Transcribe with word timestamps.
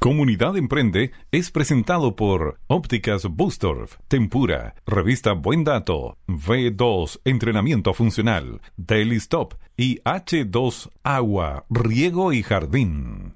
Comunidad 0.00 0.56
Emprende 0.56 1.10
es 1.32 1.50
presentado 1.50 2.14
por 2.14 2.60
Ópticas 2.68 3.24
Bustorf, 3.24 3.96
Tempura, 4.06 4.76
Revista 4.86 5.32
Buen 5.32 5.64
Dato, 5.64 6.16
V2 6.28 7.18
Entrenamiento 7.24 7.92
Funcional, 7.92 8.60
Daily 8.76 9.16
Stop 9.16 9.54
y 9.76 9.98
H2 10.02 10.90
Agua, 11.02 11.66
Riego 11.68 12.32
y 12.32 12.44
Jardín. 12.44 13.34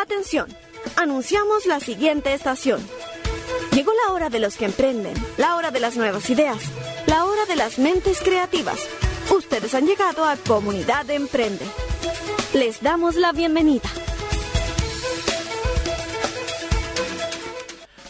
Atención, 0.00 0.48
anunciamos 0.96 1.66
la 1.66 1.78
siguiente 1.78 2.32
estación. 2.32 2.80
Llegó 3.72 3.92
la 4.06 4.14
hora 4.14 4.30
de 4.30 4.40
los 4.40 4.56
que 4.56 4.64
emprenden, 4.64 5.12
la 5.36 5.56
hora 5.56 5.72
de 5.72 5.80
las 5.80 5.94
nuevas 5.94 6.30
ideas, 6.30 6.72
la 7.06 7.26
hora 7.26 7.44
de 7.44 7.56
las 7.56 7.78
mentes 7.78 8.22
creativas. 8.22 8.78
Ustedes 9.30 9.74
han 9.74 9.86
llegado 9.86 10.24
a 10.24 10.38
Comunidad 10.38 11.10
Emprende. 11.10 11.66
Les 12.54 12.80
damos 12.80 13.16
la 13.16 13.32
bienvenida. 13.32 13.90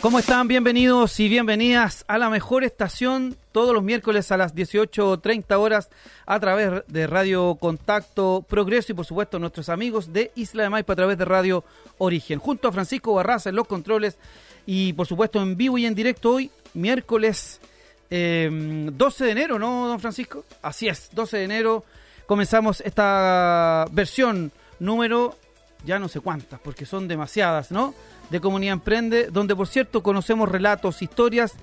¿Cómo 0.06 0.20
están? 0.20 0.46
Bienvenidos 0.46 1.18
y 1.18 1.28
bienvenidas 1.28 2.04
a 2.06 2.16
la 2.16 2.30
mejor 2.30 2.62
estación 2.62 3.36
todos 3.50 3.74
los 3.74 3.82
miércoles 3.82 4.30
a 4.30 4.36
las 4.36 4.54
18.30 4.54 5.58
horas 5.58 5.90
a 6.26 6.38
través 6.38 6.84
de 6.86 7.08
Radio 7.08 7.56
Contacto 7.56 8.44
Progreso 8.48 8.92
y 8.92 8.94
por 8.94 9.04
supuesto 9.04 9.40
nuestros 9.40 9.68
amigos 9.68 10.12
de 10.12 10.30
Isla 10.36 10.62
de 10.62 10.70
Maipa 10.70 10.92
a 10.92 10.96
través 10.96 11.18
de 11.18 11.24
Radio 11.24 11.64
Origen. 11.98 12.38
Junto 12.38 12.68
a 12.68 12.72
Francisco 12.72 13.14
Barraza 13.14 13.48
en 13.48 13.56
los 13.56 13.66
controles 13.66 14.16
y 14.64 14.92
por 14.92 15.08
supuesto 15.08 15.42
en 15.42 15.56
vivo 15.56 15.76
y 15.76 15.86
en 15.86 15.96
directo 15.96 16.34
hoy, 16.34 16.52
miércoles 16.74 17.60
12 18.08 18.12
eh, 18.12 18.92
de 18.92 19.30
enero, 19.32 19.58
¿no, 19.58 19.88
don 19.88 19.98
Francisco? 19.98 20.44
Así 20.62 20.86
es, 20.86 21.10
12 21.14 21.38
de 21.38 21.42
enero 21.42 21.84
comenzamos 22.28 22.80
esta 22.82 23.86
versión 23.90 24.52
número, 24.78 25.36
ya 25.84 25.98
no 25.98 26.06
sé 26.06 26.20
cuántas, 26.20 26.60
porque 26.60 26.86
son 26.86 27.08
demasiadas, 27.08 27.72
¿no? 27.72 27.92
De 28.30 28.40
Comunidad 28.40 28.74
Emprende, 28.74 29.28
donde 29.30 29.54
por 29.54 29.68
cierto 29.68 30.02
conocemos 30.02 30.48
relatos, 30.48 31.02
historias 31.02 31.54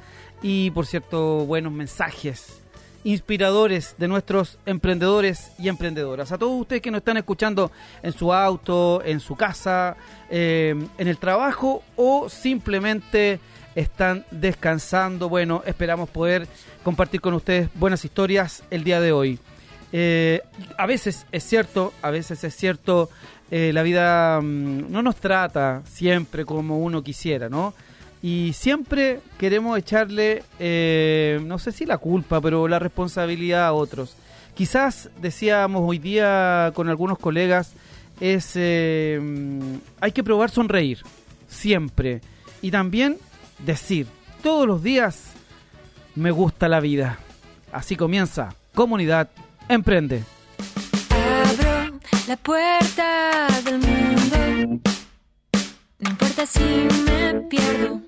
y 0.42 0.72
por 0.72 0.86
cierto 0.86 1.46
buenos 1.46 1.74
mensajes 1.74 2.64
inspiradores 3.04 3.96
de 3.98 4.08
nuestros 4.08 4.58
emprendedores 4.66 5.52
y 5.60 5.68
emprendedoras. 5.68 6.32
A 6.32 6.38
todos 6.38 6.60
ustedes 6.60 6.82
que 6.82 6.92
nos 6.92 7.00
están 7.00 7.18
escuchando 7.18 7.72
en 8.02 8.14
su 8.14 8.34
auto, 8.34 9.02
en 9.04 9.20
su 9.20 9.36
casa, 9.36 9.98
eh, 10.30 10.74
en 10.98 11.08
el 11.08 11.18
trabajo 11.18 11.84
o 11.96 12.30
simplemente 12.30 13.40
están 13.76 14.26
descansando. 14.32 15.30
Bueno, 15.30 15.64
esperamos 15.66 16.10
poder 16.10 16.48
compartir 16.84 17.22
con 17.22 17.34
ustedes 17.34 17.70
buenas 17.76 18.06
historias 18.06 18.64
el 18.70 18.84
día 18.84 19.02
de 19.02 19.12
hoy. 19.12 19.40
Eh, 19.92 20.42
a 20.78 20.88
veces 20.88 21.26
es 21.32 21.44
cierto, 21.44 21.94
a 22.02 22.10
veces 22.10 22.44
es 22.44 22.56
cierto 22.56 23.10
eh, 23.56 23.72
la 23.72 23.84
vida 23.84 24.42
mm, 24.42 24.92
no 24.92 25.04
nos 25.04 25.18
trata 25.18 25.84
siempre 25.86 26.44
como 26.44 26.80
uno 26.80 27.04
quisiera, 27.04 27.50
¿no? 27.50 27.76
Y 28.20 28.52
siempre 28.54 29.20
queremos 29.38 29.78
echarle, 29.78 30.42
eh, 30.58 31.40
no 31.46 31.60
sé 31.60 31.72
si 31.72 31.86
la 31.86 32.00
culpa, 32.00 32.42
pero 32.42 32.68
la 32.68 32.80
responsabilidad 32.80 33.68
a 33.68 33.74
otros. 33.74 34.16
Quizás, 34.56 35.12
decíamos 35.22 35.84
hoy 35.86 36.00
día 36.00 36.72
con 36.74 36.90
algunos 36.90 37.20
colegas, 37.20 37.74
es 38.20 38.54
eh, 38.56 39.20
mm, 39.22 39.76
hay 40.02 40.12
que 40.14 40.24
probar 40.24 40.50
sonreír, 40.50 41.04
siempre. 41.48 42.22
Y 42.64 42.72
también 42.72 43.18
decir, 43.60 44.08
todos 44.42 44.66
los 44.66 44.82
días, 44.82 45.32
me 46.16 46.32
gusta 46.32 46.68
la 46.68 46.80
vida. 46.80 47.20
Así 47.72 47.96
comienza, 47.98 48.56
comunidad, 48.74 49.30
emprende 49.70 50.24
la 52.28 52.38
puerta 52.38 53.48
del 53.66 53.80
mundo. 53.80 54.82
No 56.00 56.10
importa 56.10 56.46
si 56.46 56.88
me 57.06 57.42
pierdo, 57.50 58.02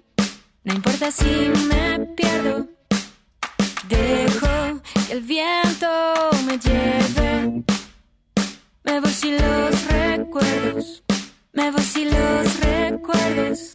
no 0.64 0.74
importa 0.74 1.12
si 1.12 1.52
me 1.70 2.00
pierdo. 2.16 2.68
Dejo 3.90 4.82
que 5.08 5.14
el 5.14 5.22
viento 5.22 5.88
me 6.46 6.58
lleve. 6.58 7.64
Me 8.84 9.00
voy 9.00 9.12
sin 9.12 9.38
los 9.38 9.86
recuerdos, 9.88 11.04
me 11.54 11.72
voy 11.72 11.84
sin 11.84 12.10
los 12.10 12.60
recuerdos. 12.60 13.75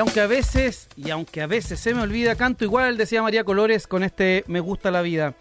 aunque 0.00 0.20
a 0.20 0.26
veces, 0.26 0.88
y 0.96 1.10
aunque 1.10 1.42
a 1.42 1.46
veces 1.46 1.78
se 1.78 1.94
me 1.94 2.02
olvida, 2.02 2.34
canto 2.34 2.64
igual, 2.64 2.96
decía 2.96 3.22
María 3.22 3.44
Colores, 3.44 3.86
con 3.86 4.02
este 4.02 4.44
Me 4.46 4.60
gusta 4.60 4.90
la 4.90 5.02
vida. 5.02 5.34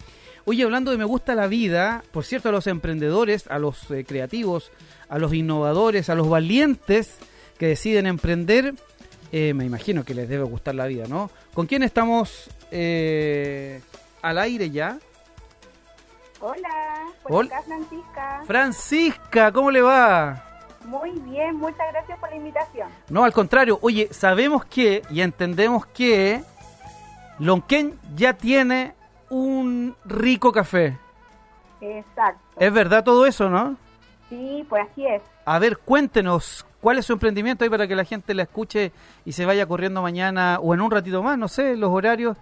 Oye, 0.46 0.64
hablando 0.64 0.92
de 0.92 0.98
Me 0.98 1.06
gusta 1.06 1.34
la 1.34 1.48
vida, 1.48 2.04
por 2.12 2.26
cierto, 2.26 2.50
a 2.50 2.52
los 2.52 2.68
emprendedores, 2.68 3.48
a 3.48 3.58
los 3.58 3.90
eh, 3.92 4.04
creativos, 4.06 4.72
a 5.08 5.18
los 5.18 5.34
innovadores, 5.34 6.10
a 6.10 6.16
los 6.16 6.30
valientes 6.30 7.18
que 7.58 7.68
deciden 7.68 8.06
emprender, 8.06 8.74
eh, 9.32 9.54
me 9.54 9.66
imagino 9.66 10.04
que 10.04 10.14
les 10.14 10.28
debe 10.28 10.44
gustar 10.44 10.76
la 10.76 10.88
vida, 10.88 11.06
¿no? 11.08 11.30
¿Con 11.54 11.66
quién 11.66 11.84
estamos 11.84 12.50
eh, 12.72 13.82
al 14.22 14.38
aire 14.40 14.72
ya? 14.72 15.00
Hola, 16.42 17.06
por 17.24 17.46
Hola. 17.46 17.62
Francisca. 17.64 18.44
Francisca, 18.46 19.52
¿cómo 19.52 19.72
le 19.72 19.82
va? 19.82 20.49
Muy 20.90 21.12
bien, 21.12 21.56
muchas 21.58 21.86
gracias 21.92 22.18
por 22.20 22.30
la 22.32 22.36
invitación. 22.38 22.90
No, 23.10 23.24
al 23.24 23.32
contrario, 23.32 23.78
oye, 23.84 24.08
sabemos 24.12 24.66
que 24.66 25.04
y 25.12 25.22
entendemos 25.22 25.86
que 25.86 26.42
Lonquén 27.38 27.94
ya 28.16 28.34
tiene 28.34 28.96
un 29.30 29.96
rico 30.04 30.52
café. 30.52 30.98
Exacto. 31.80 32.42
¿Es 32.60 32.74
verdad 32.74 33.04
todo 33.04 33.28
eso, 33.28 33.50
no? 33.52 33.78
Sí, 34.30 34.66
pues 34.68 34.88
así 34.92 35.06
es. 35.06 35.22
A 35.46 35.60
ver, 35.60 35.78
cuéntenos, 35.78 36.66
¿cuál 36.82 36.98
es 36.98 37.06
su 37.06 37.14
emprendimiento 37.14 37.64
ahí 37.64 37.70
para 37.70 37.88
que 37.88 37.96
la 37.96 38.04
gente 38.04 38.34
la 38.34 38.44
escuche 38.44 38.92
y 39.26 39.32
se 39.34 39.46
vaya 39.46 39.68
corriendo 39.68 40.02
mañana 40.02 40.58
o 40.60 40.74
en 40.74 40.82
un 40.82 40.90
ratito 40.90 41.22
más, 41.22 41.38
no 41.38 41.48
sé, 41.48 41.76
los 41.78 41.92
horarios 41.92 42.36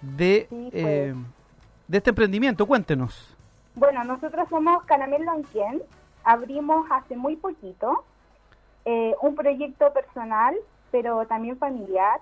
de, 0.00 0.46
Sí, 0.48 0.68
pues. 0.70 0.84
eh, 0.84 1.14
de 1.88 1.98
este 1.98 2.10
emprendimiento? 2.10 2.66
Cuéntenos. 2.66 3.34
Bueno, 3.74 4.04
nosotros 4.04 4.48
somos 4.48 4.84
Caramel 4.84 5.24
Lonquien. 5.24 5.82
Abrimos 6.28 6.86
hace 6.90 7.16
muy 7.16 7.36
poquito 7.36 8.04
eh, 8.84 9.14
un 9.22 9.34
proyecto 9.34 9.90
personal, 9.94 10.54
pero 10.90 11.26
también 11.26 11.56
familiar. 11.56 12.20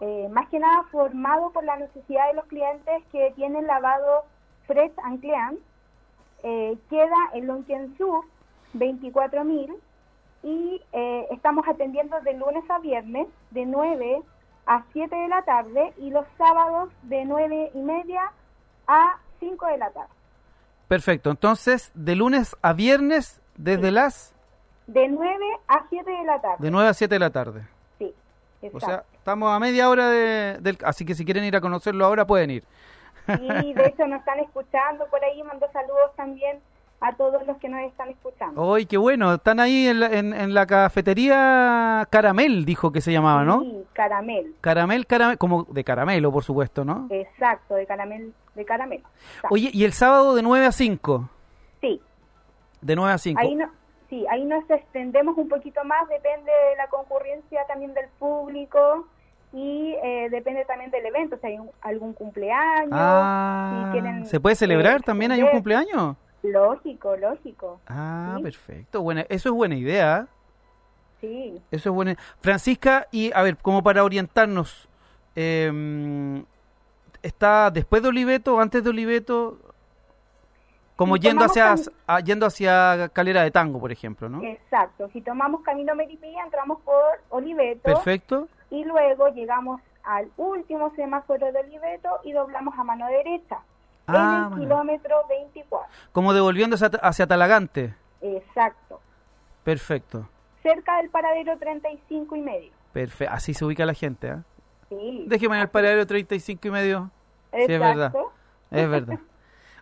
eh, 0.00 0.26
más 0.30 0.48
que 0.48 0.58
nada 0.58 0.84
formado 0.90 1.50
por 1.50 1.62
la 1.62 1.76
necesidad 1.76 2.28
de 2.28 2.34
los 2.34 2.46
clientes 2.46 3.02
que 3.12 3.30
tienen 3.36 3.66
lavado 3.66 4.24
Fresh 4.66 4.94
and 5.04 5.20
Clean. 5.20 5.58
Eh, 6.42 6.78
queda 6.88 7.20
en 7.34 7.46
Lonquien 7.46 7.94
Sur, 7.98 8.24
24.000 8.74 9.76
y 10.44 10.80
estamos 11.30 11.68
atendiendo 11.68 12.18
de 12.22 12.32
lunes 12.32 12.64
a 12.70 12.78
viernes 12.78 13.28
de 13.50 13.66
9 13.66 14.22
a 14.64 14.82
7 14.94 15.14
de 15.14 15.28
la 15.28 15.42
tarde 15.42 15.92
y 15.98 16.08
los 16.08 16.24
sábados 16.38 16.88
de 17.02 17.26
9 17.26 17.72
y 17.74 17.78
media 17.82 18.32
a 18.86 19.18
5 19.40 19.66
de 19.66 19.76
la 19.76 19.90
tarde. 19.90 20.14
Perfecto, 20.88 21.30
entonces, 21.30 21.92
de 21.94 22.16
lunes 22.16 22.56
a 22.62 22.72
viernes, 22.72 23.41
desde 23.56 23.90
las 23.90 24.34
De 24.86 25.08
9 25.08 25.36
a 25.68 25.84
7 25.88 26.10
de 26.10 26.24
la 26.24 26.40
tarde. 26.40 26.56
de 26.64 26.70
9 26.70 26.88
a 26.88 26.94
7 26.94 27.14
de 27.14 27.18
la 27.18 27.30
tarde. 27.30 27.62
Sí, 27.98 28.14
O 28.62 28.66
exacto. 28.66 28.86
sea, 28.86 29.04
estamos 29.14 29.50
a 29.50 29.58
media 29.58 29.88
hora 29.88 30.08
de, 30.08 30.58
del... 30.60 30.78
Así 30.84 31.04
que 31.04 31.14
si 31.14 31.24
quieren 31.24 31.44
ir 31.44 31.56
a 31.56 31.60
conocerlo 31.60 32.04
ahora, 32.04 32.26
pueden 32.26 32.50
ir. 32.50 32.64
y 33.40 33.72
de 33.74 33.86
hecho 33.86 34.06
nos 34.06 34.18
están 34.20 34.40
escuchando 34.40 35.06
por 35.06 35.22
ahí, 35.24 35.42
mando 35.44 35.66
saludos 35.72 36.10
también 36.16 36.58
a 37.00 37.12
todos 37.16 37.44
los 37.46 37.56
que 37.58 37.68
nos 37.68 37.80
están 37.82 38.08
escuchando. 38.10 38.74
¡Ay, 38.74 38.86
qué 38.86 38.96
bueno! 38.96 39.34
Están 39.34 39.58
ahí 39.60 39.88
en 39.88 39.98
la, 40.00 40.06
en, 40.06 40.32
en 40.32 40.54
la 40.54 40.66
cafetería 40.66 42.06
Caramel, 42.10 42.64
dijo 42.64 42.92
que 42.92 43.00
se 43.00 43.12
llamaba, 43.12 43.42
¿no? 43.44 43.60
Sí, 43.62 43.84
caramel, 43.92 44.54
Caramel, 44.60 45.06
caramel, 45.06 45.38
como 45.38 45.64
de 45.64 45.82
caramelo, 45.84 46.30
por 46.32 46.44
supuesto, 46.44 46.84
¿no? 46.84 47.06
exacto, 47.10 47.74
de 47.74 47.86
caramel, 47.86 48.32
de 48.54 48.64
caramelo. 48.64 49.04
Exacto. 49.36 49.48
Oye, 49.54 49.70
y 49.72 49.84
el 49.84 49.92
sábado 49.92 50.34
de 50.34 50.42
9 50.42 50.66
a 50.66 50.72
5. 50.72 51.28
De 52.82 52.94
9 52.96 53.12
a 53.14 53.18
5. 53.18 53.40
ahí 53.40 53.54
no, 53.54 53.70
sí, 54.10 54.26
ahí 54.30 54.44
nos 54.44 54.68
extendemos 54.68 55.38
un 55.38 55.48
poquito 55.48 55.82
más, 55.84 56.06
depende 56.08 56.50
de 56.50 56.76
la 56.76 56.88
concurrencia 56.88 57.64
también 57.66 57.94
del 57.94 58.08
público 58.18 59.06
y 59.54 59.94
eh, 60.02 60.28
depende 60.30 60.64
también 60.64 60.90
del 60.90 61.06
evento, 61.06 61.38
si 61.40 61.46
hay 61.46 61.58
un- 61.58 61.70
algún 61.80 62.12
cumpleaños, 62.12 62.90
Ah, 62.92 63.86
si 63.86 63.92
quieren, 63.92 64.26
¿se 64.26 64.40
puede 64.40 64.56
celebrar 64.56 64.96
eh, 65.00 65.04
también? 65.04 65.32
¿Hay 65.32 65.42
un 65.42 65.50
cumpleaños? 65.50 66.16
Lógico, 66.42 67.16
lógico. 67.16 67.80
Ah, 67.86 68.34
Sí. 68.38 68.42
perfecto. 68.42 69.00
Buena, 69.02 69.20
eso 69.28 69.48
es 69.50 69.54
buena 69.54 69.76
idea. 69.76 70.26
Sí, 71.20 71.62
Eso 71.70 71.90
es 71.90 71.94
buena. 71.94 72.16
Francisca, 72.40 73.06
y 73.12 73.30
a 73.32 73.42
ver, 73.42 73.56
como 73.58 73.80
para 73.84 74.02
orientarnos, 74.02 74.88
eh, 75.36 76.42
¿está 77.22 77.70
después 77.70 78.02
de 78.02 78.08
Oliveto, 78.08 78.58
antes 78.58 78.82
de 78.82 78.90
Oliveto? 78.90 79.56
Como 81.02 81.16
yendo 81.16 81.44
hacia, 81.44 81.74
a- 82.06 82.20
yendo 82.20 82.46
hacia 82.46 83.08
Calera 83.12 83.42
de 83.42 83.50
Tango, 83.50 83.78
por 83.80 83.92
ejemplo, 83.92 84.28
¿no? 84.28 84.42
exacto. 84.42 85.08
Si 85.12 85.20
tomamos 85.20 85.62
Camino 85.62 85.94
Meripilla, 85.94 86.42
entramos 86.44 86.80
por 86.82 87.02
Oliveto. 87.30 87.82
Perfecto. 87.82 88.48
y 88.70 88.84
luego 88.84 89.28
llegamos 89.28 89.80
al 90.04 90.28
último 90.36 90.90
semáforo 90.96 91.52
de 91.52 91.60
Oliveto 91.60 92.08
y 92.24 92.32
doblamos 92.32 92.76
a 92.78 92.82
mano 92.84 93.06
derecha 93.06 93.58
Ah, 94.06 94.12
en 94.14 94.16
el 94.44 94.50
mano. 94.50 94.56
kilómetro 94.56 95.16
24. 95.28 95.88
Como 96.12 96.32
devolviendo 96.32 96.76
hacia, 97.02 97.26
Talagante. 97.26 97.94
Exacto. 98.20 99.00
Perfecto. 99.64 100.28
Cerca 100.62 100.96
del 100.98 101.10
paradero 101.10 101.56
35 101.58 102.34
y 102.36 102.40
medio. 102.40 102.72
Perfecto. 102.92 103.32
Así 103.34 103.54
se 103.54 103.64
ubica 103.64 103.84
la 103.86 103.94
gente, 103.94 104.30
¿ah? 104.30 104.42
Sí. 104.88 105.24
Déjeme 105.28 105.56
en 105.56 105.62
el 105.62 105.68
paradero 105.68 106.06
35 106.06 106.68
y 106.68 106.70
medio. 106.70 107.10
Sí, 107.52 107.58
es 107.62 107.68
verdad. 107.80 108.06
Exacto. 108.06 108.32
Es 108.70 108.88
verdad. 108.90 109.18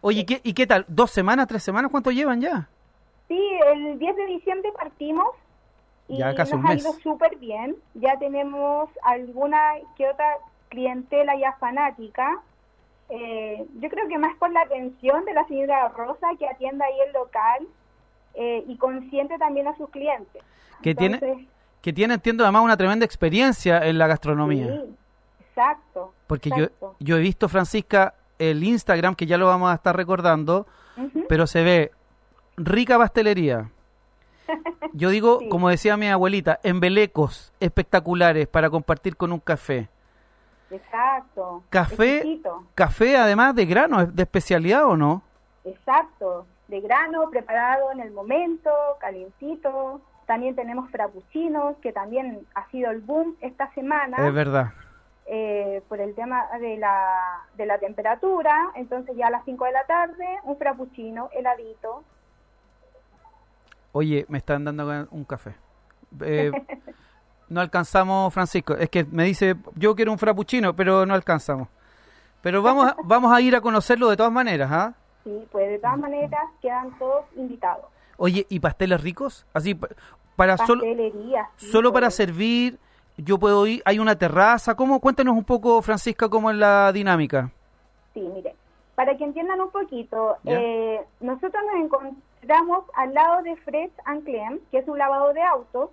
Oye, 0.02 0.20
¿y 0.20 0.25
qué, 0.25 0.41
¿y 0.43 0.55
qué 0.55 0.67
tal? 0.67 0.85
¿Dos 0.88 1.11
semanas, 1.11 1.47
tres 1.47 1.62
semanas? 1.62 1.91
¿Cuánto 1.91 2.11
llevan 2.11 2.41
ya? 2.41 2.69
Sí, 3.29 3.41
el 3.75 3.99
10 3.99 4.17
de 4.17 4.26
diciembre 4.26 4.73
partimos 4.76 5.29
y 6.08 6.19
Ya 6.19 6.35
casi 6.35 6.52
nos 6.52 6.61
un 6.61 6.67
ha 6.67 6.75
mes. 6.75 6.82
ido 6.82 6.93
súper 6.94 7.37
bien. 7.37 7.76
Ya 7.94 8.19
tenemos 8.19 8.88
alguna 9.02 9.61
que 9.97 10.08
otra 10.08 10.26
clientela 10.69 11.37
ya 11.38 11.52
fanática. 11.61 12.41
Eh, 13.08 13.67
yo 13.81 13.88
creo 13.88 14.08
que 14.08 14.19
más 14.19 14.35
por 14.37 14.50
la 14.50 14.62
atención 14.62 15.25
de 15.25 15.35
la 15.35 15.47
señora 15.47 15.88
Rosa 15.88 16.29
que 16.38 16.49
atiende 16.49 16.85
ahí 16.85 16.94
el 17.06 17.12
local 17.12 17.67
eh, 18.35 18.64
y 18.67 18.76
consciente 18.76 19.37
también 19.38 19.69
a 19.69 19.76
sus 19.76 19.91
clientes. 19.91 20.43
Que 20.82 20.94
tiene, 20.94 21.46
que 21.82 21.93
tiene, 21.93 22.14
entiendo, 22.14 22.44
además 22.44 22.62
una 22.62 22.76
tremenda 22.76 23.05
experiencia 23.05 23.87
en 23.87 23.99
la 23.99 24.06
gastronomía. 24.06 24.67
Sí, 24.67 24.96
exacto. 25.49 26.14
Porque 26.26 26.50
yo, 26.56 26.67
yo 27.00 27.17
he 27.17 27.20
visto, 27.20 27.49
Francisca, 27.49 28.14
el 28.41 28.65
Instagram, 28.65 29.15
que 29.15 29.27
ya 29.27 29.39
lo 29.39 29.47
vamos 29.47 29.71
a 29.71 29.75
estar 29.75 29.97
recordando, 29.97 30.67
pero 31.29 31.47
se 31.47 31.63
ve 31.63 31.91
rica 32.57 32.99
pastelería. 32.99 33.71
Yo 34.93 35.11
digo, 35.11 35.39
Sí. 35.41 35.49
como 35.49 35.69
decía 35.69 35.97
mi 35.97 36.09
abuelita, 36.09 36.59
embelecos 36.65 37.53
espectaculares 37.61 38.49
para 38.49 38.69
compartir 38.71 39.17
con 39.17 39.31
un 39.33 39.39
café. 39.39 39.89
Exacto. 40.71 41.63
Café, 41.71 42.17
Exquisito. 42.19 42.65
café 42.75 43.17
además 43.17 43.55
de 43.55 43.67
grano, 43.67 44.01
¿es 44.03 44.15
de 44.15 44.23
especialidad 44.23 44.85
o 44.87 44.97
no? 44.97 45.23
Exacto. 45.65 46.47
De 46.69 46.81
grano, 46.81 47.29
preparado 47.31 47.91
en 47.93 48.01
el 48.01 48.13
momento, 48.13 48.71
calientito. 49.01 50.01
También 50.27 50.55
tenemos 50.55 50.89
frappuccinos, 50.91 51.77
que 51.83 51.93
también 51.93 52.47
ha 52.55 52.69
sido 52.71 52.91
el 52.93 53.01
boom 53.01 53.35
esta 53.41 53.73
semana. 53.75 54.25
Es 54.29 54.33
verdad. 54.33 54.73
Eh, 55.32 55.81
por 55.88 56.00
el 56.00 56.15
tema 56.17 56.44
de 56.61 56.77
la, 56.77 57.43
de 57.56 57.65
la 57.65 57.79
temperatura. 57.79 58.73
Entonces 58.75 59.17
ya 59.17 59.29
a 59.29 59.31
las 59.31 59.44
5 59.44 59.65
de 59.65 59.73
la 59.73 59.85
tarde, 59.87 60.27
un 60.43 60.56
frappuccino 60.59 61.31
heladito. 61.32 62.03
Oye, 63.93 64.27
me 64.29 64.38
están 64.38 64.65
dando 64.65 65.06
un 65.11 65.25
café. 65.25 65.55
Eh, 66.23 66.50
no 67.49 67.61
alcanzamos, 67.61 68.32
Francisco. 68.35 68.75
Es 68.75 68.88
que 68.88 69.05
me 69.05 69.25
dice, 69.25 69.56
yo 69.75 69.94
quiero 69.94 70.12
un 70.12 70.19
frappuccino, 70.19 70.75
pero 70.75 71.06
no 71.06 71.15
alcanzamos. 71.15 71.69
Pero 72.43 72.62
vamos 72.62 72.87
a, 72.87 72.97
vamos 73.05 73.32
a 73.32 73.41
ir 73.41 73.55
a 73.55 73.61
conocerlo 73.61 74.09
de 74.09 74.17
todas 74.17 74.32
maneras, 74.32 74.71
¿ah? 74.73 74.94
Sí, 75.25 75.47
pues 75.53 75.69
de 75.69 75.79
todas 75.79 75.99
maneras 75.99 76.43
quedan 76.62 76.97
todos 76.99 77.25
invitados. 77.37 77.84
Oye, 78.17 78.46
¿y 78.49 78.58
pasteles 78.60 79.01
ricos? 79.03 79.46
Así, 79.53 79.75
pa- 79.75 79.89
para 80.37 80.56
solo, 80.56 80.81
Pastelería. 80.82 81.49
sí, 81.56 81.67
solo 81.70 81.93
para 81.93 82.06
pues. 82.06 82.15
servir, 82.17 82.79
yo 83.22 83.39
puedo 83.39 83.67
ir, 83.67 83.82
hay 83.84 83.98
una 83.98 84.17
terraza. 84.17 84.74
¿Cómo? 84.74 85.00
Cuéntanos 85.00 85.36
un 85.36 85.44
poco, 85.44 85.82
Francisca, 85.82 86.29
cómo 86.29 86.50
es 86.50 86.56
la 86.56 86.93
dinámica. 86.93 87.50
Sí, 88.15 88.20
mire, 88.20 88.55
para 88.94 89.17
que 89.17 89.24
entiendan 89.24 89.60
un 89.60 89.70
poquito, 89.70 90.36
eh, 90.44 91.00
nosotros 91.20 91.62
nos 91.72 91.84
encontramos 91.84 92.84
al 92.94 93.15
lado 93.15 93.43
de 93.43 93.56
Fresh 93.56 93.93
and 94.05 94.24
Clean, 94.24 94.60
que 94.70 94.79
es 94.79 94.89
un 94.89 94.98
lavado 94.98 95.32
de 95.32 95.43
autos, 95.43 95.91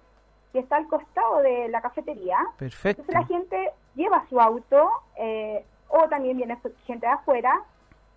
que 0.51 0.59
está 0.59 0.77
al 0.77 0.87
costado 0.87 1.39
de 1.39 1.67
la 1.69 1.81
cafetería. 1.81 2.37
Perfecto. 2.57 3.01
Entonces 3.01 3.13
la 3.13 3.25
gente 3.25 3.71
lleva 3.95 4.25
su 4.29 4.39
auto, 4.39 4.89
eh, 5.17 5.63
o 5.89 6.07
también 6.09 6.37
viene 6.37 6.57
gente 6.85 7.05
de 7.05 7.13
afuera, 7.13 7.61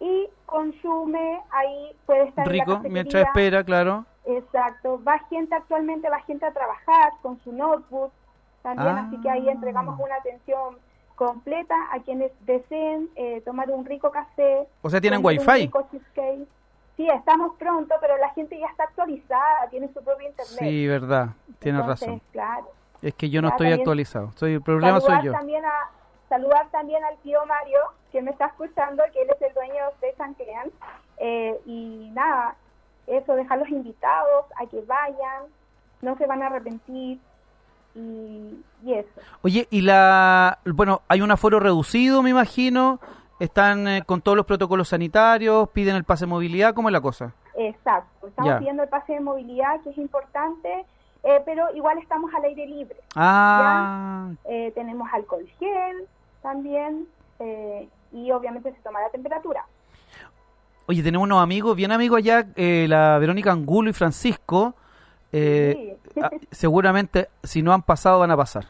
y 0.01 0.29
consume 0.47 1.41
ahí, 1.51 1.93
puede 2.07 2.25
estar 2.25 2.47
en 2.47 2.59
la 2.59 2.65
Rico, 2.65 2.81
mientras 2.89 3.27
espera, 3.27 3.63
claro. 3.63 4.07
Exacto, 4.25 5.01
va 5.07 5.19
gente 5.31 5.55
actualmente, 5.55 6.09
va 6.09 6.21
gente 6.21 6.47
a 6.47 6.53
trabajar 6.53 7.13
con 7.23 7.39
su 7.41 7.53
notebook 7.53 8.11
también, 8.63 8.89
Ah. 8.89 9.05
así 9.07 9.21
que 9.21 9.31
ahí 9.31 9.49
entregamos 9.49 9.99
una 10.01 10.17
atención 10.17 10.77
completa 11.15 11.75
a 11.93 12.01
quienes 12.01 12.33
deseen 12.47 13.11
eh, 13.17 13.43
tomar 13.45 13.71
un 13.71 13.85
rico 13.85 14.11
café. 14.11 14.67
O 14.83 14.89
sea, 14.91 15.01
¿tienen 15.01 15.21
un 15.21 15.27
wifi? 15.27 15.47
rico 15.53 15.87
cheesecake. 15.91 16.47
Sí, 16.97 17.09
estamos 17.09 17.57
pronto, 17.59 17.95
pero 18.01 18.17
la 18.19 18.31
gente 18.31 18.59
ya 18.59 18.67
está 18.67 18.85
actualizada, 18.85 19.69
tiene 19.71 19.89
su 19.89 20.03
propio 20.05 20.29
internet. 20.29 20.59
Sí, 20.59 20.87
verdad. 20.87 21.29
Tienes 21.59 21.81
Entonces, 21.81 22.09
razón. 22.09 22.23
Claro. 22.33 22.71
Es 23.03 23.15
que 23.15 23.31
yo 23.31 23.41
no 23.41 23.49
estoy 23.49 23.67
también- 23.69 23.81
actualizado. 23.81 24.33
Soy, 24.37 24.55
el 24.55 24.63
problema 24.63 25.01
soy 25.01 25.23
yo. 25.25 25.33
También 25.33 25.65
a, 25.65 25.91
saludar 26.29 26.69
también 26.71 27.03
al 27.05 27.17
tío 27.19 27.45
Mario, 27.47 27.81
que 28.13 28.21
me 28.23 28.31
está 28.31 28.47
escuchando, 28.47 29.03
que 29.13 29.23
él 29.23 29.29
es 29.35 29.41
el 29.43 29.53
dueño 29.55 29.85
de 30.01 30.15
San 30.15 30.35
Clean. 30.35 30.71
Eh, 31.19 31.59
y 31.67 32.11
nada, 32.13 32.55
eso, 33.07 33.35
dejarlos 33.35 33.69
invitados 33.71 34.45
a 34.61 34.67
que 34.67 34.81
vayan, 34.83 35.45
no 36.03 36.17
se 36.17 36.27
van 36.27 36.43
a 36.43 36.47
arrepentir. 36.47 37.19
Y, 37.95 38.63
y 38.85 38.93
eso. 38.95 39.09
Oye, 39.43 39.67
y 39.71 39.81
la. 39.83 40.59
Bueno, 40.65 41.03
hay 41.09 41.21
un 41.23 41.31
aforo 41.31 41.59
reducido, 41.61 42.23
me 42.23 42.31
imagino. 42.31 43.01
Están 43.41 43.89
eh, 43.89 44.03
con 44.05 44.21
todos 44.21 44.37
los 44.37 44.45
protocolos 44.47 44.89
sanitarios, 44.89 45.69
piden 45.71 45.97
el 45.97 46.05
pase 46.05 46.25
de 46.27 46.31
movilidad. 46.31 46.75
¿Cómo 46.75 46.89
es 46.89 46.93
la 46.93 47.01
cosa? 47.01 47.33
Exacto, 47.57 48.29
estamos 48.29 48.51
Ya. 48.51 48.59
pidiendo 48.59 48.83
el 48.83 48.89
pase 48.89 49.15
de 49.15 49.21
movilidad, 49.21 49.81
que 49.83 49.91
es 49.91 49.99
importante, 49.99 50.85
eh, 51.25 51.43
pero 51.45 51.75
igual 51.75 51.99
estamos 51.99 52.33
al 52.35 52.45
aire 52.45 52.67
libre. 52.67 52.97
Ah, 53.17 54.29
Eh, 54.45 54.73
tenemos 54.75 55.09
alcohol 55.13 55.47
gel 55.59 56.07
también, 56.43 57.07
eh, 57.39 57.89
y 58.13 58.31
obviamente 58.31 58.73
se 58.73 58.79
toma 58.83 59.01
la 59.01 59.09
temperatura. 59.11 59.65
Oye, 60.87 61.03
tenemos 61.03 61.25
unos 61.25 61.43
amigos, 61.43 61.77
bien 61.77 61.93
amigos 61.93 62.19
allá, 62.19 62.47
la 62.57 63.19
Verónica 63.19 63.53
Angulo 63.53 63.91
y 63.91 63.93
Francisco. 63.93 64.75
Eh, 65.33 65.97
Sí. 66.15 66.21
ah, 66.23 66.31
seguramente, 66.51 67.29
si 67.43 67.63
no 67.63 67.73
han 67.73 67.83
pasado, 67.83 68.19
van 68.21 68.31
a 68.31 68.37
pasar. 68.37 68.67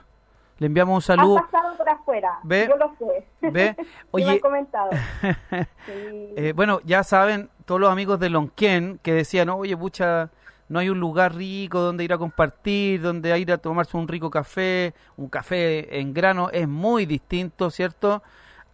Le 0.59 0.67
enviamos 0.67 0.93
un 1.09 1.13
Han 1.13 1.19
saludo. 1.19 1.37
pasado 1.51 1.77
por 1.79 1.89
afuera, 1.89 2.39
Ve. 2.43 2.67
yo 2.69 2.77
lo 2.77 2.95
sé. 2.99 3.27
Ve, 3.51 3.75
me 3.79 3.87
oye, 4.11 4.31
han 4.31 4.39
comentado. 4.41 4.91
Sí. 5.87 6.35
Eh, 6.37 6.53
bueno, 6.55 6.81
ya 6.85 7.03
saben, 7.03 7.49
todos 7.65 7.81
los 7.81 7.91
amigos 7.91 8.21
de 8.21 8.29
Lonquén 8.31 8.99
que 9.03 9.15
decían, 9.15 9.49
oye, 9.49 9.75
pucha, 9.77 10.29
no 10.69 10.79
hay 10.79 10.91
un 10.91 11.01
lugar 11.01 11.35
rico 11.35 11.81
donde 11.81 12.05
ir 12.05 12.13
a 12.13 12.19
compartir, 12.19 13.01
donde 13.01 13.37
ir 13.39 13.51
a 13.53 13.59
tomarse 13.59 13.97
un 13.97 14.07
rico 14.07 14.29
café, 14.31 14.93
un 15.17 15.29
café 15.29 15.99
en 15.99 16.13
grano, 16.13 16.51
es 16.53 16.69
muy 16.69 17.07
distinto, 17.07 17.71
¿cierto? 17.71 18.23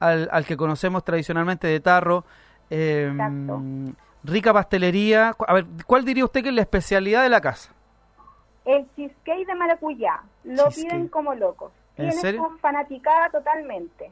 Al, 0.00 0.28
al 0.32 0.44
que 0.44 0.56
conocemos 0.56 1.04
tradicionalmente 1.04 1.68
de 1.68 1.80
tarro. 1.80 2.24
Eh, 2.68 3.08
Exacto. 3.12 3.60
rica 4.24 4.52
pastelería. 4.52 5.34
A 5.46 5.54
ver, 5.54 5.66
¿cuál 5.86 6.04
diría 6.04 6.24
usted 6.24 6.42
que 6.42 6.48
es 6.50 6.54
la 6.54 6.62
especialidad 6.62 7.22
de 7.22 7.28
la 7.30 7.40
casa? 7.40 7.72
El 8.66 8.86
cheesecake 8.94 9.46
de 9.46 9.54
maracuyá, 9.54 10.20
lo 10.44 10.64
Cheesecake. 10.64 10.90
piden 10.90 11.08
como 11.08 11.34
locos. 11.34 11.72
¿En 11.96 12.12
serio? 12.12 12.42
como 12.42 12.58
fanaticada 12.58 13.30
totalmente. 13.30 14.10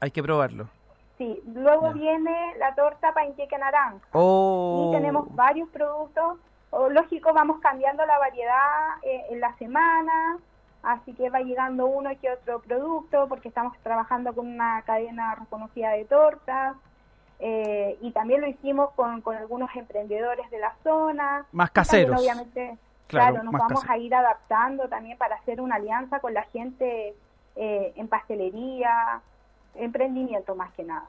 Hay 0.00 0.10
que 0.10 0.22
probarlo. 0.22 0.68
Sí, 1.18 1.42
luego 1.54 1.92
viene 1.92 2.54
la 2.58 2.74
torta 2.74 3.12
panqueque 3.12 3.58
naranja. 3.58 4.00
Oh, 4.12 4.88
Y 4.90 4.96
tenemos 4.96 5.34
varios 5.34 5.68
productos. 5.70 6.38
O, 6.70 6.88
lógico, 6.88 7.32
vamos 7.32 7.58
cambiando 7.60 8.04
la 8.06 8.18
variedad 8.18 8.96
eh, 9.02 9.24
en 9.30 9.40
la 9.40 9.54
semana, 9.56 10.38
así 10.82 11.12
que 11.14 11.30
va 11.30 11.40
llegando 11.40 11.86
uno 11.86 12.10
que 12.20 12.30
otro 12.30 12.60
producto, 12.60 13.26
porque 13.28 13.48
estamos 13.48 13.76
trabajando 13.82 14.34
con 14.34 14.46
una 14.46 14.82
cadena 14.82 15.34
reconocida 15.36 15.90
de 15.90 16.04
tortas. 16.04 16.76
eh, 17.38 17.98
y 18.00 18.10
también 18.12 18.40
lo 18.40 18.46
hicimos 18.46 18.90
con, 18.92 19.20
con 19.20 19.36
algunos 19.36 19.74
emprendedores 19.76 20.50
de 20.50 20.58
la 20.58 20.74
zona. 20.82 21.46
Más 21.52 21.72
también, 21.72 22.08
caseros. 22.08 22.20
obviamente, 22.20 22.78
Claro, 23.06 23.34
claro, 23.34 23.44
nos 23.44 23.52
vamos 23.52 23.84
a 23.88 23.96
ir 23.98 24.14
adaptando 24.14 24.88
también 24.88 25.16
para 25.16 25.36
hacer 25.36 25.60
una 25.60 25.76
alianza 25.76 26.20
con 26.20 26.34
la 26.34 26.42
gente 26.44 27.14
eh, 27.54 27.92
en 27.96 28.08
pastelería, 28.08 29.20
emprendimiento 29.74 30.54
más 30.54 30.72
que 30.72 30.84
nada. 30.84 31.06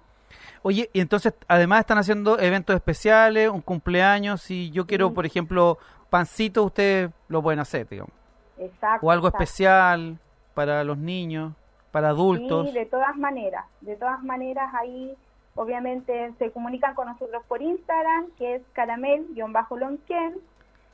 Oye, 0.62 0.90
y 0.94 1.00
entonces 1.02 1.34
además 1.48 1.82
están 1.82 1.98
haciendo 1.98 2.40
eventos 2.40 2.76
especiales, 2.76 3.50
un 3.50 3.62
cumpleaños. 3.62 4.42
Si 4.42 4.70
yo 4.72 4.86
quiero, 4.86 5.10
Sí. 5.10 5.14
por 5.16 5.26
ejemplo, 5.26 5.78
pancito, 6.10 6.64
ustedes 6.64 7.12
lo 7.28 7.42
pueden 7.42 7.60
hacer, 7.60 7.88
digamos. 7.88 8.14
Exacto. 8.58 9.06
O 9.06 9.12
algo 9.12 9.28
exacto. 9.28 9.44
especial 9.44 10.20
para 10.54 10.84
los 10.84 10.98
niños, 10.98 11.54
para 11.92 12.10
adultos. 12.10 12.68
Sí, 12.68 12.74
de 12.74 12.86
todas 12.86 13.16
maneras, 13.16 13.66
de 13.82 13.96
todas 13.96 14.22
maneras 14.24 14.74
ahí 14.74 15.16
obviamente 15.56 16.34
se 16.38 16.52
comunican 16.52 16.94
con 16.94 17.08
nosotros 17.08 17.44
por 17.48 17.62
Instagram, 17.62 18.28
que 18.38 18.56
es 18.56 18.62
caramel-lonquien, 18.74 20.36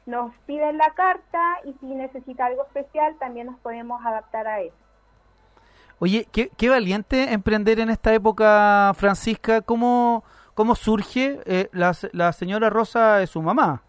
nos 0.05 0.33
piden 0.45 0.77
la 0.77 0.89
carta 0.91 1.59
y 1.65 1.73
si 1.79 1.85
necesita 1.87 2.45
algo 2.47 2.63
especial 2.63 3.15
también 3.19 3.47
nos 3.47 3.57
podemos 3.59 4.05
adaptar 4.05 4.47
a 4.47 4.61
eso. 4.61 4.75
Oye, 5.99 6.27
qué, 6.31 6.49
qué 6.57 6.69
valiente 6.69 7.31
emprender 7.31 7.79
en 7.79 7.89
esta 7.89 8.13
época, 8.13 8.91
Francisca. 8.95 9.61
¿Cómo, 9.61 10.23
cómo 10.53 10.75
surge? 10.75 11.39
Eh, 11.45 11.69
la, 11.71 11.93
la 12.11 12.33
señora 12.33 12.69
Rosa 12.69 13.21
es 13.21 13.29
su 13.29 13.41
mamá. 13.41 13.81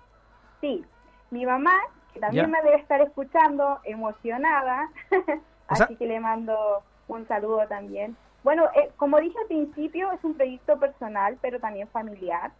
Sí, 0.60 0.84
mi 1.30 1.44
mamá, 1.44 1.72
que 2.12 2.20
también 2.20 2.46
Ya. 2.46 2.52
me 2.52 2.62
debe 2.62 2.76
estar 2.80 3.00
escuchando, 3.00 3.80
emocionada, 3.84 4.88
sea- 5.10 5.40
así 5.86 5.96
que 5.96 6.06
le 6.06 6.20
mando 6.20 6.82
un 7.08 7.26
saludo 7.26 7.66
también. 7.66 8.16
Bueno, 8.44 8.64
eh, 8.76 8.90
como 8.96 9.18
dije 9.18 9.36
al 9.40 9.46
principio, 9.46 10.12
es 10.12 10.22
un 10.22 10.34
proyecto 10.34 10.78
personal, 10.78 11.38
pero 11.40 11.58
también 11.58 11.88
familiar, 11.88 12.52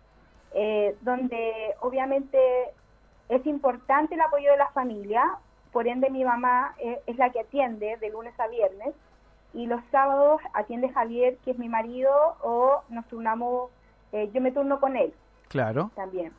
eh, 0.55 0.97
donde 1.03 1.75
obviamente 1.81 2.39
es 3.29 3.45
importante 3.47 4.15
el 4.15 4.21
apoyo 4.21 4.51
de 4.51 4.57
la 4.57 4.69
familia, 4.69 5.25
por 5.73 5.89
ende 5.89 6.11
mi 6.11 6.25
mamá 6.25 6.75
eh, 6.79 7.01
es 7.07 7.17
la 7.17 7.31
que 7.31 7.41
atiende 7.41 7.97
de 7.97 8.11
lunes 8.11 8.39
a 8.39 8.47
viernes, 8.49 8.95
y 9.53 9.67
los 9.67 9.81
sábados 9.91 10.41
atiende 10.53 10.89
Javier, 10.89 11.37
que 11.45 11.53
es 11.53 11.59
mi 11.59 11.69
marido, 11.69 12.11
o 12.43 12.83
nos 12.89 13.07
turnamos, 13.07 13.71
eh, 14.13 14.31
yo 14.33 14.41
me 14.41 14.51
turno 14.53 14.81
con 14.81 14.97
él 14.97 15.13
Claro. 15.49 15.91
también, 15.95 16.33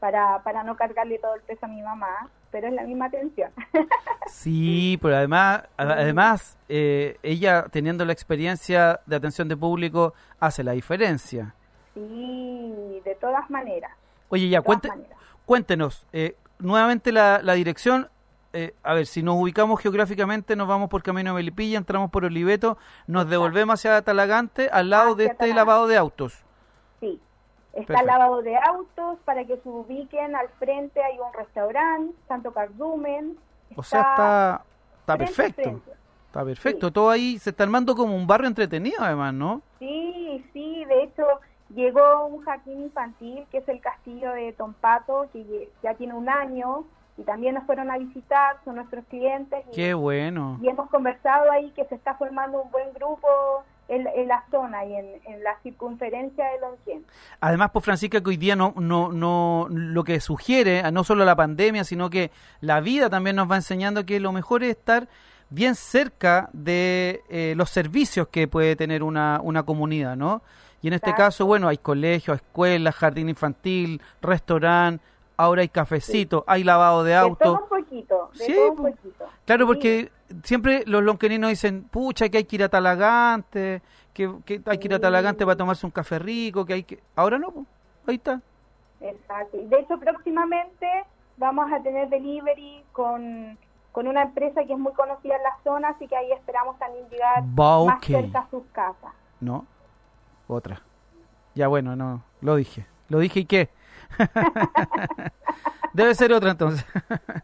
para, 0.00 0.42
para 0.44 0.62
no 0.62 0.76
cargarle 0.76 1.18
todo 1.18 1.34
el 1.34 1.42
peso 1.42 1.66
a 1.66 1.68
mi 1.68 1.82
mamá, 1.82 2.28
pero 2.50 2.68
es 2.68 2.74
la 2.74 2.82
misma 2.82 3.06
atención. 3.06 3.50
Sí, 4.28 4.98
pero 5.00 5.14
además, 5.16 5.68
además 5.76 6.58
eh, 6.68 7.16
ella 7.22 7.66
teniendo 7.70 8.04
la 8.04 8.12
experiencia 8.12 8.98
de 9.06 9.14
atención 9.14 9.46
de 9.48 9.56
público 9.56 10.14
hace 10.40 10.64
la 10.64 10.72
diferencia. 10.72 11.54
sí, 11.94 13.00
de 13.04 13.14
todas 13.16 13.48
maneras. 13.50 13.92
Oye, 14.28 14.48
ya, 14.48 14.62
cuente, 14.62 14.88
maneras. 14.88 15.15
Cuéntenos, 15.46 16.06
eh, 16.12 16.36
nuevamente 16.58 17.10
la, 17.12 17.40
la 17.42 17.54
dirección, 17.54 18.10
eh, 18.52 18.74
a 18.82 18.92
ver, 18.94 19.06
si 19.06 19.22
nos 19.22 19.36
ubicamos 19.36 19.80
geográficamente, 19.80 20.56
nos 20.56 20.68
vamos 20.68 20.90
por 20.90 21.02
Camino 21.02 21.30
de 21.30 21.36
Melipilla, 21.36 21.78
entramos 21.78 22.10
por 22.10 22.24
Oliveto, 22.24 22.76
nos 23.06 23.28
devolvemos 23.28 23.74
hacia 23.74 24.02
Talagante, 24.02 24.68
al 24.70 24.90
lado 24.90 25.14
de 25.14 25.24
este 25.26 25.36
Talagante. 25.36 25.56
lavado 25.56 25.86
de 25.86 25.96
autos. 25.96 26.44
Sí. 27.00 27.20
Está 27.72 27.86
Perfecto. 27.94 28.00
el 28.00 28.06
lavado 28.06 28.42
de 28.42 28.56
autos 28.56 29.18
para 29.24 29.44
que 29.44 29.56
se 29.58 29.68
ubiquen 29.68 30.34
al 30.34 30.48
frente 30.58 31.02
hay 31.02 31.18
un 31.18 31.32
restaurante, 31.34 32.14
Santo 32.26 32.50
Cardumen. 32.52 33.36
O 33.76 33.82
sea, 33.82 34.00
está, 34.00 34.64
está 35.00 35.16
frente 35.16 35.34
perfecto. 35.34 35.62
frente. 35.62 35.90
Está 36.28 36.44
perfecto, 36.44 36.86
Sí. 36.88 36.92
todo 36.92 37.10
ahí 37.10 37.38
se 37.38 37.50
está 37.50 37.64
armando 37.64 37.94
como 37.94 38.14
un 38.16 38.26
barrio 38.26 38.48
entretenido 38.48 38.96
además, 39.00 39.34
¿no? 39.34 39.60
Sí, 39.78 40.44
sí, 40.54 40.84
de 40.86 41.02
hecho 41.04 41.22
llegó 41.74 42.26
un 42.26 42.42
jardín 42.42 42.82
infantil 42.82 43.46
que 43.50 43.58
es 43.58 43.68
el 43.68 43.80
castillo 43.80 44.32
de 44.32 44.52
Tompato, 44.52 45.28
que 45.32 45.70
ya 45.82 45.94
tiene 45.94 46.14
un 46.14 46.28
año 46.28 46.84
y 47.18 47.22
también 47.22 47.54
nos 47.54 47.64
fueron 47.64 47.90
a 47.90 47.98
visitar, 47.98 48.56
son 48.64 48.76
nuestros 48.76 49.04
clientes. 49.06 49.64
Y, 49.72 49.74
Qué 49.74 49.94
bueno. 49.94 50.58
y 50.62 50.68
hemos 50.68 50.90
conversado 50.90 51.50
ahí 51.50 51.70
que 51.70 51.84
se 51.86 51.94
está 51.94 52.14
formando 52.14 52.62
un 52.62 52.70
buen 52.70 52.92
grupo 52.92 53.26
en, 53.88 54.06
en 54.06 54.28
la 54.28 54.44
zona 54.50 54.84
y 54.84 54.94
en, 54.94 55.06
en 55.26 55.42
la 55.42 55.56
circunferencia 55.62 56.44
de 56.44 56.60
Lonquén. 56.60 57.04
Además, 57.40 57.70
pues 57.72 57.84
Francisca, 57.84 58.20
que 58.20 58.28
hoy 58.28 58.36
día 58.36 58.56
no, 58.56 58.74
no, 58.76 59.12
no, 59.12 59.66
lo 59.70 60.04
que 60.04 60.20
sugiere, 60.20 60.80
a 60.80 60.90
no 60.90 61.04
solo 61.04 61.24
la 61.24 61.36
pandemia, 61.36 61.84
sino 61.84 62.10
que 62.10 62.30
la 62.60 62.80
vida 62.80 63.08
también 63.08 63.36
nos 63.36 63.50
va 63.50 63.56
enseñando 63.56 64.04
que 64.04 64.20
lo 64.20 64.32
mejor 64.32 64.62
es 64.62 64.70
estar 64.70 65.08
bien 65.50 65.74
cerca 65.74 66.48
de 66.52 67.22
eh, 67.28 67.54
los 67.56 67.70
servicios 67.70 68.28
que 68.28 68.48
puede 68.48 68.76
tener 68.76 69.02
una, 69.02 69.40
una 69.42 69.62
comunidad, 69.64 70.16
¿no? 70.16 70.42
Y 70.82 70.88
en 70.88 70.94
este 70.94 71.14
caso, 71.14 71.46
bueno, 71.46 71.68
hay 71.68 71.78
colegios, 71.78 72.36
escuelas, 72.36 72.94
jardín 72.94 73.28
infantil, 73.28 74.00
restaurante, 74.22 75.02
ahora 75.36 75.62
hay 75.62 75.68
cafecito, 75.68 76.44
hay 76.46 76.64
lavado 76.64 77.02
de 77.02 77.12
De 77.12 77.16
todo 77.16 77.26
auto. 77.28 77.52
un 77.62 77.68
poquito, 77.68 78.30
de 78.38 78.44
Sí, 78.44 78.54
todo 78.54 78.70
un 78.70 78.76
poquito. 78.76 79.24
Claro, 79.44 79.64
Sí, 79.64 79.66
porque 79.66 80.12
siempre 80.44 80.84
los 80.86 81.02
lonqueninos 81.02 81.50
dicen, 81.50 81.84
pucha, 81.84 82.28
que 82.28 82.38
hay 82.38 82.44
que 82.44 82.56
ir 82.56 82.62
a 82.62 82.68
Talagante, 82.68 83.82
que, 84.12 84.32
que 84.44 84.60
hay 84.66 84.78
que 84.78 84.88
ir 84.88 84.94
a. 84.94 85.00
Talagante 85.00 85.44
para 85.44 85.56
tomarse 85.56 85.86
un 85.86 85.92
café 85.92 86.18
rico, 86.18 86.64
que 86.64 86.74
hay 86.74 86.82
que... 86.84 87.02
Ahora 87.16 87.38
no, 87.38 87.50
pues, 87.50 87.66
ahí 88.06 88.16
está. 88.16 88.40
Exacto. 89.00 89.56
Y 89.56 89.66
de 89.66 89.80
hecho, 89.80 89.98
próximamente 89.98 90.86
vamos 91.36 91.70
a 91.72 91.82
tener 91.82 92.08
delivery 92.08 92.82
con, 92.92 93.58
con 93.96 94.08
una 94.08 94.20
empresa 94.24 94.62
que 94.66 94.74
es 94.74 94.78
muy 94.78 94.92
conocida 94.92 95.36
en 95.36 95.42
la 95.42 95.56
zona, 95.64 95.88
así 95.88 96.06
que 96.06 96.14
ahí 96.14 96.30
esperamos 96.30 96.78
también 96.78 97.08
llegar 97.08 97.42
Va, 97.58 97.82
más 97.86 98.04
cerca 98.04 98.40
a 98.40 98.50
sus 98.50 98.62
casas. 98.66 99.14
No, 99.40 99.64
otra. 100.48 100.82
Ya 101.54 101.66
bueno, 101.68 101.96
no, 101.96 102.22
lo 102.42 102.56
dije. 102.56 102.84
Lo 103.08 103.20
dije 103.20 103.40
y 103.40 103.44
qué. 103.46 103.70
Debe 105.94 106.14
ser 106.14 106.30
otra 106.34 106.50
entonces. 106.50 106.84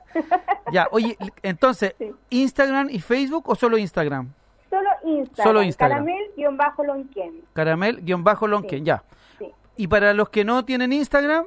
ya, 0.72 0.88
oye, 0.90 1.16
entonces, 1.42 1.94
Sí. 1.96 2.12
¿Instagram 2.28 2.90
y 2.90 3.00
Facebook 3.00 3.48
o 3.48 3.54
solo 3.54 3.78
Instagram? 3.78 4.30
Solo 4.68 4.90
Instagram. 5.04 5.46
Solo 5.48 5.62
Instagram. 5.62 6.04
Caramel-lonquén. 6.04 7.44
Caramel-Lonquen, 7.54 8.80
Sí. 8.80 8.84
ya. 8.84 9.02
Sí. 9.38 9.50
Y 9.78 9.86
para 9.88 10.12
los 10.12 10.28
que 10.28 10.44
no 10.44 10.66
tienen 10.66 10.92
Instagram, 10.92 11.46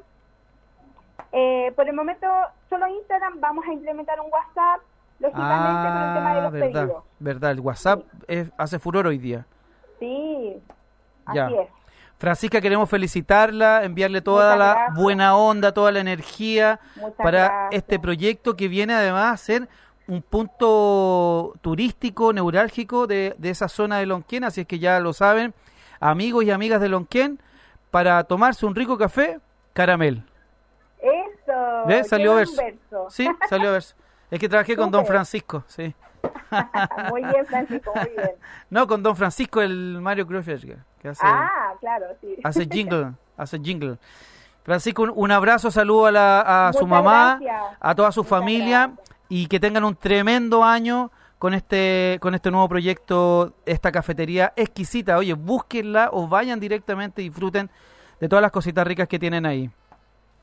Eh, 1.31 1.71
por 1.75 1.87
el 1.87 1.93
momento, 1.95 2.25
solo 2.69 2.87
Instagram. 2.87 3.39
Vamos 3.39 3.65
a 3.67 3.73
implementar 3.73 4.19
un 4.19 4.31
WhatsApp, 4.31 4.81
lógicamente, 5.19 5.89
con 5.89 5.97
el 5.97 6.13
tema 6.13 6.33
de 6.33 6.39
ah, 6.39 6.43
los 6.43 6.51
verdad, 6.51 6.81
pedidos. 6.85 7.03
verdad, 7.19 7.51
el 7.51 7.59
WhatsApp 7.59 8.03
es- 8.27 8.51
hace 8.57 8.79
furor 8.79 9.07
hoy 9.07 9.17
día. 9.17 9.45
Sí, 9.99 10.61
Ya. 11.33 11.45
así 11.47 11.55
es. 11.55 11.67
Francisca, 12.17 12.61
queremos 12.61 12.89
felicitarla, 12.89 13.83
enviarle 13.83 14.21
toda 14.21 14.53
Muchas 14.55 14.59
la 14.59 14.73
gracias. 14.75 15.03
buena 15.03 15.35
onda, 15.35 15.73
toda 15.73 15.91
la 15.91 15.99
energía 15.99 16.79
Muchas 16.95 17.13
para 17.17 17.31
gracias. 17.49 17.69
este 17.73 17.99
proyecto 17.99 18.55
que 18.55 18.67
viene 18.69 18.93
además 18.93 19.33
a 19.33 19.37
ser 19.37 19.67
un 20.07 20.21
punto 20.21 21.53
turístico 21.61 22.31
neurálgico 22.31 23.05
de, 23.07 23.35
de 23.37 23.49
esa 23.49 23.67
zona 23.67 23.97
de 23.97 24.05
Lonquén, 24.05 24.43
así 24.45 24.61
es 24.61 24.67
que 24.67 24.79
ya 24.79 24.99
lo 24.99 25.11
saben, 25.13 25.53
amigos 25.99 26.43
y 26.45 26.51
amigas 26.51 26.79
de 26.79 26.89
Lonquén, 26.89 27.39
para 27.91 28.23
tomarse 28.23 28.65
un 28.65 28.75
rico 28.75 28.97
café, 28.97 29.39
caramel. 29.73 30.23
Eso. 30.99 31.83
¿Ves? 31.87 32.07
Salió 32.07 32.35
verso. 32.35 32.61
verso. 32.61 33.07
Sí, 33.09 33.27
salió 33.49 33.69
a 33.69 33.73
ver. 33.73 33.83
Es 34.31 34.39
que 34.39 34.49
trabajé 34.49 34.75
con 34.75 34.91
Don. 34.91 35.05
Francisco, 35.05 35.63
sí. 35.67 35.93
muy 37.11 37.21
bien, 37.23 37.45
Francisco, 37.45 37.91
muy 37.95 38.09
bien. 38.09 38.31
No, 38.69 38.87
con 38.87 39.03
Don 39.03 39.15
Francisco, 39.15 39.61
el 39.61 39.99
Mario 40.01 40.25
Cruz, 40.25 40.45
que 40.45 41.07
hace, 41.09 41.21
Ah, 41.23 41.73
claro, 41.79 42.07
sí. 42.21 42.35
hace 42.43 42.65
jingle. 42.71 43.11
hace 43.37 43.59
jingle. 43.59 43.97
Francisco, 44.63 45.03
un, 45.03 45.11
un 45.15 45.31
abrazo, 45.31 45.69
saludo 45.69 46.07
a, 46.07 46.11
la, 46.11 46.67
a 46.69 46.73
su 46.73 46.87
mamá, 46.87 47.37
gracias. 47.39 47.77
a 47.79 47.95
toda 47.95 48.11
su 48.11 48.21
Muchas 48.21 48.29
familia 48.29 48.87
gracias. 48.87 49.11
y 49.29 49.45
que 49.47 49.59
tengan 49.59 49.83
un 49.83 49.95
tremendo 49.95 50.63
año 50.63 51.11
con 51.37 51.53
este 51.53 52.17
con 52.21 52.33
este 52.33 52.49
nuevo 52.49 52.67
proyecto, 52.67 53.53
esta 53.67 53.91
cafetería 53.91 54.53
exquisita. 54.55 55.17
Oye, 55.17 55.33
búsquenla 55.33 56.09
o 56.11 56.27
vayan 56.27 56.59
directamente 56.59 57.21
y 57.21 57.25
disfruten 57.29 57.69
de 58.19 58.27
todas 58.27 58.41
las 58.41 58.51
cositas 58.51 58.87
ricas 58.87 59.07
que 59.07 59.19
tienen 59.19 59.45
ahí. 59.45 59.69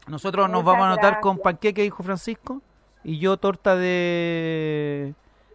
Nosotros 0.06 0.48
nos 0.48 0.62
vamos 0.62 0.84
a 0.84 0.92
anotar 0.92 1.18
con 1.20 1.38
panqueque, 1.38 1.82
dijo 1.82 2.02
Francisco, 2.04 2.60
y 3.04 3.18
yo 3.18 3.36
torta 3.36 3.76
de... 3.76 5.14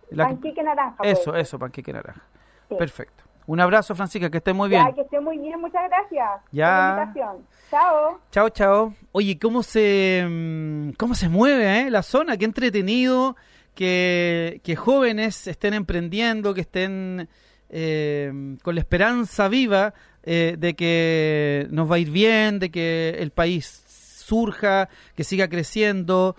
la- 0.09 0.25
Panqueque 0.25 0.63
naranja. 0.63 0.95
pues. 0.97 1.19
Eso, 1.19 1.35
eso, 1.35 1.59
panqueque 1.59 1.93
naranja. 1.93 2.21
Sí. 2.69 2.75
Perfecto. 2.77 3.23
Un 3.45 3.61
abrazo, 3.61 3.95
Francisca, 3.95 4.29
que 4.29 4.37
esté 4.39 4.51
muy 4.51 4.69
Ya, 4.69 4.83
bien. 4.83 4.95
que 4.95 5.01
esté 5.01 5.21
muy 5.21 5.37
bien, 5.37 5.59
muchas 5.61 5.83
gracias 5.89 6.29
Ya. 6.51 6.67
por 6.67 6.97
la 6.97 7.03
invitación. 7.03 7.45
Chao. 7.71 8.19
Chao, 8.31 8.49
chao. 8.49 8.93
Oye, 9.13 9.39
¿cómo 9.39 9.63
se, 9.63 10.25
mm, 10.29 10.89
cómo 10.97 11.15
se 11.15 11.29
mueve 11.29 11.83
eh, 11.87 11.89
la 11.89 12.03
zona? 12.03 12.35
Qué 12.35 12.43
entretenido 12.43 13.37
que, 13.73 14.59
que 14.65 14.75
jóvenes 14.75 15.47
estén 15.47 15.73
emprendiendo, 15.73 16.53
que 16.53 16.61
estén 16.61 17.29
eh, 17.69 18.57
con 18.63 18.75
la 18.75 18.81
esperanza 18.81 19.47
viva 19.47 19.93
eh, 20.23 20.55
de 20.57 20.75
que 20.75 21.67
nos 21.69 21.89
va 21.89 21.95
a 21.95 21.99
ir 21.99 22.11
bien, 22.11 22.59
de 22.59 22.69
que 22.69 23.15
el 23.19 23.31
país 23.31 23.65
surja, 23.87 24.89
que 25.15 25.23
siga 25.23 25.47
creciendo. 25.47 26.35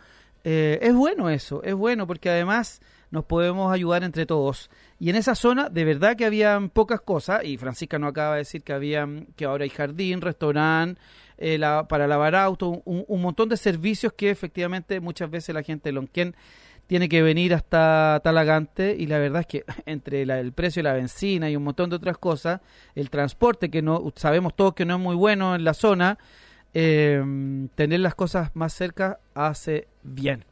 Eh, 0.51 0.79
es 0.81 0.95
bueno 0.95 1.29
eso, 1.29 1.63
es 1.63 1.75
bueno 1.75 2.07
porque 2.07 2.31
además 2.31 2.81
nos 3.11 3.25
podemos 3.27 3.71
ayudar 3.71 4.03
entre 4.03 4.25
todos. 4.25 4.71
Y 4.99 5.11
en 5.11 5.17
esa 5.17 5.35
zona 5.35 5.69
de 5.69 5.85
verdad 5.85 6.17
que 6.17 6.25
habían 6.25 6.71
pocas 6.71 7.03
cosas, 7.03 7.45
y 7.45 7.59
Francisca 7.59 7.99
nos 7.99 8.13
acaba 8.13 8.33
de 8.33 8.39
decir 8.39 8.63
que 8.63 8.73
había, 8.73 9.07
que 9.37 9.45
ahora 9.45 9.65
hay 9.65 9.69
jardín, 9.71 10.23
restaurante, 10.23 10.99
eh, 11.37 11.61
para 11.91 12.07
lavar 12.07 12.35
auto, 12.35 12.81
un, 12.87 13.05
un 13.07 13.21
montón 13.21 13.51
de 13.51 13.59
servicios 13.59 14.15
que 14.15 14.31
efectivamente 14.31 15.01
muchas 15.01 15.31
veces 15.31 15.55
la 15.55 15.63
gente 15.63 15.91
de 15.91 15.93
Lonquén 15.93 16.35
tiene 16.87 17.11
que 17.11 17.21
venir 17.21 17.53
hasta 17.53 18.19
Talagante 18.25 18.97
y 18.99 19.07
la 19.07 19.19
verdad 19.19 19.41
es 19.43 19.47
que 19.47 19.65
entre 19.85 20.25
la- 20.25 20.41
el 20.41 20.53
precio 20.55 20.81
de 20.81 20.85
la 20.89 20.95
benzina 20.95 21.51
y 21.51 21.57
un 21.57 21.65
montón 21.65 21.91
de 21.91 21.97
otras 21.97 22.17
cosas, 22.17 22.63
el 22.95 23.11
transporte 23.11 23.71
que 23.71 23.83
no 23.83 24.03
sabemos 24.17 24.57
todos 24.57 24.73
que 24.73 24.87
no 24.87 24.95
es 24.95 25.01
muy 25.01 25.15
bueno 25.15 25.55
en 25.55 25.65
la 25.65 25.75
zona, 25.75 26.17
eh, 26.75 27.23
tener 27.75 28.01
las 28.01 28.15
cosas 28.15 28.51
más 28.55 28.73
cerca 28.75 29.21
hace 29.35 29.89
bien. 30.09 30.45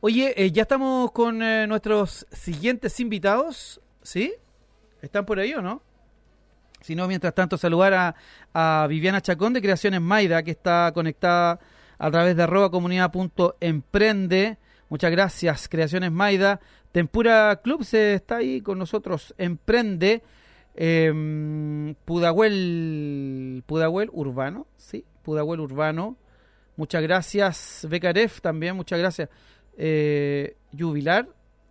Oye, 0.00 0.34
eh, 0.36 0.50
ya 0.50 0.62
estamos 0.62 1.12
con 1.12 1.42
eh, 1.42 1.66
nuestros 1.66 2.26
siguientes 2.32 2.98
invitados, 2.98 3.80
¿sí? 4.02 4.34
¿Están 5.00 5.24
por 5.24 5.38
ahí 5.38 5.54
o 5.54 5.62
no? 5.62 5.82
Si 6.80 6.96
no, 6.96 7.06
mientras 7.06 7.34
tanto, 7.34 7.56
saludar 7.56 8.16
a, 8.52 8.86
Viviana 8.88 9.20
Chacón 9.20 9.52
de 9.52 9.62
Creaciones 9.62 10.00
Maida, 10.00 10.42
que 10.42 10.50
está 10.50 10.90
conectada 10.92 11.60
a 11.98 12.10
través 12.10 12.36
de 12.36 12.42
arroba 12.42 12.70
comunidad.emprende. 12.70 14.58
Muchas 14.88 15.10
gracias, 15.12 15.68
Creaciones 15.68 16.10
Maida. 16.10 16.60
Tempura 16.90 17.60
Club 17.62 17.84
se 17.84 18.14
está 18.14 18.38
ahí 18.38 18.60
con 18.60 18.78
nosotros, 18.78 19.34
Emprende. 19.38 20.22
Eh, 20.74 21.94
Pudahuel, 22.04 23.62
Pudahuel 23.66 24.10
Urbano, 24.12 24.66
sí, 24.76 25.04
Pudahuel 25.22 25.60
Urbano. 25.60 26.16
Muchas 26.76 27.02
gracias, 27.02 27.86
Becaref 27.88 28.40
también, 28.40 28.76
muchas 28.76 28.98
gracias. 28.98 29.28
Eh, 29.76 30.56
Jubilar, 30.76 31.28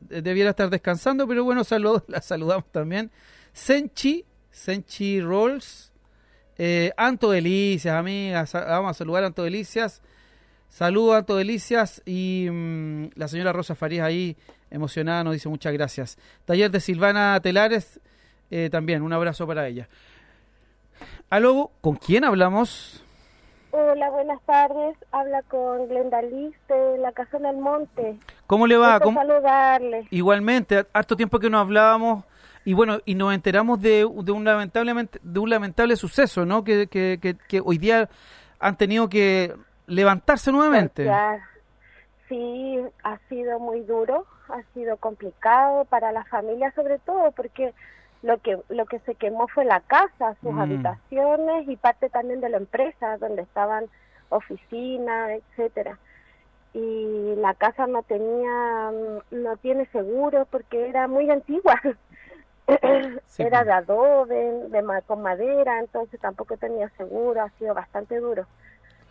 eh, 0.10 0.22
debiera 0.22 0.52
estar 0.52 0.70
descansando, 0.70 1.28
pero 1.28 1.44
bueno, 1.44 1.64
salud, 1.64 2.02
la 2.08 2.22
saludamos 2.22 2.66
también. 2.72 3.12
Senchi, 3.54 4.26
Senchi 4.52 5.22
Rolls, 5.22 5.92
eh, 6.58 6.92
Anto 6.98 7.32
Delicias, 7.32 7.96
amigas, 7.96 8.54
vamos 8.54 8.92
a 8.92 8.94
saludar 8.94 9.24
a 9.24 9.28
Anto 9.28 9.44
Delicias. 9.44 10.02
Saludos 10.70 11.16
Anto 11.18 11.36
Delicias 11.36 12.02
y 12.06 12.48
mm, 12.50 13.10
la 13.16 13.28
señora 13.28 13.52
Rosa 13.52 13.76
Farías 13.76 14.06
ahí 14.06 14.38
emocionada 14.70 15.24
nos 15.24 15.34
dice 15.34 15.50
muchas 15.50 15.74
gracias. 15.74 16.18
Taller 16.46 16.72
de 16.72 16.80
Silvana 16.80 17.40
Telares, 17.42 18.00
eh, 18.50 18.70
también 18.72 19.02
un 19.02 19.12
abrazo 19.12 19.46
para 19.46 19.68
ella. 19.68 19.90
Aló, 21.30 21.72
¿con 21.82 21.96
quién 21.96 22.24
hablamos? 22.24 23.04
Hola, 23.72 24.10
buenas 24.10 24.42
tardes. 24.44 24.98
Habla 25.12 25.42
con 25.44 25.88
Glenda 25.88 26.22
Liz 26.22 26.56
de 26.68 26.98
la 26.98 27.12
Casa 27.14 27.38
del 27.40 27.58
Monte. 27.58 28.18
¿Cómo 28.48 28.68
le 28.68 28.76
va? 28.78 29.00
¿Cómo- 29.00 29.20
saludarle. 29.20 30.08
Igualmente, 30.12 30.86
harto 30.94 31.16
tiempo 31.16 31.40
que 31.40 31.50
no 31.50 31.58
hablábamos 31.60 32.26
y 32.66 32.74
bueno, 32.74 33.00
y 33.06 33.16
nos 33.16 33.34
enteramos 33.34 33.82
de, 33.82 34.00
de 34.08 34.32
un 34.32 34.44
lamentablemente 34.44 35.20
de 35.24 35.40
un 35.40 35.50
lamentable 35.50 35.96
suceso, 35.96 36.46
¿no? 36.46 36.64
Que, 36.64 36.88
que, 36.88 37.18
que, 37.22 37.36
que 37.48 37.62
hoy 37.64 37.78
día 37.78 38.10
han 38.60 38.76
tenido 38.78 39.08
que 39.10 39.56
levantarse 39.88 40.52
nuevamente. 40.52 41.10
Sí, 42.28 42.78
ha 43.04 43.18
sido 43.30 43.60
muy 43.60 43.82
duro, 43.82 44.26
ha 44.50 44.62
sido 44.74 44.98
complicado 44.98 45.86
para 45.86 46.12
la 46.12 46.24
familia 46.26 46.72
sobre 46.76 47.00
todo 47.00 47.32
porque 47.32 47.74
lo 48.24 48.38
que 48.40 48.58
lo 48.70 48.86
que 48.86 49.00
se 49.00 49.16
quemó 49.16 49.48
fue 49.48 49.66
la 49.66 49.80
casa, 49.82 50.36
sus 50.42 50.54
Mm. 50.54 50.60
habitaciones 50.60 51.68
y 51.68 51.76
parte 51.76 52.10
también 52.10 52.42
de 52.42 52.50
la 52.50 52.58
empresa 52.58 53.18
donde 53.18 53.42
estaban 53.42 53.86
oficinas, 54.30 55.32
etcétera. 55.32 55.98
Y 56.74 57.36
la 57.38 57.54
casa 57.54 57.88
no 57.88 58.04
tenía 58.04 58.92
mm, 58.92 59.36
no 59.44 59.58
tiene 59.58 59.86
seguro 59.88 60.46
porque 60.50 60.88
era 60.90 61.08
muy 61.08 61.30
antigua. 61.30 61.80
Sí, 63.28 63.44
era 63.44 63.60
pues. 63.60 63.66
de 63.68 63.72
adobe, 63.74 64.52
de 64.70 65.02
con 65.06 65.22
madera, 65.22 65.80
entonces 65.80 66.20
tampoco 66.22 66.56
tenía 66.58 66.90
seguro, 66.96 67.42
ha 67.42 67.50
sido 67.58 67.74
bastante 67.74 68.18
duro, 68.20 68.46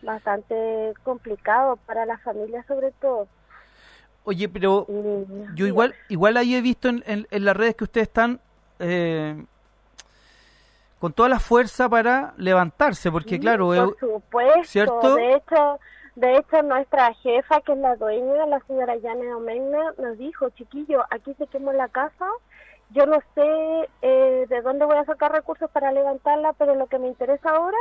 bastante 0.02 0.94
complicado 1.02 1.76
para 1.84 2.06
la 2.06 2.16
familia 2.18 2.64
sobre 2.66 2.92
todo. 2.92 3.26
Oye, 4.24 4.48
pero 4.48 4.86
yo 5.54 5.66
igual 5.66 5.94
igual 6.08 6.36
ahí 6.36 6.54
he 6.54 6.60
visto 6.62 6.88
en, 6.88 7.02
en- 7.06 7.26
en 7.30 7.44
las 7.44 7.56
redes 7.56 7.74
que 7.74 7.84
ustedes 7.84 8.08
están 8.08 8.40
eh, 8.80 9.44
con 10.98 11.12
toda 11.12 11.28
la 11.28 11.40
fuerza 11.40 11.88
para 11.88 12.34
levantarse, 12.36 13.10
porque 13.10 13.36
Sí, 13.36 13.40
claro, 13.40 13.68
por 13.68 13.98
supuesto. 13.98 14.64
¿cierto? 14.64 15.14
De 15.14 15.34
hecho, 15.34 15.80
de 16.16 16.36
hecho 16.36 16.62
nuestra 16.62 17.14
jefa, 17.14 17.60
que 17.62 17.72
es 17.72 17.78
la 17.78 17.96
dueña, 17.96 18.46
la 18.46 18.60
señora 18.60 18.96
Yane 18.96 19.32
Omegna, 19.32 19.94
nos 19.98 20.18
dijo, 20.18 20.50
chiquillo, 20.50 21.04
aquí 21.10 21.34
se 21.34 21.46
quemó 21.46 21.72
la 21.72 21.88
casa. 21.88 22.26
Yo 22.90 23.06
no 23.06 23.20
sé 23.34 23.88
eh, 24.02 24.46
de 24.48 24.60
dónde 24.62 24.84
voy 24.84 24.98
a 24.98 25.04
sacar 25.04 25.32
recursos 25.32 25.70
para 25.70 25.92
levantarla, 25.92 26.52
pero 26.54 26.74
lo 26.74 26.86
que 26.88 26.98
me 26.98 27.06
interesa 27.06 27.50
ahora 27.50 27.78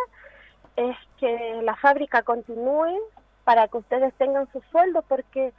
es 0.76 0.96
que 1.18 1.60
la 1.64 1.76
fábrica 1.76 2.22
continúe 2.22 3.00
para 3.44 3.68
que 3.68 3.78
ustedes 3.78 4.14
tengan 4.14 4.48
sus 4.52 4.64
sueldos, 4.72 5.04
porque 5.08 5.52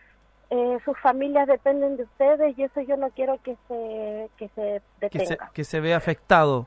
eh, 0.50 0.78
sus 0.84 0.98
familias 0.98 1.46
dependen 1.46 1.96
de 1.96 2.02
ustedes 2.02 2.58
y 2.58 2.64
eso 2.64 2.80
yo 2.80 2.96
no 2.96 3.10
quiero 3.10 3.40
que 3.42 3.56
se 3.68 4.30
que 4.36 4.48
se 4.48 4.82
que, 5.08 5.18
se, 5.18 5.24
detenga 5.26 5.50
que 5.52 5.64
se 5.64 5.80
ve 5.80 5.94
afectado. 5.94 6.66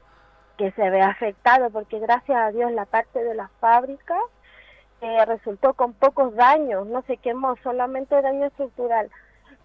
que 0.58 0.72
se 0.72 0.90
ve 0.90 1.02
afectado 1.02 1.70
porque 1.70 2.00
gracias 2.00 2.38
a 2.38 2.52
Dios 2.52 2.72
la 2.72 2.86
parte 2.86 3.24
de 3.24 3.36
la 3.36 3.50
fábrica 3.60 4.18
eh, 5.02 5.26
resultó 5.26 5.74
con 5.74 5.92
pocos 5.92 6.34
daños, 6.34 6.88
no 6.88 7.02
se 7.02 7.18
quemó, 7.18 7.58
solamente 7.62 8.22
daño 8.22 8.46
estructural. 8.46 9.12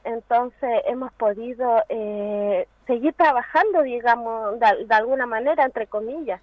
Entonces 0.02 0.82
hemos 0.86 1.12
podido 1.12 1.80
eh, 1.88 2.66
seguir 2.88 3.14
trabajando, 3.14 3.82
digamos, 3.82 4.58
de, 4.58 4.86
de 4.86 4.94
alguna 4.96 5.26
manera, 5.26 5.64
entre 5.64 5.86
comillas, 5.86 6.40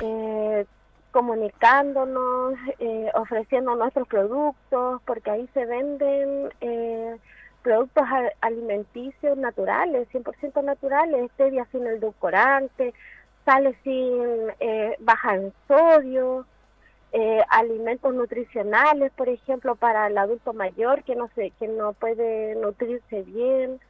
eh, 0.00 0.64
comunicándonos, 1.10 2.54
eh, 2.78 3.10
ofreciendo 3.14 3.74
nuestros 3.76 4.06
productos, 4.08 5.02
porque 5.04 5.30
ahí 5.30 5.48
se 5.54 5.66
venden 5.66 6.52
eh, 6.60 7.16
productos 7.62 8.04
alimenticios 8.40 9.36
naturales, 9.36 10.08
100% 10.12 10.62
naturales, 10.62 11.30
stevia 11.32 11.66
sin 11.72 11.86
edulcorante, 11.86 12.94
sale 13.44 13.76
sin 13.82 14.52
eh, 14.60 14.96
baja 15.00 15.34
en 15.34 15.52
sodio, 15.68 16.46
eh, 17.12 17.42
alimentos 17.48 18.14
nutricionales, 18.14 19.10
por 19.12 19.28
ejemplo, 19.28 19.74
para 19.74 20.06
el 20.06 20.16
adulto 20.16 20.52
mayor 20.52 21.02
que 21.02 21.16
no 21.16 21.28
se, 21.34 21.50
que 21.58 21.66
no 21.66 21.92
puede 21.92 22.54
nutrirse 22.54 23.22
bien. 23.22 23.80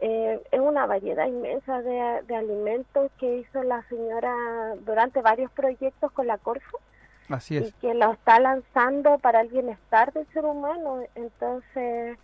Eh, 0.00 0.40
es 0.50 0.60
una 0.60 0.86
variedad 0.86 1.26
inmensa 1.26 1.82
de, 1.82 2.22
de 2.26 2.34
alimentos 2.36 3.10
que 3.18 3.38
hizo 3.38 3.62
la 3.62 3.82
señora 3.88 4.74
durante 4.86 5.20
varios 5.20 5.50
proyectos 5.52 6.10
con 6.12 6.26
la 6.26 6.38
Corfo 6.38 6.78
Así 7.28 7.54
y 7.58 7.58
es. 7.58 7.74
que 7.74 7.92
lo 7.94 8.12
está 8.12 8.40
lanzando 8.40 9.18
para 9.18 9.42
el 9.42 9.48
bienestar 9.48 10.12
del 10.12 10.26
ser 10.28 10.44
humano. 10.46 11.02
Entonces, 11.14 12.18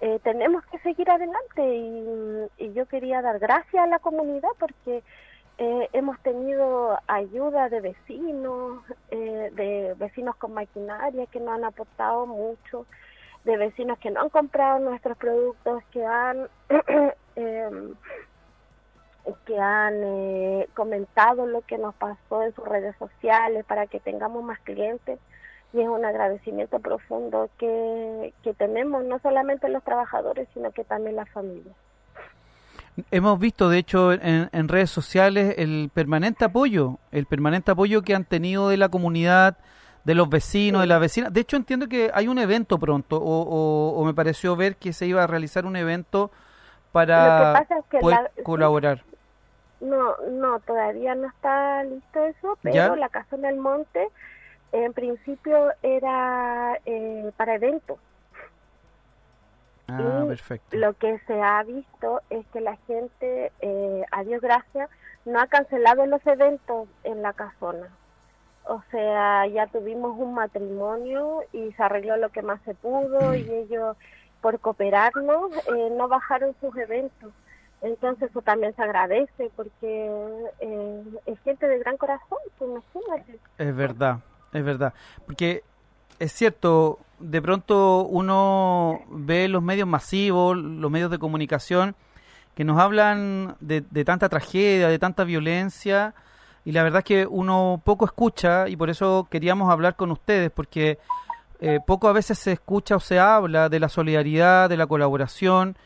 eh, 0.00 0.20
tenemos 0.22 0.64
que 0.66 0.78
seguir 0.78 1.10
adelante 1.10 1.62
y, 1.74 2.64
y 2.64 2.72
yo 2.72 2.86
quería 2.86 3.20
dar 3.20 3.38
gracias 3.40 3.82
a 3.82 3.88
la 3.88 3.98
comunidad 3.98 4.50
porque 4.58 5.02
eh, 5.58 5.88
hemos 5.92 6.20
tenido 6.20 6.98
ayuda 7.08 7.68
de 7.68 7.80
vecinos, 7.80 8.84
eh, 9.10 9.50
de 9.54 9.94
vecinos 9.96 10.36
con 10.36 10.54
maquinaria 10.54 11.26
que 11.26 11.40
nos 11.40 11.54
han 11.56 11.64
aportado 11.64 12.26
mucho, 12.26 12.86
de 13.48 13.56
vecinos 13.56 13.98
que 13.98 14.10
no 14.10 14.20
han 14.20 14.28
comprado 14.28 14.78
nuestros 14.78 15.16
productos, 15.16 15.82
que 15.90 16.04
han... 16.04 16.48
em, 17.36 17.94
que 19.44 19.58
han 19.58 19.94
eh, 20.02 20.68
comentado 20.74 21.46
lo 21.46 21.60
que 21.62 21.76
nos 21.76 21.94
pasó 21.96 22.42
en 22.42 22.54
sus 22.54 22.66
redes 22.66 22.96
sociales 22.98 23.64
para 23.66 23.86
que 23.86 24.00
tengamos 24.00 24.42
más 24.42 24.58
clientes 24.60 25.18
y 25.74 25.80
es 25.80 25.88
un 25.88 26.02
agradecimiento 26.04 26.78
profundo 26.78 27.50
que, 27.58 28.32
que 28.42 28.54
tenemos 28.54 29.04
no 29.04 29.18
solamente 29.18 29.68
los 29.68 29.84
trabajadores 29.84 30.48
sino 30.54 30.70
que 30.70 30.82
también 30.82 31.16
las 31.16 31.28
familias. 31.28 31.76
Hemos 33.10 33.38
visto, 33.38 33.68
de 33.68 33.78
hecho, 33.78 34.12
en, 34.12 34.68
redes 34.68 34.90
sociales 34.90 35.54
el 35.58 35.90
permanente 35.92 36.44
apoyo, 36.44 36.98
el 37.12 37.26
permanente 37.26 37.70
apoyo 37.70 38.02
que 38.02 38.14
han 38.14 38.24
tenido 38.24 38.70
de 38.70 38.76
la 38.76 38.88
comunidad, 38.88 39.56
de 40.04 40.14
los 40.14 40.28
vecinos, 40.28 40.80
de 40.80 40.86
las 40.86 41.00
vecinas. 41.00 41.32
De 41.32 41.40
hecho, 41.40 41.56
entiendo 41.56 41.88
que 41.88 42.10
hay 42.12 42.28
un 42.28 42.38
evento 42.38 42.78
pronto, 42.78 43.16
o, 43.16 43.92
o, 43.92 44.04
me 44.04 44.14
pareció 44.14 44.56
ver 44.56 44.76
que 44.76 44.92
se 44.92 45.06
iba 45.06 45.22
a 45.22 45.26
realizar 45.26 45.66
un 45.66 45.76
evento 45.76 46.30
para 46.92 47.66
poder 48.00 48.30
colaborar. 48.42 49.04
No, 49.80 50.16
no, 50.30 50.58
todavía 50.60 51.14
no 51.14 51.28
está 51.28 51.84
listo 51.84 52.24
eso, 52.24 52.58
pero 52.62 52.96
la 52.96 53.08
Casa 53.08 53.36
del 53.36 53.56
Monte 53.56 54.08
en 54.72 54.92
principio 54.92 55.72
era 55.82 56.78
eh, 56.84 57.30
para 57.36 57.54
eventos. 57.54 57.98
Ah, 59.86 60.24
perfecto. 60.26 60.76
Lo 60.76 60.92
que 60.94 61.18
se 61.26 61.40
ha 61.40 61.62
visto 61.62 62.20
es 62.28 62.46
que 62.48 62.60
la 62.60 62.76
gente, 62.86 63.52
eh, 63.60 64.04
a 64.10 64.24
Dios 64.24 64.42
gracias, 64.42 64.90
no 65.24 65.40
ha 65.40 65.46
cancelado 65.46 66.04
los 66.06 66.26
eventos 66.26 66.88
en 67.04 67.22
la 67.22 67.32
casona. 67.32 67.88
O 68.68 68.82
sea, 68.90 69.46
ya 69.46 69.66
tuvimos 69.66 70.18
un 70.18 70.34
matrimonio 70.34 71.40
y 71.52 71.72
se 71.72 71.82
arregló 71.82 72.16
lo 72.16 72.28
que 72.30 72.42
más 72.42 72.60
se 72.64 72.74
pudo 72.74 73.34
y 73.34 73.50
ellos, 73.50 73.96
por 74.40 74.60
cooperarnos, 74.60 75.52
eh, 75.74 75.90
no 75.96 76.06
bajaron 76.08 76.54
sus 76.60 76.76
eventos. 76.76 77.32
Entonces 77.80 78.30
eso 78.30 78.42
también 78.42 78.74
se 78.74 78.82
agradece 78.82 79.50
porque 79.56 80.10
eh, 80.60 81.02
es 81.26 81.40
gente 81.40 81.66
de 81.66 81.78
gran 81.78 81.96
corazón, 81.96 82.38
pues 82.58 82.70
imagínate. 82.70 83.38
Es 83.56 83.74
verdad, 83.74 84.18
es 84.52 84.64
verdad. 84.64 84.92
Porque 85.26 85.62
es 86.18 86.32
cierto, 86.32 86.98
de 87.20 87.40
pronto 87.40 88.02
uno 88.02 89.00
ve 89.08 89.48
los 89.48 89.62
medios 89.62 89.88
masivos, 89.88 90.56
los 90.56 90.90
medios 90.90 91.10
de 91.10 91.18
comunicación, 91.18 91.94
que 92.54 92.64
nos 92.64 92.78
hablan 92.80 93.56
de, 93.60 93.82
tanta 94.04 94.28
tragedia, 94.28 94.88
de 94.88 94.98
tanta 94.98 95.22
violencia, 95.22 96.14
y 96.68 96.72
la 96.72 96.82
verdad 96.82 96.98
es 96.98 97.04
que 97.06 97.26
uno 97.26 97.80
poco 97.82 98.04
escucha, 98.04 98.68
y 98.68 98.76
por 98.76 98.90
eso 98.90 99.26
queríamos 99.30 99.72
hablar 99.72 99.96
con 99.96 100.10
ustedes, 100.10 100.50
porque 100.50 100.98
eh, 101.60 101.80
poco 101.86 102.08
a 102.08 102.12
veces 102.12 102.38
se 102.38 102.52
escucha 102.52 102.96
o 102.96 103.00
se 103.00 103.18
habla 103.18 103.70
de 103.70 103.80
la 103.80 103.88
solidaridad, 103.88 104.68
de 104.68 104.76
la 104.76 104.86
colaboración, 104.86 105.78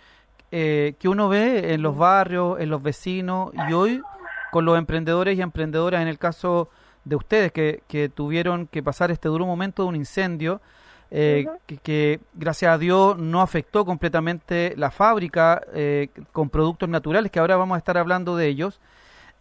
eh, 0.51 0.97
que 0.99 1.09
uno 1.09 1.29
ve 1.29 1.73
en 1.73 1.83
los 1.83 1.97
barrios, 1.97 2.59
en 2.59 2.69
los 2.69 2.83
vecinos, 2.83 3.53
y 3.69 3.73
hoy 3.73 4.03
con 4.51 4.65
los 4.65 4.77
emprendedores 4.77 5.39
y 5.39 5.41
emprendedoras, 5.41 6.03
en 6.03 6.09
el 6.09 6.19
caso 6.19 6.69
de 7.05 7.15
ustedes 7.15 7.53
que, 7.53 7.85
que 7.87 8.09
tuvieron 8.09 8.67
que 8.67 8.83
pasar 8.83 9.13
este 9.13 9.29
duro 9.29 9.47
momento 9.47 9.85
de 9.85 9.89
un 9.89 9.95
incendio, 9.95 10.61
eh, 11.13 11.47
que, 11.85 12.21
gracias 12.33 12.73
a 12.73 12.79
Dios 12.79 13.19
no 13.19 13.41
afectó 13.41 13.85
completamente 13.85 14.73
la 14.77 14.91
fábrica 14.91 15.63
eh, 15.75 16.09
con 16.33 16.51
productos 16.51 16.89
naturales, 16.89 17.31
que 17.31 17.39
ahora 17.39 17.57
vamos 17.57 17.77
a 17.77 17.79
estar 17.79 17.99
hablando 17.99 18.35
de 18.35 18.49
ellos. 18.49 18.81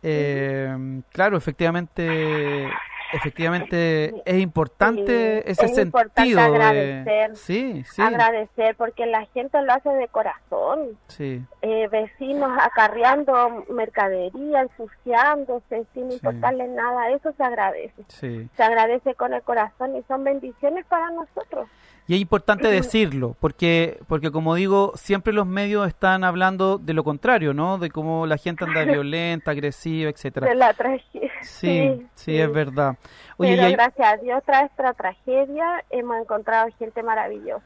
Eh, 0.03 1.01
claro, 1.11 1.37
efectivamente 1.37 2.67
efectivamente 3.13 4.21
es 4.25 4.39
importante 4.39 5.39
ese 5.39 5.65
es 5.65 5.75
sentido 5.75 5.83
importante 5.83 6.39
agradecer, 6.39 7.35
sí, 7.35 7.83
sí. 7.83 8.01
agradecer 8.01 8.75
porque 8.75 9.05
la 9.05 9.25
gente 9.27 9.61
lo 9.61 9.73
hace 9.73 9.89
de 9.89 10.07
corazón. 10.07 10.97
Sí. 11.07 11.43
eh, 11.61 11.87
vecinos 11.89 12.51
acarreando 12.59 13.65
mercadería 13.69 14.61
ensuciándose 14.61 15.85
sin 15.93 16.11
importarle 16.11 16.67
nada 16.69 17.09
eso 17.11 17.33
se 17.33 17.43
agradece. 17.43 18.03
Se 18.07 18.63
agradece 18.63 19.13
con 19.15 19.33
el 19.33 19.41
corazón 19.41 19.95
y 19.95 20.03
son 20.03 20.23
bendiciones 20.23 20.85
para 20.85 21.11
nosotros 21.11 21.67
y 22.07 22.15
es 22.15 22.21
importante 22.21 22.67
decirlo, 22.67 23.35
porque, 23.39 23.99
porque 24.07 24.31
como 24.31 24.55
digo, 24.55 24.91
siempre 24.95 25.33
los 25.33 25.45
medios 25.45 25.87
están 25.87 26.23
hablando 26.23 26.77
de 26.77 26.93
lo 26.93 27.03
contrario, 27.03 27.53
¿no? 27.53 27.77
De 27.77 27.89
cómo 27.89 28.25
la 28.25 28.37
gente 28.37 28.65
anda 28.65 28.83
violenta, 28.85 29.51
agresiva, 29.51 30.09
etcétera. 30.09 30.47
De 30.47 30.55
la 30.55 30.73
tragedia. 30.73 31.31
Sí, 31.41 32.07
sí, 32.13 32.37
es 32.37 32.51
verdad. 32.51 32.97
Oye, 33.37 33.55
Pero 33.55 33.71
gracias 33.71 34.13
a 34.13 34.17
Dios, 34.17 34.43
tras 34.45 34.69
esta 34.69 34.93
tragedia, 34.93 35.83
hemos 35.89 36.17
encontrado 36.19 36.69
gente 36.77 37.01
maravillosa. 37.03 37.65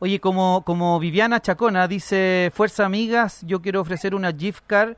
Oye, 0.00 0.18
como, 0.18 0.62
como 0.64 0.98
Viviana 0.98 1.40
Chacona 1.40 1.86
dice, 1.86 2.50
Fuerza 2.54 2.86
Amigas, 2.86 3.42
yo 3.46 3.60
quiero 3.60 3.80
ofrecer 3.80 4.14
una 4.14 4.32
gift 4.32 4.64
card 4.66 4.96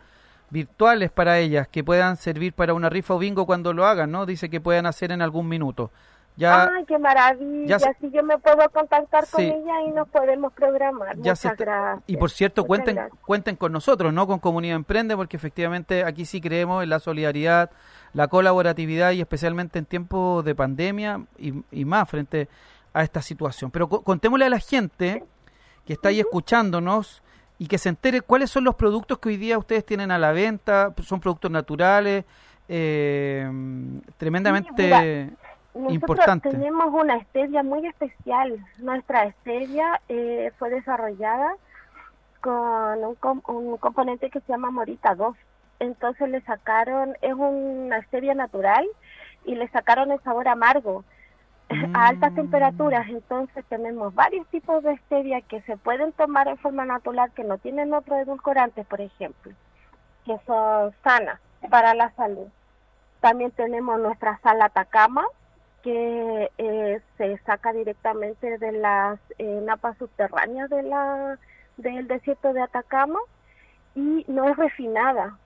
virtuales 0.50 1.10
para 1.10 1.38
ellas, 1.38 1.66
que 1.66 1.82
puedan 1.82 2.16
servir 2.16 2.52
para 2.52 2.74
una 2.74 2.88
rifa 2.88 3.14
o 3.14 3.18
bingo 3.18 3.46
cuando 3.46 3.72
lo 3.72 3.86
hagan, 3.86 4.10
¿no? 4.10 4.26
Dice 4.26 4.50
que 4.50 4.60
puedan 4.60 4.86
hacer 4.86 5.10
en 5.10 5.22
algún 5.22 5.48
minuto. 5.48 5.90
Ya, 6.36 6.64
Ay, 6.64 6.84
qué 6.86 6.98
maravilla. 6.98 7.76
Así 7.76 8.10
yo 8.10 8.22
me 8.22 8.38
puedo 8.38 8.68
contactar 8.70 9.26
con 9.28 9.42
ella 9.42 9.82
y 9.86 9.90
nos 9.90 10.08
podemos 10.08 10.52
programar. 10.54 11.16
Ya 11.16 11.32
Muchas 11.32 11.56
gracias. 11.56 12.04
Y 12.06 12.16
por 12.16 12.30
cierto, 12.30 12.64
cuenten 12.64 12.98
cuenten 13.26 13.56
con 13.56 13.72
nosotros, 13.72 14.12
¿no? 14.12 14.26
Con 14.26 14.38
Comunidad 14.38 14.76
Emprende, 14.76 15.14
porque 15.14 15.36
efectivamente 15.36 16.04
aquí 16.04 16.24
sí 16.24 16.40
creemos 16.40 16.82
en 16.82 16.88
la 16.88 17.00
solidaridad, 17.00 17.70
la 18.14 18.28
colaboratividad 18.28 19.12
y 19.12 19.20
especialmente 19.20 19.78
en 19.78 19.84
tiempos 19.84 20.44
de 20.44 20.54
pandemia 20.54 21.22
y, 21.38 21.52
y 21.70 21.84
más 21.84 22.08
frente 22.08 22.48
a 22.94 23.02
esta 23.02 23.20
situación. 23.20 23.70
Pero 23.70 23.88
contémosle 23.88 24.46
a 24.46 24.50
la 24.50 24.58
gente 24.58 25.24
que 25.84 25.92
está 25.92 26.08
ahí 26.08 26.20
escuchándonos 26.20 27.22
y 27.58 27.66
que 27.66 27.78
se 27.78 27.90
entere 27.90 28.22
cuáles 28.22 28.50
son 28.50 28.64
los 28.64 28.74
productos 28.74 29.18
que 29.18 29.28
hoy 29.28 29.36
día 29.36 29.58
ustedes 29.58 29.84
tienen 29.84 30.10
a 30.10 30.18
la 30.18 30.32
venta. 30.32 30.94
Son 31.02 31.20
productos 31.20 31.50
naturales, 31.50 32.24
eh, 32.68 33.48
tremendamente... 34.16 35.30
Nosotros 35.74 35.94
importante. 35.94 36.50
tenemos 36.50 36.92
una 36.92 37.18
stevia 37.20 37.62
muy 37.62 37.86
especial. 37.86 38.64
Nuestra 38.78 39.30
stevia 39.32 40.00
eh, 40.08 40.52
fue 40.58 40.70
desarrollada 40.70 41.54
con 42.40 43.04
un, 43.04 43.42
un, 43.46 43.76
componente 43.78 44.28
que 44.28 44.40
se 44.40 44.52
llama 44.52 44.70
Morita 44.70 45.14
2. 45.14 45.34
Entonces 45.80 46.28
le 46.28 46.42
sacaron, 46.42 47.16
es 47.22 47.34
una 47.34 48.02
stevia 48.02 48.34
natural 48.34 48.86
y 49.44 49.54
le 49.54 49.68
sacaron 49.68 50.12
el 50.12 50.20
sabor 50.20 50.48
amargo 50.48 51.04
a 51.94 52.08
altas 52.08 52.34
temperaturas. 52.34 53.08
Entonces 53.08 53.64
tenemos 53.68 54.14
varios 54.14 54.46
tipos 54.48 54.82
de 54.82 54.96
stevia 54.98 55.40
que 55.40 55.62
se 55.62 55.76
pueden 55.76 56.12
tomar 56.12 56.48
en 56.48 56.58
forma 56.58 56.84
natural, 56.84 57.32
que 57.32 57.44
no 57.44 57.58
tienen 57.58 57.94
otro 57.94 58.18
edulcorante, 58.18 58.84
por 58.84 59.00
ejemplo, 59.00 59.52
que 60.24 60.38
son 60.46 60.92
sanas 61.02 61.40
para 61.70 61.94
la 61.94 62.10
salud. 62.12 62.48
También 63.20 63.52
tenemos 63.52 64.00
nuestra 64.00 64.38
sal 64.42 64.60
Atacama, 64.60 65.24
que 65.82 66.50
eh, 66.58 67.00
se 67.18 67.38
saca 67.38 67.72
directamente 67.72 68.58
de 68.58 68.72
las 68.72 69.18
eh, 69.38 69.60
napas 69.62 69.98
subterráneas 69.98 70.70
de 70.70 70.82
la 70.82 71.38
del 71.76 72.06
desierto 72.06 72.52
de 72.52 72.62
Atacama 72.62 73.18
y 73.94 74.24
no 74.28 74.48
es 74.48 74.56
refinada. 74.56 75.38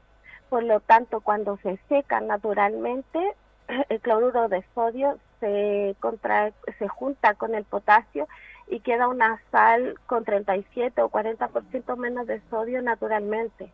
Por 0.48 0.62
lo 0.62 0.80
tanto, 0.80 1.20
cuando 1.20 1.56
se 1.58 1.78
seca 1.88 2.20
naturalmente, 2.20 3.34
el 3.88 4.00
cloruro 4.00 4.48
de 4.48 4.64
sodio 4.74 5.18
se 5.40 5.96
contrae, 6.00 6.52
se 6.78 6.88
junta 6.88 7.34
con 7.34 7.54
el 7.54 7.64
potasio 7.64 8.28
y 8.68 8.80
queda 8.80 9.08
una 9.08 9.40
sal 9.50 9.94
con 10.06 10.24
37 10.24 11.00
o 11.02 11.08
40% 11.08 11.96
menos 11.96 12.26
de 12.26 12.40
sodio 12.50 12.82
naturalmente. 12.82 13.72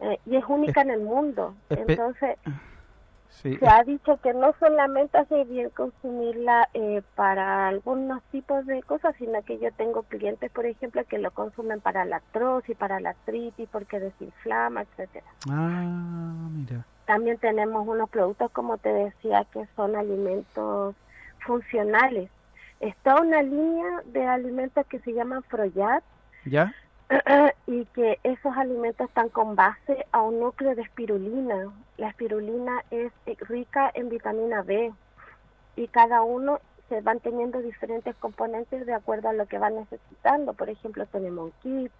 Eh, 0.00 0.18
y 0.26 0.36
es 0.36 0.44
única 0.48 0.82
en 0.82 0.90
el 0.90 1.00
mundo. 1.00 1.54
Entonces, 1.70 2.36
se 3.42 3.68
ha 3.68 3.82
dicho 3.84 4.18
que 4.22 4.32
no 4.32 4.54
solamente 4.58 5.18
hace 5.18 5.44
bien 5.44 5.68
consumirla 5.70 6.68
eh, 6.72 7.02
para 7.14 7.68
algunos 7.68 8.22
tipos 8.30 8.64
de 8.66 8.82
cosas, 8.82 9.14
sino 9.18 9.42
que 9.42 9.58
yo 9.58 9.72
tengo 9.72 10.04
clientes, 10.04 10.50
por 10.50 10.66
ejemplo, 10.66 11.04
que 11.04 11.18
lo 11.18 11.30
consumen 11.32 11.80
para 11.80 12.04
la 12.04 12.16
artrosis, 12.16 12.76
para 12.76 13.00
la 13.00 13.10
artritis, 13.10 13.68
porque 13.70 14.00
desinflama, 14.00 14.82
etcétera. 14.82 15.26
Ah, 15.50 16.48
mira. 16.50 16.86
También 17.06 17.36
tenemos 17.38 17.86
unos 17.86 18.08
productos, 18.08 18.50
como 18.52 18.78
te 18.78 18.90
decía, 18.90 19.44
que 19.52 19.66
son 19.76 19.96
alimentos 19.96 20.94
funcionales. 21.44 22.30
Está 22.80 23.20
una 23.20 23.42
línea 23.42 24.02
de 24.06 24.26
alimentos 24.26 24.86
que 24.86 25.00
se 25.00 25.12
llaman 25.12 25.42
Froyat. 25.42 26.02
¿Ya? 26.46 26.74
y 27.66 27.84
que 27.86 28.18
esos 28.22 28.56
alimentos 28.56 29.08
están 29.08 29.28
con 29.28 29.56
base 29.56 30.06
a 30.12 30.22
un 30.22 30.40
núcleo 30.40 30.74
de 30.74 30.82
espirulina. 30.82 31.72
La 31.96 32.08
espirulina 32.08 32.84
es 32.90 33.12
rica 33.40 33.90
en 33.94 34.08
vitamina 34.08 34.62
B 34.62 34.92
y 35.76 35.88
cada 35.88 36.22
uno 36.22 36.60
se 36.88 37.00
van 37.00 37.20
teniendo 37.20 37.60
diferentes 37.60 38.14
componentes 38.16 38.86
de 38.86 38.94
acuerdo 38.94 39.28
a 39.28 39.32
lo 39.32 39.46
que 39.46 39.58
van 39.58 39.76
necesitando. 39.76 40.52
Por 40.54 40.70
ejemplo, 40.70 41.06
tenemos 41.06 41.46
un 41.46 41.52
kit, 41.62 41.92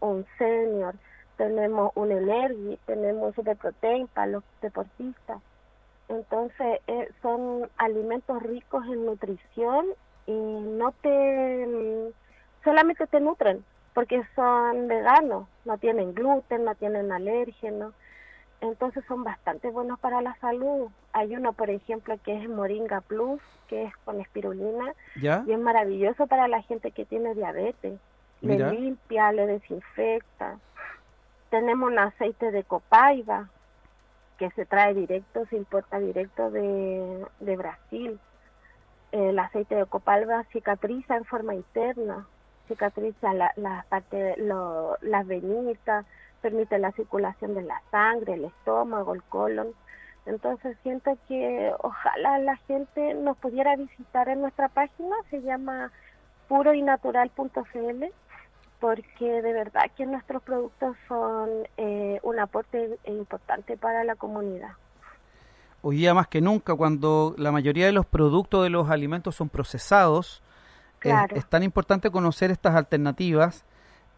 un 0.00 0.26
senior, 0.38 0.94
tenemos 1.36 1.92
un 1.94 2.12
energy, 2.12 2.78
tenemos 2.86 3.28
un 3.28 3.34
superprotein 3.34 4.06
para 4.08 4.26
los 4.28 4.44
deportistas. 4.62 5.40
Entonces, 6.08 6.80
eh, 6.86 7.10
son 7.20 7.68
alimentos 7.78 8.42
ricos 8.42 8.84
en 8.86 9.06
nutrición 9.06 9.86
y 10.26 10.32
no 10.32 10.92
te 11.02 12.12
solamente 12.62 13.06
te 13.06 13.20
nutren, 13.20 13.64
porque 13.96 14.22
son 14.34 14.88
veganos, 14.88 15.48
no 15.64 15.78
tienen 15.78 16.12
gluten, 16.12 16.66
no 16.66 16.74
tienen 16.74 17.10
alérgenos, 17.12 17.94
entonces 18.60 19.02
son 19.08 19.24
bastante 19.24 19.70
buenos 19.70 19.98
para 19.98 20.20
la 20.20 20.34
salud. 20.34 20.90
Hay 21.14 21.34
uno, 21.34 21.54
por 21.54 21.70
ejemplo, 21.70 22.18
que 22.22 22.36
es 22.36 22.46
Moringa 22.46 23.00
Plus, 23.00 23.40
que 23.68 23.84
es 23.84 23.96
con 24.04 24.20
espirulina, 24.20 24.92
¿Ya? 25.18 25.44
y 25.46 25.52
es 25.52 25.58
maravilloso 25.58 26.26
para 26.26 26.46
la 26.46 26.60
gente 26.60 26.90
que 26.90 27.06
tiene 27.06 27.34
diabetes. 27.34 27.98
Mira. 28.42 28.70
Le 28.70 28.80
limpia, 28.80 29.32
le 29.32 29.46
desinfecta. 29.46 30.58
Tenemos 31.48 31.90
un 31.90 31.98
aceite 31.98 32.50
de 32.50 32.64
copaiba 32.64 33.48
que 34.36 34.50
se 34.50 34.66
trae 34.66 34.92
directo, 34.92 35.46
se 35.46 35.56
importa 35.56 35.98
directo 35.98 36.50
de, 36.50 37.24
de 37.40 37.56
Brasil. 37.56 38.20
El 39.10 39.38
aceite 39.38 39.74
de 39.74 39.86
copaiba 39.86 40.44
cicatriza 40.52 41.16
en 41.16 41.24
forma 41.24 41.54
interna, 41.54 42.26
cicatriza 42.68 43.32
la, 43.34 43.84
parte, 43.88 44.34
lo- 44.38 44.96
las 45.02 45.26
venitas, 45.26 46.04
permite 46.42 46.78
la 46.78 46.92
circulación 46.92 47.54
de 47.54 47.62
la 47.62 47.80
sangre, 47.90 48.34
el 48.34 48.44
estómago, 48.44 49.14
el 49.14 49.22
colon. 49.24 49.68
Entonces 50.26 50.76
siento 50.82 51.16
que 51.28 51.72
ojalá 51.82 52.38
la 52.38 52.56
gente 52.68 53.14
nos 53.14 53.36
pudiera 53.38 53.76
visitar 53.76 54.28
en 54.28 54.40
nuestra 54.40 54.68
página, 54.68 55.14
se 55.30 55.40
llama 55.42 55.92
puroynatural.cl, 56.48 58.04
porque 58.80 59.24
de 59.42 59.52
verdad 59.52 59.84
que 59.96 60.06
nuestros 60.06 60.42
productos 60.42 60.96
son 61.08 61.48
eh, 61.76 62.20
un 62.22 62.38
aporte 62.38 62.98
importante 63.06 63.76
para 63.76 64.04
la 64.04 64.16
comunidad. 64.16 64.70
Hoy 65.82 65.98
día 65.98 66.14
más 66.14 66.26
que 66.28 66.40
nunca, 66.40 66.74
cuando 66.74 67.34
la 67.38 67.52
mayoría 67.52 67.86
de 67.86 67.92
los 67.92 68.06
productos 68.06 68.64
de 68.64 68.70
los 68.70 68.90
alimentos 68.90 69.34
son 69.36 69.48
procesados, 69.48 70.42
es- 70.42 70.45
Claro. 70.98 71.36
es, 71.36 71.46
tan 71.46 71.62
importante 71.62 72.10
conocer 72.10 72.50
estas 72.50 72.74
alternativas 72.74 73.64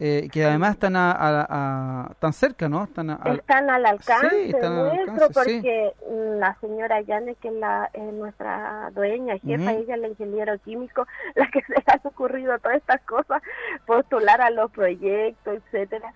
eh, 0.00 0.28
que 0.32 0.44
además 0.44 0.74
están 0.74 0.94
a, 0.94 1.10
a- 1.10 1.46
a- 1.50 2.14
tan 2.20 2.32
cerca, 2.32 2.68
¿no? 2.68 2.84
Están 2.84 3.10
a- 3.10 3.18
están 3.34 3.68
al 3.68 3.84
alcance 3.84 4.30
Sí, 4.30 4.50
están 4.50 4.72
al 4.78 4.84
nuestro 4.94 5.26
alcance, 5.26 5.44
sí. 5.50 5.56
porque 5.56 5.92
mm, 6.08 6.38
la 6.38 6.54
señora 6.60 7.00
Yane, 7.00 7.34
que 7.34 7.48
es 7.48 7.54
la, 7.54 7.90
es 7.92 8.12
nuestra 8.12 8.90
dueña, 8.94 9.36
jefa, 9.38 9.70
Ujú. 9.72 9.80
ella 9.82 9.94
es 9.96 10.00
la 10.00 10.06
ingeniero 10.08 10.56
químico, 10.60 11.04
la 11.34 11.48
que 11.48 11.62
se 11.62 11.74
ha 11.86 12.00
ocurrido 12.04 12.56
todas 12.60 12.76
estas 12.76 13.00
cosas, 13.02 13.42
postular 13.86 14.40
a 14.40 14.50
los 14.50 14.70
proyectos, 14.70 15.56
etcétera. 15.66 16.12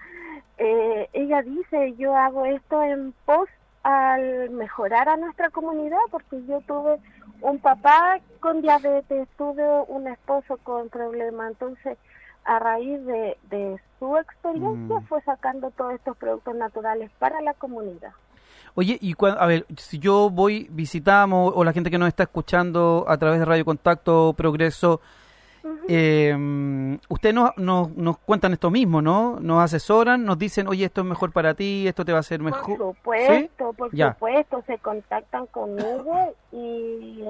Eh, 0.59 1.09
ella 1.12 1.42
dice, 1.42 1.94
yo 1.96 2.14
hago 2.16 2.46
esto 2.46 2.85
en 2.85 3.12
pos 3.25 3.48
al 3.83 4.51
mejorar 4.51 5.09
a 5.09 5.16
nuestra 5.16 5.51
comunidad, 5.51 5.98
porque 6.12 6.40
yo 6.46 6.61
tuve 6.68 6.98
un 7.42 7.59
papá 7.59 8.18
con 8.40 8.62
diabetes, 8.62 9.28
tuve 9.37 9.62
un 9.88 10.09
esposo 10.09 10.57
con 10.62 10.88
problemas, 10.88 11.50
entonces 11.52 11.98
a 12.44 12.59
raíz 12.59 13.05
de, 13.07 13.37
de 13.50 13.78
su 13.98 14.16
experiencia 14.16 14.96
Mm. 14.98 15.05
fue 15.07 15.20
sacando 15.22 15.70
todos 15.72 15.92
estos 15.94 16.16
productos 16.16 16.55
naturales 16.57 17.11
para 17.18 17.40
la 17.40 17.55
comunidad. 17.55 18.12
Oye, 18.74 18.96
y 19.00 19.14
cua- 19.14 19.37
a 19.38 19.46
ver, 19.46 19.66
si 19.76 19.98
yo 19.98 20.31
voy, 20.31 20.66
visitamos, 20.70 21.52
o 21.55 21.62
la 21.62 21.72
gente 21.72 21.90
que 21.90 21.98
nos 21.98 22.09
está 22.09 22.22
escuchando 22.24 23.05
a 23.07 23.16
través 23.18 23.38
de 23.38 23.44
Radio 23.44 23.64
Contacto 23.64 24.33
Progreso, 24.35 25.00
eh, 25.88 26.98
ustedes 27.09 27.35
nos, 27.35 27.57
nos, 27.57 27.96
nos 27.96 28.18
cuentan 28.18 28.53
esto 28.53 28.70
mismo, 28.70 29.01
¿no? 29.03 29.38
Nos 29.40 29.62
asesoran, 29.62 30.25
nos 30.25 30.38
dicen, 30.38 30.66
oye, 30.68 30.85
esto 30.87 31.01
es 31.03 31.07
mejor 31.07 31.33
para 31.33 31.55
ti, 31.55 31.87
esto 31.88 32.05
te 32.05 32.12
va 32.12 32.18
a 32.18 32.20
hacer 32.20 32.40
Por 32.40 32.53
mejor. 32.53 32.79
supuesto, 32.79 33.72
por 33.75 33.94
Ya. 33.94 34.12
supuesto, 34.14 34.62
se 34.66 34.79
contactan 34.79 35.46
conmigo 35.46 36.35
y, 36.53 37.25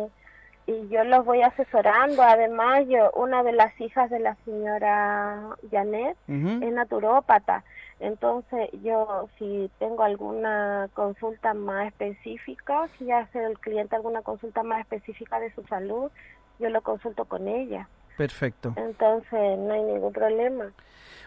y 0.66 0.88
yo 0.88 1.04
los 1.04 1.24
voy 1.24 1.42
asesorando. 1.42 2.22
Además, 2.22 2.84
yo, 2.88 3.10
una 3.14 3.42
de 3.42 3.52
las 3.52 3.78
hijas 3.80 4.10
de 4.10 4.20
la 4.20 4.36
señora 4.44 5.56
Janet 5.70 6.16
es 6.28 6.72
naturópata. 6.72 7.64
Entonces, 8.00 8.68
yo 8.82 9.28
si 9.38 9.70
tengo 9.78 10.02
alguna 10.02 10.88
consulta 10.94 11.54
más 11.54 11.86
específica, 11.86 12.88
si 12.98 13.12
hace 13.12 13.44
el 13.44 13.58
cliente 13.60 13.94
alguna 13.94 14.22
consulta 14.22 14.64
más 14.64 14.80
específica 14.80 15.38
de 15.38 15.54
su 15.54 15.62
salud, 15.68 16.10
yo 16.58 16.68
lo 16.70 16.80
consulto 16.82 17.26
con 17.26 17.46
ella. 17.46 17.88
Perfecto. 18.28 18.74
Entonces, 18.76 19.58
no 19.58 19.72
hay 19.72 19.82
ningún 19.82 20.12
problema. 20.12 20.66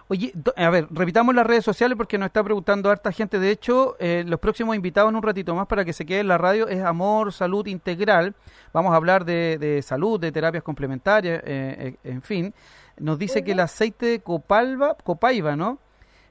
Oye, 0.08 0.31
a 0.55 0.69
ver, 0.69 0.88
repitamos 0.91 1.34
las 1.34 1.47
redes 1.47 1.65
sociales 1.65 1.97
porque 1.97 2.17
nos 2.19 2.27
está 2.27 2.43
preguntando 2.43 2.91
harta 2.91 3.12
gente. 3.12 3.39
De 3.39 3.49
hecho, 3.49 3.95
eh, 3.99 4.23
los 4.27 4.39
próximos 4.39 4.75
invitados 4.75 5.10
en 5.10 5.15
un 5.15 5.23
ratito 5.23 5.55
más 5.55 5.65
para 5.67 5.84
que 5.84 5.93
se 5.93 6.05
quede 6.05 6.19
en 6.19 6.27
la 6.27 6.38
radio 6.38 6.67
es 6.67 6.84
Amor, 6.84 7.34
Salud 7.34 7.65
Integral. 7.65 8.36
Vamos 8.71 8.93
a 8.93 8.97
hablar 8.97 9.25
de, 9.25 9.58
de 9.60 9.81
salud, 9.81 10.19
de 10.19 10.31
terapias 10.31 10.63
complementarias, 10.63 11.41
eh, 11.43 11.95
eh, 12.03 12.10
en 12.12 12.21
fin. 12.21 12.53
Nos 12.97 13.17
dice 13.17 13.43
que 13.43 13.53
el 13.53 13.60
aceite 13.60 14.05
de 14.05 14.19
copalba, 14.19 14.95
copaiba, 15.03 15.55
¿no? 15.55 15.79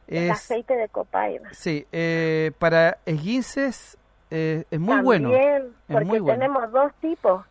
El 0.07 0.25
Es, 0.25 0.31
aceite 0.33 0.77
de 0.77 0.89
copaiba. 0.89 1.49
sí, 1.53 1.85
eh, 1.91 2.53
para 2.59 2.99
esguinces 3.07 3.99
eh, 4.31 4.65
es 4.71 4.79
muy 4.81 5.01
bueno. 5.03 5.31
También, 5.31 5.63
Es 5.67 5.73
porque 5.89 6.05
muy 6.05 6.19
bueno. 6.21 6.39
tenemos 6.39 6.71
dos 6.73 6.93
tipos, 7.01 7.45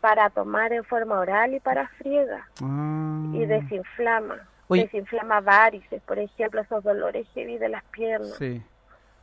para 0.00 0.30
tomar 0.30 0.72
en 0.72 0.84
forma 0.84 1.18
oral 1.18 1.54
y 1.54 1.60
para 1.60 1.88
friega, 1.98 2.46
Ah. 2.62 3.22
y 3.32 3.46
desinflama. 3.46 4.36
Oye. 4.68 4.84
Desinflama 4.84 5.40
varices, 5.40 6.00
por 6.02 6.18
ejemplo, 6.18 6.60
esos 6.60 6.82
dolores 6.84 7.26
heavy 7.34 7.58
de 7.58 7.68
las 7.68 7.84
piernas. 7.84 8.34
Sí. 8.38 8.62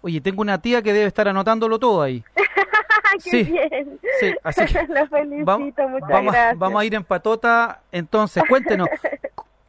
Oye, 0.01 0.19
tengo 0.21 0.41
una 0.41 0.59
tía 0.61 0.81
que 0.81 0.93
debe 0.93 1.05
estar 1.05 1.27
anotándolo 1.27 1.77
todo 1.79 2.01
ahí. 2.01 2.23
¡Qué 3.23 3.29
Sí. 3.29 3.43
bien! 3.43 3.99
Sí, 4.19 4.33
así 4.43 4.65
que 4.65 4.83
Lo 4.87 5.05
felicito, 5.07 5.45
Vamos, 5.45 5.73
muchas 5.91 6.09
vamos, 6.09 6.33
gracias. 6.33 6.57
vamos 6.59 6.81
a 6.81 6.85
ir 6.85 6.95
en 6.95 7.03
patota. 7.03 7.79
Entonces, 7.91 8.43
cuéntenos, 8.47 8.87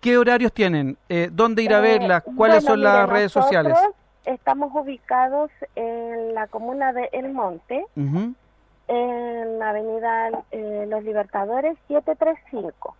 ¿qué 0.00 0.16
horarios 0.16 0.52
tienen? 0.52 0.96
Eh, 1.08 1.28
¿Dónde 1.32 1.62
ir 1.62 1.74
a 1.74 1.78
Eh, 1.78 1.82
verlas? 1.98 2.22
¿Cuáles 2.22 2.62
bueno, 2.64 2.68
son 2.74 2.82
las 2.82 3.08
redes 3.08 3.32
sociales? 3.32 3.72
nosotros 3.72 3.96
Estamos 4.24 4.70
ubicados 4.72 5.50
en 5.74 6.32
la 6.34 6.46
comuna 6.46 6.92
de 6.92 7.08
El 7.12 7.32
Monte, 7.32 7.84
Ujú. 7.96 8.34
En 8.88 9.62
avenida 9.62 10.30
eh, 10.50 10.86
Los 10.88 11.04
Libertadores 11.04 11.76
735. 11.88 12.96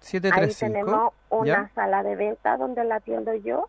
735. 0.00 0.72
tenemos 0.72 1.12
una 1.28 1.46
¿ya? 1.46 1.70
sala 1.74 2.02
de 2.02 2.16
venta 2.16 2.56
donde 2.56 2.84
la 2.84 2.96
atiendo 2.96 3.34
yo 3.34 3.68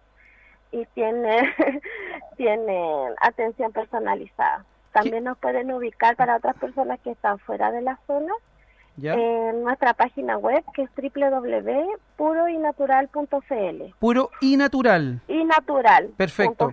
y 0.72 0.86
tiene, 0.88 1.54
tiene 2.38 3.08
atención 3.20 3.72
personalizada. 3.72 4.66
También 4.94 5.24
nos 5.24 5.38
pueden 5.38 5.72
ubicar 5.72 6.16
para 6.16 6.38
otras 6.38 6.56
personas 6.58 7.00
que 7.00 7.12
están 7.12 7.40
fuera 7.40 7.72
de 7.72 7.82
la 7.82 7.98
zona 8.08 8.34
¿ya? 8.98 9.14
en 9.14 9.64
nuestra 9.64 9.94
página 9.94 10.38
web 10.38 10.64
que 10.74 10.84
es 10.84 10.90
www.puroynatural.cl 10.96 13.94
Puro 14.00 14.30
y 14.42 14.58
natural. 14.58 15.22
y 15.28 15.44
natural. 15.44 16.10
Perfecto. 16.18 16.72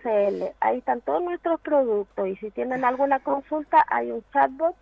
Ahí 0.61 0.79
están 0.79 1.01
todos 1.03 1.23
nuestros 1.23 1.61
productos 1.61 2.29
y 2.29 2.37
si 2.37 2.51
tienen 2.51 2.85
alguna 2.85 3.19
consulta 3.21 3.85
hay 3.89 4.11
un 4.11 4.23
chatbot 4.33 4.75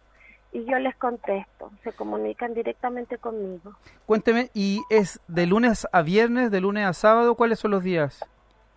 y 0.52 0.64
yo 0.64 0.78
les 0.78 0.96
contesto. 0.96 1.70
Se 1.84 1.92
comunican 1.92 2.54
directamente 2.54 3.18
conmigo. 3.18 3.72
Cuénteme, 4.06 4.50
¿y 4.54 4.82
es 4.90 5.20
de 5.28 5.46
lunes 5.46 5.86
a 5.92 6.02
viernes, 6.02 6.50
de 6.50 6.60
lunes 6.60 6.86
a 6.86 6.92
sábado? 6.92 7.34
¿Cuáles 7.34 7.58
son 7.58 7.72
los 7.72 7.82
días? 7.82 8.24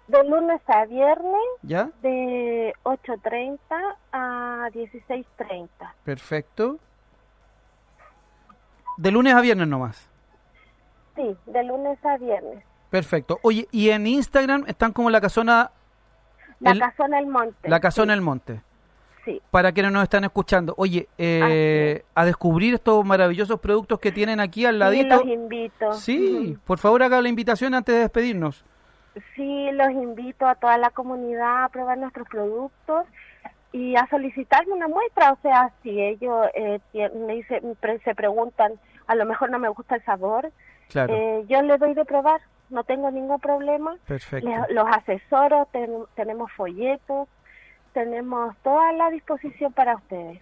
De 0.07 0.23
lunes 0.27 0.59
a 0.67 0.85
viernes 0.85 1.39
¿Ya? 1.61 1.89
de 2.01 2.73
8.30 2.83 3.59
a 4.11 4.67
16.30. 4.73 5.67
Perfecto. 6.03 6.79
De 8.99 9.11
lunes 9.11 9.33
a 9.33 9.39
viernes 9.39 9.67
nomás. 9.67 10.09
Sí, 11.15 11.35
de 11.45 11.63
lunes 11.63 11.97
a 12.05 12.17
viernes. 12.17 12.63
Perfecto. 12.89 13.39
Oye, 13.43 13.65
¿y 13.71 13.91
en 13.91 14.05
Instagram 14.07 14.65
están 14.67 14.91
como 14.91 15.09
la 15.09 15.21
casona, 15.21 15.71
La 16.59 16.71
El- 16.71 16.79
Casona 16.79 17.17
del 17.17 17.27
Monte. 17.27 17.69
la 17.69 17.79
casona 17.79 18.13
sí, 18.13 18.17
del 18.17 18.21
monte? 18.21 18.61
Sí, 19.23 19.41
para 19.51 19.71
quienes 19.71 19.93
nos 19.93 20.03
están 20.03 20.25
escuchando. 20.25 20.73
Oye, 20.77 21.07
eh, 21.17 22.03
a 22.13 22.25
descubrir 22.25 22.73
estos 22.73 23.05
maravillosos 23.05 23.59
productos 23.61 23.99
que 23.99 24.11
tienen 24.11 24.41
aquí 24.41 24.65
al 24.65 24.75
sí, 24.75 24.79
ladito. 24.79 25.15
los 25.17 25.25
invito. 25.27 25.93
Sí, 25.93 26.57
por 26.65 26.77
favor 26.79 27.03
haga 27.03 27.21
la 27.21 27.29
invitación 27.29 27.73
antes 27.75 27.95
de 27.95 28.01
despedirnos. 28.01 28.65
Sí, 29.35 29.69
los 29.71 29.91
invito 29.91 30.45
a 30.45 30.55
toda 30.55 30.77
la 30.77 30.89
comunidad 30.89 31.63
a 31.65 31.69
probar 31.69 31.97
nuestros 31.97 32.27
productos 32.27 33.05
y 33.71 33.95
a 33.95 34.07
solicitarme 34.09 34.73
una 34.73 34.87
muestra. 34.87 35.31
O 35.33 35.37
sea, 35.41 35.71
si 35.83 36.01
ellos 36.01 36.47
eh, 36.55 36.79
me 37.15 37.35
dicen, 37.35 37.75
pre- 37.79 37.99
se 37.99 38.15
preguntan, 38.15 38.73
a 39.07 39.15
lo 39.15 39.25
mejor 39.25 39.49
no 39.49 39.59
me 39.59 39.69
gusta 39.69 39.95
el 39.95 40.03
sabor, 40.05 40.51
Claro, 40.89 41.13
eh, 41.13 41.45
yo 41.47 41.61
les 41.61 41.79
doy 41.79 41.93
de 41.93 42.03
probar, 42.05 42.41
no 42.69 42.83
tengo 42.83 43.11
ningún 43.11 43.39
problema. 43.39 43.95
perfecto. 44.07 44.47
Les- 44.49 44.71
los 44.71 44.85
asesoro, 44.87 45.67
ten- 45.71 46.05
tenemos 46.15 46.51
folletos, 46.53 47.27
tenemos 47.93 48.55
toda 48.63 48.91
la 48.93 49.09
disposición 49.09 49.73
para 49.73 49.95
ustedes. 49.95 50.41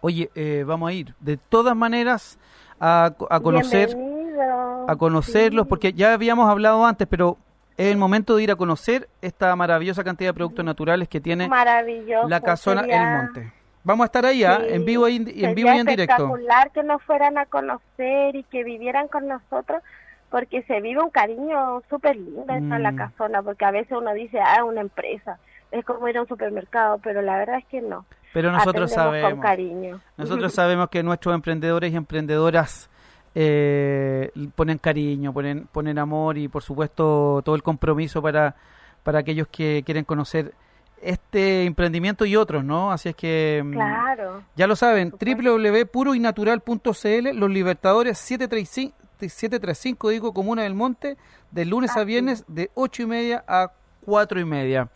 Oye, 0.00 0.30
eh, 0.34 0.64
vamos 0.66 0.88
a 0.88 0.92
ir 0.92 1.14
de 1.20 1.36
todas 1.36 1.74
maneras 1.74 2.38
a, 2.78 3.12
a 3.30 3.40
conocer, 3.40 3.94
Bienvenido. 3.94 4.88
a 4.88 4.96
conocerlos, 4.96 5.64
Sí. 5.64 5.68
porque 5.68 5.92
ya 5.94 6.12
habíamos 6.12 6.48
hablado 6.50 6.84
antes, 6.84 7.06
pero 7.08 7.38
es 7.76 7.92
el 7.92 7.96
momento 7.98 8.36
de 8.36 8.42
ir 8.44 8.50
a 8.50 8.56
conocer 8.56 9.08
esta 9.20 9.54
maravillosa 9.56 10.02
cantidad 10.04 10.30
de 10.30 10.34
productos 10.34 10.64
naturales 10.64 11.08
que 11.08 11.20
tiene 11.20 11.48
la 11.48 12.40
casona 12.40 12.82
sería- 12.82 13.02
El 13.02 13.16
Monte. 13.24 13.52
Vamos 13.84 14.04
a 14.04 14.06
estar 14.06 14.26
ahí, 14.26 14.42
¿ah? 14.42 14.58
Sí, 14.66 14.74
en 14.74 14.84
vivo 14.84 15.06
y 15.08 15.16
en, 15.16 15.28
en 15.44 15.54
vivo 15.54 15.70
y 15.72 15.78
en 15.78 15.86
directo. 15.86 16.12
espectacular 16.14 16.72
que 16.72 16.82
nos 16.82 17.00
fueran 17.04 17.38
a 17.38 17.46
conocer 17.46 18.34
y 18.34 18.42
que 18.44 18.64
vivieran 18.64 19.06
con 19.06 19.28
nosotros 19.28 19.80
porque 20.28 20.62
se 20.64 20.80
vive 20.80 21.00
un 21.00 21.10
cariño 21.10 21.82
súper 21.88 22.16
lindo 22.16 22.52
en 22.52 22.82
la 22.82 22.90
Mm. 22.90 22.96
casona, 22.96 23.42
porque 23.42 23.64
a 23.64 23.70
veces 23.70 23.92
uno 23.96 24.12
dice, 24.12 24.40
ah, 24.40 24.64
una 24.64 24.80
empresa, 24.80 25.38
es 25.70 25.84
como 25.84 26.08
ir 26.08 26.16
a 26.18 26.22
un 26.22 26.28
supermercado, 26.28 26.98
pero 26.98 27.22
la 27.22 27.36
verdad 27.36 27.58
es 27.58 27.64
que 27.66 27.80
no. 27.80 28.04
Pero 28.32 28.50
nosotros 28.50 28.90
Atendemos 28.92 29.12
con 29.12 29.20
sabemos. 29.22 29.42
cariño. 29.44 30.00
Nosotros 30.16 30.52
sabemos 30.54 30.88
que 30.88 31.02
nuestros 31.04 31.32
emprendedores 31.34 31.92
y 31.92 31.96
emprendedoras 31.96 32.90
eh, 33.38 34.30
ponen 34.54 34.78
cariño, 34.78 35.30
ponen, 35.30 35.68
ponen 35.70 35.98
amor 35.98 36.38
y 36.38 36.48
por 36.48 36.62
supuesto 36.62 37.42
todo 37.44 37.54
el 37.54 37.62
compromiso 37.62 38.22
para, 38.22 38.56
para 39.02 39.18
aquellos 39.18 39.46
que 39.48 39.82
quieren 39.84 40.04
conocer 40.04 40.54
este 41.02 41.64
emprendimiento 41.66 42.24
y 42.24 42.34
otros, 42.34 42.64
¿no? 42.64 42.90
Así 42.90 43.10
es 43.10 43.14
que 43.14 43.62
mm, 43.62 43.72
Claro. 43.72 44.42
ya 44.56 44.66
lo 44.66 44.74
saben, 44.74 45.10
supuesto. 45.10 45.42
www.puroinatural.cl, 45.42 47.38
Los 47.38 47.50
Libertadores 47.50 48.16
735, 48.16 48.96
735, 49.18 50.08
digo, 50.08 50.32
Comuna 50.32 50.62
del 50.62 50.74
Monte, 50.74 51.18
de 51.50 51.64
lunes 51.66 51.94
a 51.94 52.04
viernes 52.04 52.42
de 52.48 52.70
8 52.74 53.02
y 53.02 53.06
media 53.06 53.44
a 53.46 53.70
4 54.06 54.40
y 54.40 54.44
media. 54.46 54.88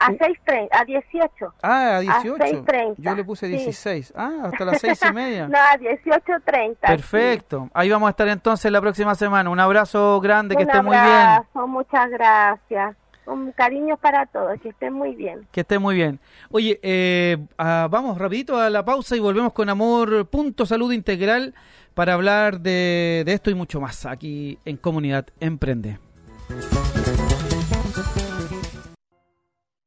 A 0.00 0.10
6.30, 0.12 0.68
a 0.70 0.84
18. 0.84 1.54
Ah, 1.62 1.70
a 1.70 1.96
A 1.96 2.00
18. 2.00 2.36
6:30, 2.36 2.94
Yo 2.98 3.14
le 3.16 3.24
puse 3.24 3.46
sí. 3.46 3.52
16. 3.52 4.12
Ah, 4.16 4.30
hasta 4.44 4.64
las 4.64 4.80
6 4.80 5.00
y 5.10 5.12
media. 5.12 5.48
No, 5.48 5.58
a 5.58 5.76
18.30. 5.76 6.76
Perfecto. 6.80 7.68
Ahí 7.74 7.90
vamos 7.90 8.06
a 8.06 8.10
estar 8.10 8.28
entonces 8.28 8.70
la 8.70 8.80
próxima 8.80 9.14
semana. 9.16 9.50
Un 9.50 9.58
abrazo 9.58 10.20
grande, 10.20 10.54
que 10.54 10.62
Un 10.62 10.68
esté 10.70 10.82
muy 10.82 10.92
bien. 10.96 11.02
abrazo, 11.04 11.66
muchas 11.66 12.10
gracias. 12.10 12.96
Un 13.26 13.52
cariño 13.52 13.96
para 13.96 14.24
todos, 14.26 14.58
que 14.62 14.68
estén 14.70 14.94
muy 14.94 15.14
bien. 15.14 15.46
Que 15.52 15.60
esté 15.62 15.78
muy 15.78 15.96
bien. 15.96 16.18
Oye, 16.50 16.78
eh, 16.82 17.36
ah, 17.58 17.88
vamos 17.90 18.16
rapidito 18.18 18.56
a 18.58 18.70
la 18.70 18.84
pausa 18.84 19.16
y 19.16 19.20
volvemos 19.20 19.52
con 19.52 19.68
Amor 19.68 20.26
Punto 20.28 20.64
Salud 20.64 20.92
Integral 20.92 21.54
para 21.92 22.14
hablar 22.14 22.60
de, 22.60 23.24
de 23.26 23.32
esto 23.32 23.50
y 23.50 23.54
mucho 23.54 23.80
más 23.80 24.06
aquí 24.06 24.58
en 24.64 24.76
Comunidad 24.76 25.26
Emprende. 25.40 25.98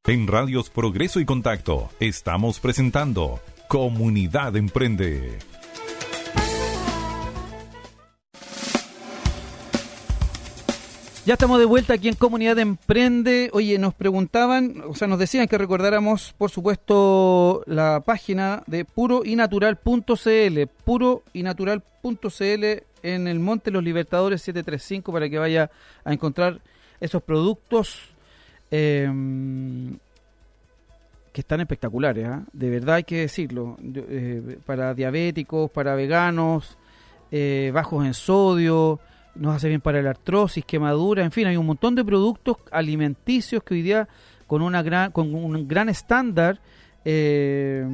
En 0.04 0.26
Radios 0.26 0.68
Progreso 0.68 1.20
y 1.20 1.24
Contacto 1.24 1.88
estamos 2.00 2.58
presentando 2.58 3.38
Comunidad 3.68 4.56
Emprende. 4.56 5.38
Ya 11.24 11.34
estamos 11.34 11.60
de 11.60 11.66
vuelta 11.66 11.94
aquí 11.94 12.08
en 12.08 12.16
Comunidad 12.16 12.58
Emprende. 12.58 13.48
Oye, 13.52 13.78
nos 13.78 13.94
preguntaban, 13.94 14.82
o 14.88 14.96
sea, 14.96 15.06
nos 15.06 15.20
decían 15.20 15.46
que 15.46 15.56
recordáramos, 15.56 16.34
por 16.36 16.50
supuesto, 16.50 17.62
la 17.66 18.02
página 18.04 18.64
de 18.66 18.84
puroinatural.cl, 18.84 20.66
puroinatural.cl 20.84 22.64
en 23.04 23.28
el 23.28 23.38
Monte 23.38 23.70
Los 23.70 23.84
Libertadores 23.84 24.42
735 24.42 25.12
para 25.12 25.30
que 25.30 25.38
vaya 25.38 25.70
a 26.02 26.12
encontrar 26.12 26.60
esos 26.98 27.22
productos 27.22 28.11
eh, 28.72 29.08
que 31.32 31.40
están 31.40 31.60
espectaculares, 31.60 32.26
¿ah? 32.26 32.42
de 32.52 32.70
verdad 32.70 32.96
hay 32.96 33.04
que 33.04 33.20
decirlo, 33.20 33.76
eh, 33.82 34.58
para 34.66 34.92
diabéticos, 34.94 35.70
para 35.70 35.94
veganos, 35.94 36.76
eh, 37.30 37.70
bajos 37.72 38.04
en 38.04 38.14
sodio, 38.14 38.98
nos 39.34 39.56
hace 39.56 39.68
bien 39.68 39.80
para 39.80 40.02
la 40.02 40.10
artrosis, 40.10 40.64
quemadura, 40.64 41.22
en 41.22 41.30
fin, 41.30 41.46
hay 41.46 41.56
un 41.56 41.66
montón 41.66 41.94
de 41.94 42.04
productos 42.04 42.56
alimenticios 42.70 43.62
que 43.62 43.74
hoy 43.74 43.82
día 43.82 44.08
con 44.46 44.60
una 44.60 44.82
gran, 44.82 45.12
con 45.12 45.34
un 45.34 45.68
gran 45.68 45.88
estándar 45.88 46.60
eh, 47.04 47.84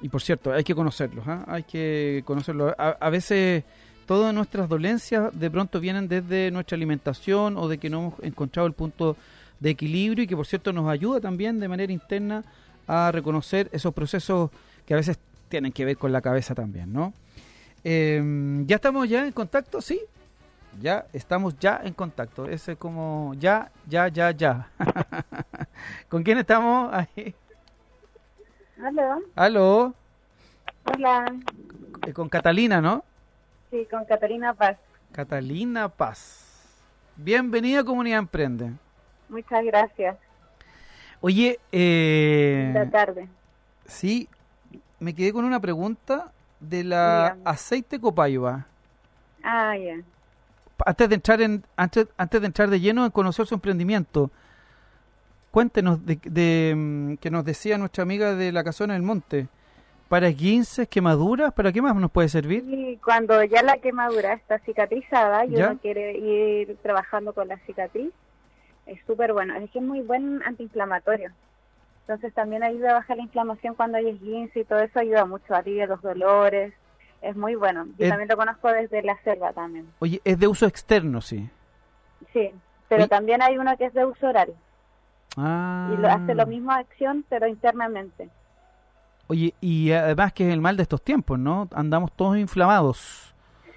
y 0.00 0.08
por 0.08 0.22
cierto, 0.22 0.52
hay 0.52 0.64
que 0.64 0.74
conocerlos, 0.74 1.26
¿ah? 1.26 1.44
hay 1.46 1.64
que 1.64 2.22
conocerlos. 2.24 2.74
A 2.78 3.10
veces 3.10 3.64
todas 4.06 4.34
nuestras 4.34 4.68
dolencias 4.68 5.30
de 5.38 5.50
pronto 5.50 5.80
vienen 5.80 6.06
desde 6.06 6.50
nuestra 6.50 6.76
alimentación 6.76 7.56
o 7.56 7.66
de 7.68 7.78
que 7.78 7.88
no 7.88 7.98
hemos 7.98 8.14
encontrado 8.22 8.66
el 8.66 8.74
punto 8.74 9.16
de 9.62 9.70
equilibrio 9.70 10.24
y 10.24 10.26
que 10.26 10.36
por 10.36 10.46
cierto 10.46 10.72
nos 10.72 10.88
ayuda 10.88 11.20
también 11.20 11.60
de 11.60 11.68
manera 11.68 11.92
interna 11.92 12.44
a 12.88 13.10
reconocer 13.12 13.68
esos 13.72 13.94
procesos 13.94 14.50
que 14.84 14.94
a 14.94 14.96
veces 14.96 15.18
tienen 15.48 15.70
que 15.72 15.84
ver 15.84 15.96
con 15.96 16.10
la 16.10 16.20
cabeza 16.20 16.54
también, 16.54 16.92
¿no? 16.92 17.12
Eh, 17.84 18.20
¿Ya 18.66 18.76
estamos 18.76 19.08
ya 19.08 19.24
en 19.24 19.32
contacto? 19.32 19.80
Sí, 19.80 20.00
ya 20.80 21.06
estamos 21.12 21.58
ya 21.60 21.80
en 21.84 21.94
contacto. 21.94 22.46
Ese 22.48 22.72
es 22.72 22.78
como 22.78 23.34
ya, 23.38 23.70
ya, 23.88 24.08
ya, 24.08 24.30
ya. 24.32 24.68
¿Con 26.08 26.22
quién 26.24 26.38
estamos? 26.38 26.92
Ahí. 26.92 27.34
Aló, 28.82 29.20
Aló, 29.36 29.94
hola, 30.92 31.24
Eh, 32.06 32.12
con 32.12 32.28
Catalina, 32.28 32.80
¿no? 32.80 33.04
sí, 33.70 33.86
con 33.88 34.04
Catalina 34.06 34.52
Paz. 34.54 34.76
Catalina 35.12 35.88
Paz. 35.88 36.48
Bienvenida 37.16 37.80
a 37.80 37.84
Comunidad 37.84 38.18
Emprende. 38.18 38.72
Muchas 39.32 39.64
gracias. 39.64 40.16
Oye, 41.20 41.58
eh, 41.72 42.70
Buena 42.72 42.90
tarde. 42.90 43.28
sí, 43.86 44.28
me 45.00 45.14
quedé 45.14 45.32
con 45.32 45.44
una 45.44 45.58
pregunta 45.60 46.30
de 46.60 46.84
la 46.84 47.22
Dígame. 47.34 47.40
aceite 47.44 48.00
copaiba. 48.00 48.66
Ah, 49.42 49.76
ya. 49.76 49.96
Antes 50.84 51.08
de 51.08 51.14
entrar 51.14 51.40
en 51.40 51.64
antes, 51.76 52.06
antes 52.16 52.40
de 52.40 52.46
entrar 52.46 52.68
de 52.70 52.80
lleno 52.80 53.04
en 53.04 53.10
conocer 53.10 53.46
su 53.46 53.54
emprendimiento, 53.54 54.30
cuéntenos 55.50 56.04
de, 56.04 56.18
de, 56.24 56.74
mm, 56.76 57.14
que 57.16 57.30
nos 57.30 57.44
decía 57.44 57.78
nuestra 57.78 58.02
amiga 58.02 58.34
de 58.34 58.52
la 58.52 58.62
casona 58.64 58.94
del 58.94 59.02
monte. 59.02 59.48
¿Para 60.08 60.28
esguinces, 60.28 60.88
quemaduras? 60.88 61.52
¿Para 61.54 61.72
qué 61.72 61.80
más 61.80 61.94
nos 61.96 62.10
puede 62.10 62.28
servir? 62.28 62.64
Y 62.68 62.98
cuando 62.98 63.42
ya 63.44 63.62
la 63.62 63.78
quemadura 63.78 64.34
está 64.34 64.58
cicatrizada 64.58 65.46
y 65.46 65.52
¿Ya? 65.52 65.70
uno 65.70 65.78
quiere 65.80 66.18
ir 66.18 66.76
trabajando 66.82 67.32
con 67.32 67.48
la 67.48 67.56
cicatriz, 67.60 68.10
es 68.86 68.98
súper 69.06 69.32
bueno. 69.32 69.54
Es 69.56 69.70
que 69.70 69.78
es 69.78 69.84
muy 69.84 70.00
buen 70.02 70.42
antiinflamatorio. 70.44 71.30
Entonces 72.02 72.34
también 72.34 72.62
ayuda 72.62 72.90
a 72.90 72.94
bajar 72.94 73.16
la 73.16 73.22
inflamación 73.22 73.74
cuando 73.74 73.98
hay 73.98 74.08
esguince 74.08 74.60
y 74.60 74.64
todo 74.64 74.80
eso 74.80 74.98
ayuda 74.98 75.24
mucho, 75.24 75.54
alivia 75.54 75.86
los 75.86 76.02
dolores. 76.02 76.72
Es 77.20 77.36
muy 77.36 77.54
bueno. 77.54 77.86
Yo 77.98 78.08
también 78.08 78.28
lo 78.28 78.36
conozco 78.36 78.68
desde 78.72 79.02
la 79.02 79.16
selva 79.22 79.52
también. 79.52 79.86
Oye, 80.00 80.20
es 80.24 80.38
de 80.38 80.48
uso 80.48 80.66
externo, 80.66 81.20
sí. 81.20 81.48
Sí, 82.32 82.50
pero 82.88 83.02
Oye. 83.02 83.08
también 83.08 83.40
hay 83.42 83.56
uno 83.58 83.76
que 83.76 83.84
es 83.86 83.94
de 83.94 84.04
uso 84.04 84.26
oral 84.28 84.52
Ah. 85.36 85.90
y 85.94 86.00
lo 86.00 86.08
hace 86.08 86.34
la 86.34 86.44
misma 86.44 86.76
acción 86.78 87.24
pero 87.28 87.46
internamente. 87.46 88.28
Oye, 89.28 89.54
y 89.60 89.92
además 89.92 90.32
que 90.32 90.46
es 90.48 90.52
el 90.52 90.60
mal 90.60 90.76
de 90.76 90.82
estos 90.82 91.00
tiempos, 91.02 91.38
¿no? 91.38 91.68
Andamos 91.72 92.12
todos 92.12 92.36
inflamados. 92.36 93.31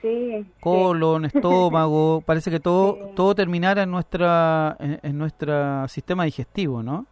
Sí, 0.06 0.44
sí. 0.44 0.52
Colon, 0.60 1.26
estómago, 1.26 2.22
parece 2.26 2.52
que 2.52 2.60
todo 2.60 2.96
Sí. 2.96 3.12
todo 3.16 3.34
terminara 3.36 3.84
en 3.84 3.92
nuestra 3.92 4.76
en, 4.80 5.00
en 5.02 5.18
nuestro 5.18 5.88
sistema 5.88 6.26
digestivo, 6.26 6.84
¿no? 6.84 7.06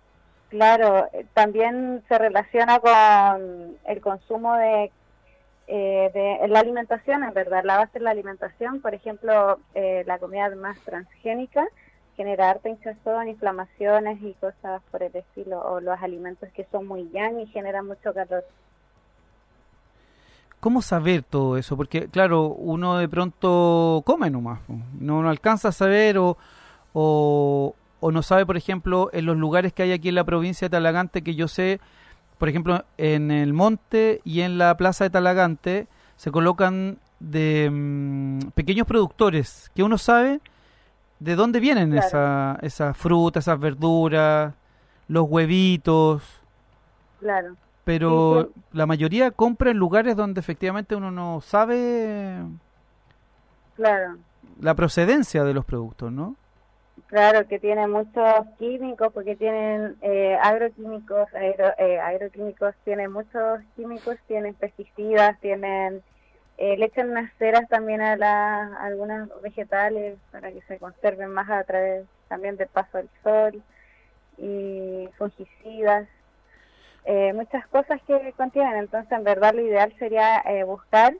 Claro, 0.50 1.08
eh, 1.14 1.26
también 1.34 2.04
se 2.08 2.18
relaciona 2.20 2.80
con 2.80 3.78
el 3.86 4.02
consumo 4.02 4.54
de, 4.56 4.92
eh, 5.68 6.12
de 6.14 6.48
la 6.48 6.60
alimentación, 6.60 7.24
en 7.24 7.34
verdad, 7.34 7.64
la 7.64 7.78
base 7.78 7.98
de 7.98 8.06
la 8.06 8.12
alimentación, 8.12 8.80
por 8.82 8.94
ejemplo, 8.94 9.58
eh, 9.74 10.04
la 10.06 10.20
comida 10.20 10.54
más 10.56 10.78
transgénica 10.82 11.66
genera 12.16 12.52
harta 12.52 12.70
hinchazón, 12.70 13.28
inflamaciones 13.30 14.22
y 14.22 14.34
cosas 14.36 14.84
por 14.92 15.02
el 15.02 15.16
estilo, 15.16 15.60
o 15.62 15.80
los 15.80 16.00
alimentos 16.04 16.48
que 16.56 16.68
son 16.72 16.86
muy 16.86 17.10
yang 17.10 17.40
y 17.40 17.48
generan 17.48 17.88
mucho 17.88 18.14
calor. 18.14 18.44
¿Cómo 20.64 20.82
saber 20.82 21.24
todo 21.24 21.58
eso? 21.58 21.76
Porque, 21.76 22.08
claro, 22.08 22.48
uno 22.48 22.96
de 22.98 23.10
pronto 23.10 24.02
come 24.06 24.30
nomás, 24.30 24.60
no, 24.98 25.22
no 25.22 25.30
alcanza 25.30 25.68
a 25.68 25.72
saber 25.74 26.18
o, 26.18 26.38
o, 26.94 27.76
o 28.00 28.12
no 28.14 28.22
sabe, 28.24 28.46
por 28.46 28.56
ejemplo, 28.56 29.10
en 29.12 29.26
los 29.26 29.36
lugares 29.36 29.74
que 29.74 29.84
hay 29.84 29.92
aquí 29.92 30.08
en 30.08 30.16
la 30.16 30.24
provincia 30.24 30.66
de 30.68 30.70
Talagante, 30.72 31.22
que 31.22 31.36
yo 31.36 31.50
sé, 31.50 31.82
por 32.38 32.48
ejemplo, 32.48 32.86
en 32.98 33.30
el 33.30 33.52
monte 33.52 34.22
y 34.24 34.40
en 34.40 34.58
la 34.58 34.78
plaza 34.78 35.04
de 35.04 35.10
Talagante 35.10 35.88
se 36.16 36.32
colocan 36.32 36.98
de 37.20 37.70
mm, 37.70 38.52
pequeños 38.56 38.88
productores 38.88 39.70
que 39.76 39.84
uno 39.84 39.98
sabe 39.98 40.40
de 41.20 41.36
dónde 41.36 41.60
vienen 41.60 41.92
Claro. 41.92 42.08
esa- 42.08 42.60
esas 42.62 42.96
frutas, 42.96 43.44
esas 43.44 43.60
verduras, 43.60 44.54
los 45.10 45.26
huevitos 45.30 46.24
Claro, 47.20 47.56
pero 47.84 48.50
Sí, 48.50 48.54
la 48.72 48.86
mayoría 48.86 49.32
compra 49.32 49.72
en 49.72 49.78
lugares 49.78 50.16
donde 50.16 50.40
efectivamente 50.42 50.96
uno 50.96 51.12
no 51.12 51.42
sabe 51.42 52.44
claro. 53.76 54.20
la 54.60 54.74
procedencia 54.76 55.44
de 55.44 55.54
los 55.54 55.64
productos, 55.66 56.12
¿no? 56.12 56.36
Claro, 57.08 57.48
que 57.48 57.60
tienen 57.60 57.92
muchos 57.92 58.46
químicos, 58.58 59.12
porque 59.14 59.36
tienen 59.36 59.98
eh, 60.02 60.36
agroquímicos, 60.42 61.28
aero- 61.34 61.74
eh, 61.78 62.00
agroquímicos, 62.00 62.76
tienen 62.84 63.12
muchos 63.12 63.62
químicos, 63.76 64.18
tienen 64.28 64.56
pesticidas, 64.56 65.40
tienen, 65.40 66.04
eh, 66.58 66.78
le 66.78 66.86
echan 66.86 67.10
unas 67.12 67.32
ceras 67.38 67.68
también 67.70 68.02
a, 68.02 68.16
la, 68.18 68.64
a 68.78 68.86
algunas 68.86 69.30
vegetales 69.42 70.20
para 70.32 70.52
que 70.52 70.62
se 70.64 70.80
conserven 70.80 71.32
más 71.32 71.50
a 71.50 71.64
través 71.64 72.06
también 72.30 72.58
del 72.58 72.70
paso 72.70 72.98
del 72.98 73.10
sol, 73.24 73.64
y 74.38 75.10
fungicidas, 75.18 76.08
eh, 77.06 77.34
muchas 77.34 77.66
cosas 77.68 78.02
que 78.08 78.34
contienen. 78.38 78.76
Entonces, 78.78 79.12
en 79.12 79.24
verdad, 79.24 79.54
lo 79.54 79.62
ideal 79.62 79.94
sería 80.00 80.40
eh, 80.46 80.64
buscar 80.64 81.14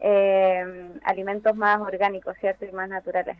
eh, 0.00 0.92
alimentos 1.04 1.54
más 1.56 1.80
orgánicos, 1.80 2.36
¿cierto? 2.40 2.64
Y 2.64 2.72
más 2.72 2.88
naturales. 2.88 3.36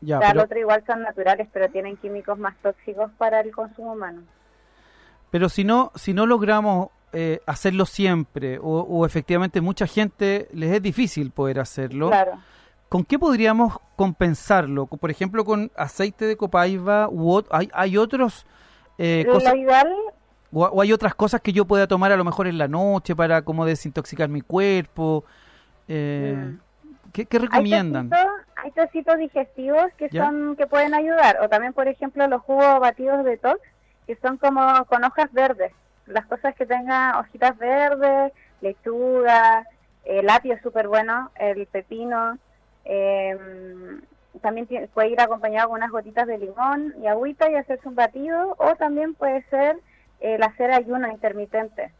Ya, 0.00 0.18
o 0.18 0.22
sea, 0.22 0.32
pero, 0.32 0.42
otro 0.44 0.58
igual 0.58 0.84
son 0.86 1.02
naturales, 1.02 1.48
pero 1.52 1.68
tienen 1.70 1.96
químicos 1.96 2.38
más 2.38 2.56
tóxicos 2.62 3.10
para 3.18 3.40
el 3.40 3.52
consumo 3.52 3.94
humano. 3.94 4.22
pero 5.30 5.48
si 5.48 5.64
no, 5.64 5.90
si 5.94 6.14
no 6.14 6.26
logramos 6.26 6.88
eh, 7.12 7.40
hacerlo 7.46 7.84
siempre, 7.86 8.58
o, 8.58 8.80
o 8.80 9.04
efectivamente 9.06 9.60
mucha 9.60 9.86
gente 9.86 10.48
les 10.52 10.72
es 10.72 10.82
difícil 10.82 11.30
poder 11.32 11.58
hacerlo, 11.60 12.08
Claro. 12.08 12.38
¿con 12.88 13.04
qué 13.04 13.18
podríamos 13.18 13.78
compensarlo? 13.96 14.86
Por 14.86 15.10
ejemplo, 15.10 15.44
con 15.44 15.70
aceite 15.76 16.26
de 16.26 16.36
copaiba 16.36 17.08
u 17.10 17.42
hay, 17.50 17.68
hay 17.72 17.96
otros 17.96 18.46
eh, 18.98 19.24
Lo 19.26 19.38
ideal, 19.56 19.92
o, 20.52 20.64
o 20.66 20.80
hay 20.82 20.92
otras 20.92 21.14
cosas 21.14 21.40
que 21.40 21.52
yo 21.52 21.64
pueda 21.64 21.86
tomar 21.86 22.12
a 22.12 22.16
lo 22.16 22.24
mejor 22.24 22.46
en 22.46 22.58
la 22.58 22.68
noche 22.68 23.14
para 23.16 23.42
como 23.42 23.64
desintoxicar 23.66 24.28
mi 24.28 24.40
cuerpo. 24.40 25.24
Eh, 25.88 26.34
Mm. 26.36 26.58
¿qué, 27.12 27.24
qué 27.26 27.36
hay 27.38 27.42
recomiendan? 27.44 28.10
tecitos, 28.10 28.32
hay 28.56 28.70
tecitos 28.72 29.18
digestivos 29.18 29.84
que 29.96 30.08
¿Ya? 30.10 30.24
son 30.26 30.56
que 30.56 30.66
pueden 30.66 30.92
ayudar, 30.94 31.38
o 31.42 31.48
también, 31.48 31.72
por 31.72 31.88
ejemplo, 31.88 32.26
los 32.28 32.42
jugos 32.42 32.78
batidos 32.80 33.24
de 33.24 33.36
tox, 33.38 33.60
que 34.06 34.16
son 34.16 34.36
como 34.36 34.84
con 34.86 35.04
hojas 35.04 35.32
verdes. 35.32 35.72
Las 36.06 36.26
cosas 36.26 36.54
que 36.54 36.66
tengan 36.66 37.16
hojitas 37.16 37.56
verdes, 37.58 38.32
lechuga, 38.60 39.66
el 40.04 40.28
apio 40.30 40.54
es 40.54 40.62
súper 40.62 40.88
bueno, 40.88 41.30
el 41.36 41.66
pepino, 41.66 42.38
eh, 42.84 43.36
también 44.40 44.66
tiene- 44.66 44.86
puede 44.88 45.08
ir 45.08 45.20
acompañado 45.20 45.68
con 45.68 45.78
unas 45.78 45.90
gotitas 45.90 46.26
de 46.26 46.38
limón 46.38 46.94
y 47.02 47.06
agüita 47.06 47.50
y 47.50 47.54
hacerse 47.56 47.88
un 47.88 47.94
batido, 47.94 48.54
o 48.58 48.74
también 48.76 49.14
puede 49.14 49.42
ser 49.50 49.76
el 50.20 50.42
hacer 50.42 50.70
ayuno 50.70 51.08
intermitente, 51.10 51.92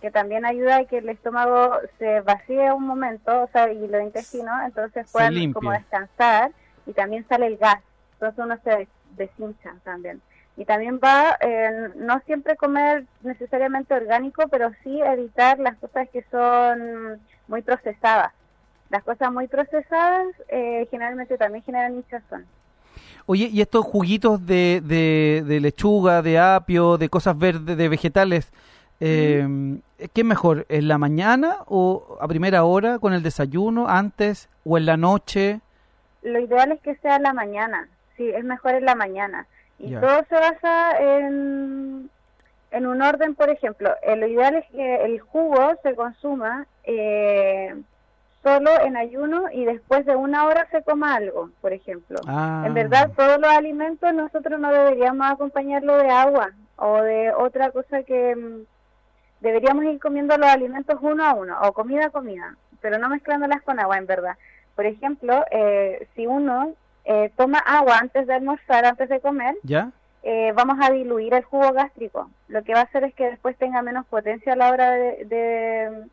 que 0.00 0.10
también 0.10 0.44
ayuda 0.44 0.76
a 0.76 0.84
que 0.84 0.98
el 0.98 1.08
estómago 1.08 1.72
se 1.98 2.20
vacíe 2.22 2.72
un 2.72 2.86
momento, 2.86 3.42
o 3.42 3.48
sea, 3.52 3.70
y 3.70 3.86
los 3.86 4.02
intestinos, 4.02 4.54
entonces 4.64 5.06
puedan 5.12 5.34
como 5.52 5.70
descansar 5.72 6.52
y 6.86 6.92
también 6.92 7.26
sale 7.28 7.46
el 7.46 7.58
gas, 7.58 7.80
entonces 8.14 8.42
uno 8.44 8.56
se 8.64 8.70
des- 8.70 8.88
deshincha 9.16 9.74
también. 9.84 10.20
Y 10.56 10.64
también 10.64 10.98
va, 11.02 11.36
eh, 11.40 11.90
no 11.96 12.20
siempre 12.26 12.56
comer 12.56 13.04
necesariamente 13.22 13.94
orgánico, 13.94 14.48
pero 14.48 14.70
sí 14.82 15.00
evitar 15.02 15.58
las 15.58 15.76
cosas 15.78 16.08
que 16.10 16.22
son 16.30 17.20
muy 17.48 17.62
procesadas. 17.62 18.32
Las 18.90 19.02
cosas 19.04 19.32
muy 19.32 19.46
procesadas 19.48 20.26
eh, 20.48 20.86
generalmente 20.90 21.38
también 21.38 21.62
generan 21.64 21.94
hinchazón. 21.94 22.46
Oye, 23.32 23.48
¿y 23.52 23.60
estos 23.60 23.84
juguitos 23.84 24.44
de, 24.44 24.82
de, 24.82 25.44
de 25.46 25.60
lechuga, 25.60 26.20
de 26.20 26.40
apio, 26.40 26.98
de 26.98 27.08
cosas 27.08 27.38
verdes, 27.38 27.76
de 27.76 27.88
vegetales, 27.88 28.52
eh, 28.98 29.46
qué 30.12 30.22
es 30.22 30.24
mejor? 30.24 30.66
¿En 30.68 30.88
la 30.88 30.98
mañana 30.98 31.58
o 31.66 32.18
a 32.20 32.26
primera 32.26 32.64
hora 32.64 32.98
con 32.98 33.12
el 33.12 33.22
desayuno, 33.22 33.86
antes 33.86 34.48
o 34.64 34.78
en 34.78 34.86
la 34.86 34.96
noche? 34.96 35.60
Lo 36.22 36.40
ideal 36.40 36.72
es 36.72 36.80
que 36.80 36.96
sea 36.96 37.14
en 37.14 37.22
la 37.22 37.32
mañana, 37.32 37.88
sí, 38.16 38.28
es 38.28 38.42
mejor 38.42 38.74
en 38.74 38.84
la 38.84 38.96
mañana. 38.96 39.46
Y 39.78 39.94
todo 39.94 40.24
se 40.28 40.34
basa 40.34 40.98
en, 40.98 42.10
en 42.72 42.86
un 42.88 43.00
orden, 43.00 43.36
por 43.36 43.48
ejemplo, 43.48 43.92
eh, 44.02 44.16
lo 44.16 44.26
ideal 44.26 44.56
es 44.56 44.66
que 44.72 45.04
el 45.04 45.20
jugo 45.20 45.70
se 45.84 45.94
consuma 45.94 46.66
eh, 46.82 47.76
solo 48.42 48.70
en 48.80 48.96
ayuno 48.96 49.44
y 49.52 49.64
después 49.64 50.06
de 50.06 50.16
una 50.16 50.46
hora 50.46 50.66
se 50.70 50.82
coma 50.82 51.14
algo, 51.14 51.50
por 51.60 51.72
ejemplo. 51.72 52.18
Ah, 52.26 52.64
En 52.66 52.74
verdad, 52.74 53.10
todos 53.16 53.38
los 53.38 53.50
alimentos 53.50 54.12
nosotros 54.14 54.58
no 54.58 54.70
deberíamos 54.72 55.30
acompañarlo 55.30 55.96
de 55.98 56.10
agua 56.10 56.50
o 56.76 57.02
de 57.02 57.32
otra 57.32 57.70
cosa 57.70 58.02
que 58.02 58.34
mm, 58.34 58.64
deberíamos 59.40 59.84
ir 59.84 60.00
comiendo 60.00 60.36
los 60.36 60.48
alimentos 60.48 60.98
uno 61.02 61.24
a 61.24 61.34
uno 61.34 61.56
o 61.62 61.72
comida 61.72 62.06
a 62.06 62.10
comida, 62.10 62.56
pero 62.80 62.98
no 62.98 63.08
mezclándolas 63.08 63.62
con 63.62 63.78
agua, 63.78 63.98
en 63.98 64.06
verdad. 64.06 64.36
Por 64.74 64.86
ejemplo, 64.86 65.44
eh, 65.50 66.06
si 66.14 66.26
uno 66.26 66.72
eh, 67.04 67.30
toma 67.36 67.58
agua 67.58 67.98
antes 67.98 68.26
de 68.26 68.34
almorzar, 68.34 68.84
antes 68.86 69.08
de 69.10 69.20
comer, 69.20 69.54
¿Ya? 69.62 69.90
eh, 70.22 70.52
vamos 70.54 70.78
a 70.80 70.90
diluir 70.90 71.34
el 71.34 71.44
jugo 71.44 71.72
gástrico. 71.72 72.30
Lo 72.48 72.62
que 72.62 72.72
va 72.72 72.80
a 72.80 72.84
hacer 72.84 73.04
es 73.04 73.14
que 73.14 73.28
después 73.30 73.56
tenga 73.58 73.82
menos 73.82 74.06
potencia 74.06 74.54
a 74.54 74.56
la 74.56 74.70
hora 74.70 74.90
de, 74.92 75.24
de, 75.26 76.04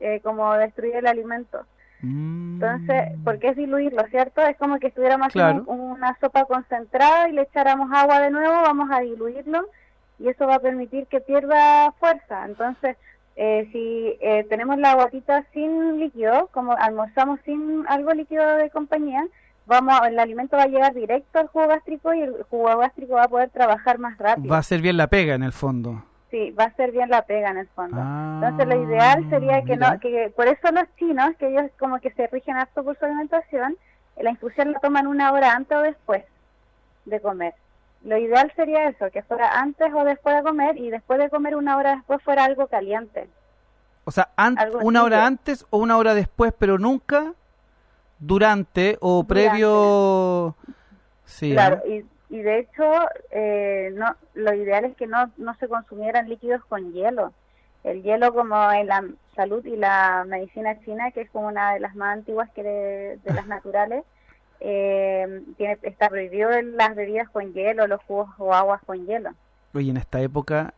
eh, 0.00 0.20
como 0.22 0.52
destruir 0.54 0.96
el 0.96 1.06
alimento. 1.06 1.60
Mm. 2.02 2.54
Entonces, 2.62 3.04
¿por 3.24 3.38
qué 3.38 3.48
es 3.48 3.56
diluirlo, 3.56 4.04
cierto? 4.10 4.42
Es 4.42 4.56
como 4.58 4.78
que 4.78 4.88
estuviéramos 4.88 5.28
Claro. 5.32 5.48
haciendo 5.60 5.70
un- 5.72 5.92
una 5.92 6.16
sopa 6.20 6.44
concentrada 6.44 7.28
y 7.28 7.32
le 7.32 7.42
echáramos 7.42 7.90
agua 7.92 8.20
de 8.20 8.30
nuevo, 8.30 8.52
vamos 8.52 8.90
a 8.92 9.00
diluirlo 9.00 9.66
y 10.18 10.28
eso 10.28 10.46
va 10.46 10.56
a 10.56 10.60
permitir 10.60 11.06
que 11.06 11.20
pierda 11.20 11.92
fuerza. 11.92 12.44
Entonces, 12.44 12.96
eh, 13.36 13.68
si 13.72 14.16
eh, 14.20 14.44
tenemos 14.48 14.78
la 14.78 14.94
guatita 14.94 15.44
sin 15.52 15.98
líquido, 15.98 16.48
como 16.52 16.72
almorzamos 16.72 17.40
sin 17.44 17.84
algo 17.88 18.12
líquido 18.14 18.56
de 18.56 18.70
compañía, 18.70 19.26
vamos, 19.66 19.98
el 20.06 20.18
alimento 20.18 20.56
va 20.56 20.62
a 20.64 20.68
llegar 20.68 20.94
directo 20.94 21.38
al 21.38 21.48
jugo 21.48 21.66
gástrico 21.68 22.14
y 22.14 22.20
el 22.22 22.42
jugo 22.50 22.76
gástrico 22.78 23.14
va 23.14 23.24
a 23.24 23.28
poder 23.28 23.50
trabajar 23.50 23.98
más 23.98 24.16
rápido. 24.18 24.48
Va 24.52 24.58
a 24.58 24.62
ser 24.62 24.80
bien 24.80 24.96
la 24.96 25.08
pega 25.08 25.34
en 25.34 25.42
el 25.42 25.52
fondo. 25.52 26.02
Sí, 26.30 26.50
va 26.50 26.64
a 26.64 26.74
ser 26.74 26.90
bien 26.90 27.08
la 27.08 27.22
pega 27.22 27.50
en 27.50 27.58
el 27.58 27.68
fondo. 27.68 27.96
Ah, 28.00 28.40
Entonces 28.42 28.66
lo 28.66 28.82
ideal 28.84 29.30
sería 29.30 29.62
que 29.62 29.76
mira. 29.76 29.92
no, 29.94 30.00
que 30.00 30.32
por 30.34 30.48
eso 30.48 30.70
los 30.72 30.84
chinos, 30.96 31.36
que 31.38 31.48
ellos 31.48 31.70
como 31.78 32.00
que 32.00 32.10
se 32.12 32.26
rigen 32.26 32.56
harto 32.56 32.82
por 32.82 32.98
su 32.98 33.04
alimentación, 33.04 33.76
la 34.16 34.30
infusión 34.30 34.72
la 34.72 34.80
toman 34.80 35.06
una 35.06 35.32
hora 35.32 35.52
antes 35.52 35.76
o 35.76 35.82
después 35.82 36.24
de 37.04 37.20
comer. 37.20 37.54
Lo 38.04 38.16
ideal 38.18 38.52
sería 38.56 38.88
eso, 38.88 39.10
que 39.10 39.22
fuera 39.22 39.60
antes 39.60 39.92
o 39.94 40.04
después 40.04 40.36
de 40.36 40.42
comer 40.42 40.76
y 40.78 40.90
después 40.90 41.18
de 41.18 41.30
comer 41.30 41.54
una 41.56 41.76
hora 41.76 41.96
después 41.96 42.22
fuera 42.22 42.44
algo 42.44 42.66
caliente. 42.66 43.28
O 44.04 44.10
sea, 44.10 44.28
una 44.82 45.02
hora 45.02 45.26
antes 45.26 45.66
o 45.70 45.78
una 45.78 45.96
hora 45.96 46.14
después, 46.14 46.52
pero 46.58 46.78
nunca 46.78 47.34
durante 48.18 48.96
o 49.00 49.22
Durante. 49.22 49.28
previo. 49.50 50.56
Sí, 51.24 51.52
claro, 51.52 51.80
¿ah? 51.84 51.88
y, 51.88 52.04
y 52.36 52.42
de 52.42 52.58
hecho 52.58 52.84
eh, 53.30 53.90
no, 53.94 54.14
lo 54.34 54.52
ideal 54.52 54.84
es 54.84 54.94
que 54.96 55.06
no, 55.06 55.30
no 55.38 55.54
se 55.54 55.68
consumieran 55.68 56.28
líquidos 56.28 56.62
con 56.66 56.92
hielo. 56.92 57.32
El 57.82 58.02
hielo 58.02 58.34
como 58.34 58.70
en 58.72 58.88
la 58.88 59.04
salud 59.34 59.64
y 59.64 59.76
la 59.76 60.24
medicina 60.26 60.78
china, 60.84 61.10
que 61.12 61.22
es 61.22 61.30
como 61.30 61.48
una 61.48 61.72
de 61.72 61.80
las 61.80 61.94
más 61.94 62.18
antiguas 62.18 62.50
que 62.50 62.62
de, 62.62 63.18
de 63.24 63.32
las 63.32 63.46
naturales, 63.46 64.04
eh, 64.60 65.42
tiene, 65.56 65.78
está 65.82 66.10
prohibido 66.10 66.50
las 66.60 66.94
bebidas 66.94 67.28
con 67.30 67.54
hielo, 67.54 67.86
los 67.86 68.02
jugos 68.02 68.28
o 68.36 68.52
aguas 68.52 68.82
con 68.84 69.06
hielo. 69.06 69.30
Oye, 69.72 69.90
en 69.90 69.96
esta 69.96 70.20
época 70.20 70.74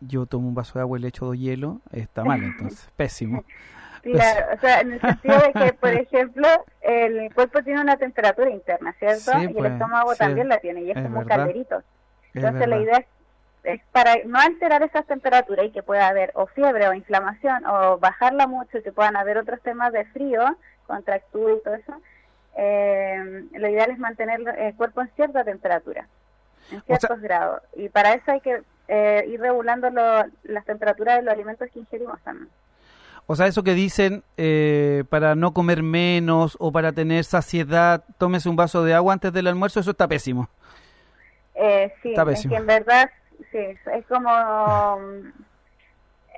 yo 0.00 0.26
tomo 0.26 0.48
un 0.48 0.54
vaso 0.54 0.74
de 0.74 0.82
agua 0.82 0.98
y 0.98 1.02
le 1.02 1.08
echo 1.08 1.32
hielo, 1.32 1.80
está 1.92 2.24
mal, 2.24 2.42
entonces, 2.42 2.90
pésimo. 2.96 3.44
Pues- 4.02 4.14
Claro, 4.16 4.46
o 4.54 4.58
sea, 4.60 4.80
en 4.80 4.92
el 4.92 5.00
sentido 5.00 5.38
de 5.38 5.52
que, 5.52 5.72
por 5.74 5.90
ejemplo, 5.90 6.48
el 6.80 7.32
cuerpo 7.34 7.62
tiene 7.62 7.80
una 7.80 7.96
temperatura 7.96 8.50
interna, 8.50 8.92
¿cierto? 8.98 9.32
Sí, 9.32 9.44
y 9.44 9.48
pues, 9.48 9.66
el 9.66 9.72
estómago 9.72 10.12
sí, 10.12 10.18
también 10.18 10.48
la 10.48 10.58
tiene, 10.58 10.82
y 10.82 10.90
es, 10.90 10.96
es 10.96 11.02
como 11.02 11.20
un 11.20 11.24
calderito. 11.26 11.78
Es 11.78 11.84
Entonces 12.36 12.68
la 12.68 12.76
idea 12.78 12.96
es, 12.98 13.06
es 13.64 13.80
para 13.92 14.14
no 14.24 14.38
alterar 14.38 14.82
esas 14.82 15.04
temperaturas 15.06 15.66
y 15.66 15.70
que 15.70 15.82
pueda 15.82 16.08
haber 16.08 16.30
o 16.34 16.46
fiebre 16.46 16.88
o 16.88 16.94
inflamación 16.94 17.66
o 17.66 17.98
bajarla 17.98 18.46
mucho 18.46 18.78
y 18.78 18.82
que 18.82 18.92
puedan 18.92 19.16
haber 19.16 19.36
otros 19.36 19.60
temas 19.60 19.92
de 19.92 20.04
frío, 20.06 20.56
contractura 20.86 21.52
y 21.54 21.60
todo 21.62 21.74
eso, 21.74 21.94
eh, 22.56 23.44
lo 23.52 23.68
ideal 23.68 23.90
es 23.90 23.98
mantener 23.98 24.40
el 24.58 24.74
cuerpo 24.74 25.02
en 25.02 25.10
cierta 25.14 25.44
temperatura, 25.44 26.06
en 26.72 26.82
sea- 26.84 26.98
ciertos 26.98 27.20
grados. 27.20 27.62
Y 27.74 27.88
para 27.90 28.14
eso 28.14 28.30
hay 28.32 28.40
que 28.40 28.62
eh, 28.88 29.24
ir 29.28 29.40
regulando 29.40 29.88
lo- 29.90 30.24
las 30.42 30.64
temperaturas 30.64 31.18
de 31.18 31.22
los 31.22 31.32
alimentos 31.34 31.68
que 31.70 31.78
ingerimos 31.78 32.20
también. 32.22 32.48
O 33.32 33.36
sea, 33.36 33.46
eso 33.46 33.62
que 33.62 33.74
dicen 33.74 34.24
eh, 34.36 35.04
para 35.08 35.36
no 35.36 35.52
comer 35.52 35.84
menos 35.84 36.56
o 36.58 36.72
para 36.72 36.90
tener 36.90 37.22
saciedad, 37.22 38.02
tómese 38.18 38.48
un 38.48 38.56
vaso 38.56 38.82
de 38.82 38.92
agua 38.92 39.12
antes 39.12 39.32
del 39.32 39.46
almuerzo, 39.46 39.78
eso 39.78 39.92
está 39.92 40.08
pésimo. 40.08 40.48
Eh, 41.54 41.92
sí, 42.02 42.08
Está 42.10 42.22
es 42.22 42.28
pésimo. 42.28 42.54
que 42.54 42.60
en 42.60 42.66
verdad, 42.66 43.08
sí, 43.52 43.58
es 43.58 44.06
como... 44.08 44.98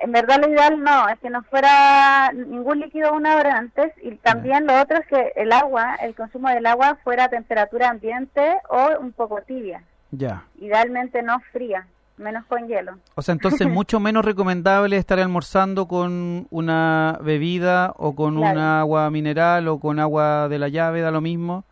En 0.01 0.11
verdad 0.11 0.39
lo 0.39 0.49
ideal 0.49 0.83
no, 0.83 1.09
es 1.09 1.17
que 1.19 1.31
no 1.31 1.41
fuera 1.43 2.31
ningún 2.33 2.81
líquido 2.81 3.11
una 3.13 3.37
hora 3.37 3.57
antes 3.57 3.91
y 4.03 4.11
también 4.17 4.67
lo 4.67 4.79
otro 4.79 4.97
es 4.99 5.07
que 5.07 5.31
el 5.35 5.51
agua, 5.51 5.95
el 5.95 6.13
consumo 6.13 6.49
del 6.49 6.65
agua 6.67 6.99
fuera 7.03 7.23
a 7.23 7.29
temperatura 7.29 7.89
ambiente 7.89 8.57
o 8.69 8.99
un 8.99 9.13
poco 9.13 9.41
tibia, 9.41 9.81
Ya. 10.11 10.43
idealmente 10.59 11.23
no 11.23 11.39
fría, 11.53 11.87
menos 12.23 12.45
con 12.45 12.67
hielo. 12.67 12.93
O 13.15 13.21
sea, 13.21 13.33
entonces 13.33 13.67
mucho 13.69 13.99
menos 13.99 14.25
recomendable 14.25 14.97
estar 14.97 15.19
almorzando 15.19 15.87
con 15.87 16.47
una 16.49 17.19
bebida 17.21 17.93
o 17.97 18.15
con 18.15 18.37
Claro. 18.37 18.53
una 18.53 18.79
agua 18.79 19.09
mineral 19.11 19.67
o 19.67 19.79
con 19.79 19.99
agua 19.99 20.47
de 20.49 20.57
la 20.57 20.69
llave, 20.69 21.01
da 21.01 21.11
lo 21.11 21.21
mismo. 21.21 21.65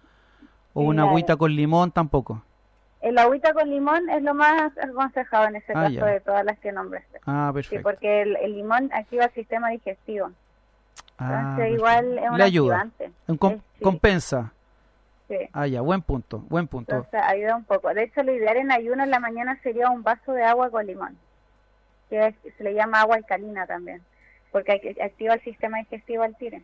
O 0.73 0.81
Sí, 0.81 0.87
una 0.87 1.01
claro. 1.03 1.09
agüita 1.09 1.35
con 1.37 1.55
limón 1.55 1.91
tampoco. 1.91 2.43
El 3.01 3.17
agüita 3.17 3.51
con 3.53 3.67
limón 3.69 4.09
es 4.11 4.21
lo 4.21 4.35
más 4.35 4.71
aconsejado 4.77 5.47
en 5.47 5.55
ese 5.55 5.71
Ah, 5.71 5.83
caso 5.85 5.89
ya. 5.95 6.05
de 6.05 6.19
todas 6.19 6.45
las 6.45 6.59
que 6.59 6.71
nombraste. 6.71 7.19
Ah, 7.25 7.47
Sí, 7.49 7.53
perfecto. 7.55 7.83
porque 7.83 8.21
el, 8.21 8.35
el 8.37 8.53
limón 8.53 8.91
activa 8.93 9.25
el 9.25 9.31
sistema 9.31 9.69
digestivo. 9.69 10.29
Ah, 11.17 11.39
Entonces 11.51 11.73
igual 11.77 12.17
es 12.19 12.29
un 12.29 12.37
Le 12.37 12.43
ayuda. 12.43 12.87
Un 13.27 13.37
com- 13.37 13.55
sí, 13.77 13.83
Compensa. 13.83 14.53
Sí. 15.31 15.49
Ah, 15.53 15.65
ya, 15.67 15.81
buen 15.81 16.01
punto, 16.01 16.39
buen 16.49 16.67
punto. 16.67 16.95
Entonces 16.95 17.21
ayuda 17.23 17.55
un 17.55 17.63
poco. 17.63 17.93
De 17.93 18.03
hecho, 18.03 18.21
lo 18.23 18.33
ideal 18.33 18.57
en 18.57 18.71
ayuno 18.71 19.03
en 19.03 19.09
la 19.11 19.19
mañana 19.19 19.57
sería 19.63 19.89
un 19.89 20.03
vaso 20.03 20.33
de 20.33 20.43
agua 20.43 20.69
con 20.69 20.85
limón, 20.85 21.17
que 22.09 22.27
es- 22.27 22.53
se 22.57 22.63
le 22.63 22.73
llama 22.73 23.01
agua 23.01 23.15
alcalina 23.15 23.65
también, 23.65 24.01
porque 24.51 24.95
activa 25.01 25.35
el 25.35 25.41
sistema 25.41 25.77
digestivo 25.79 26.23
al 26.23 26.35
tiro. 26.37 26.59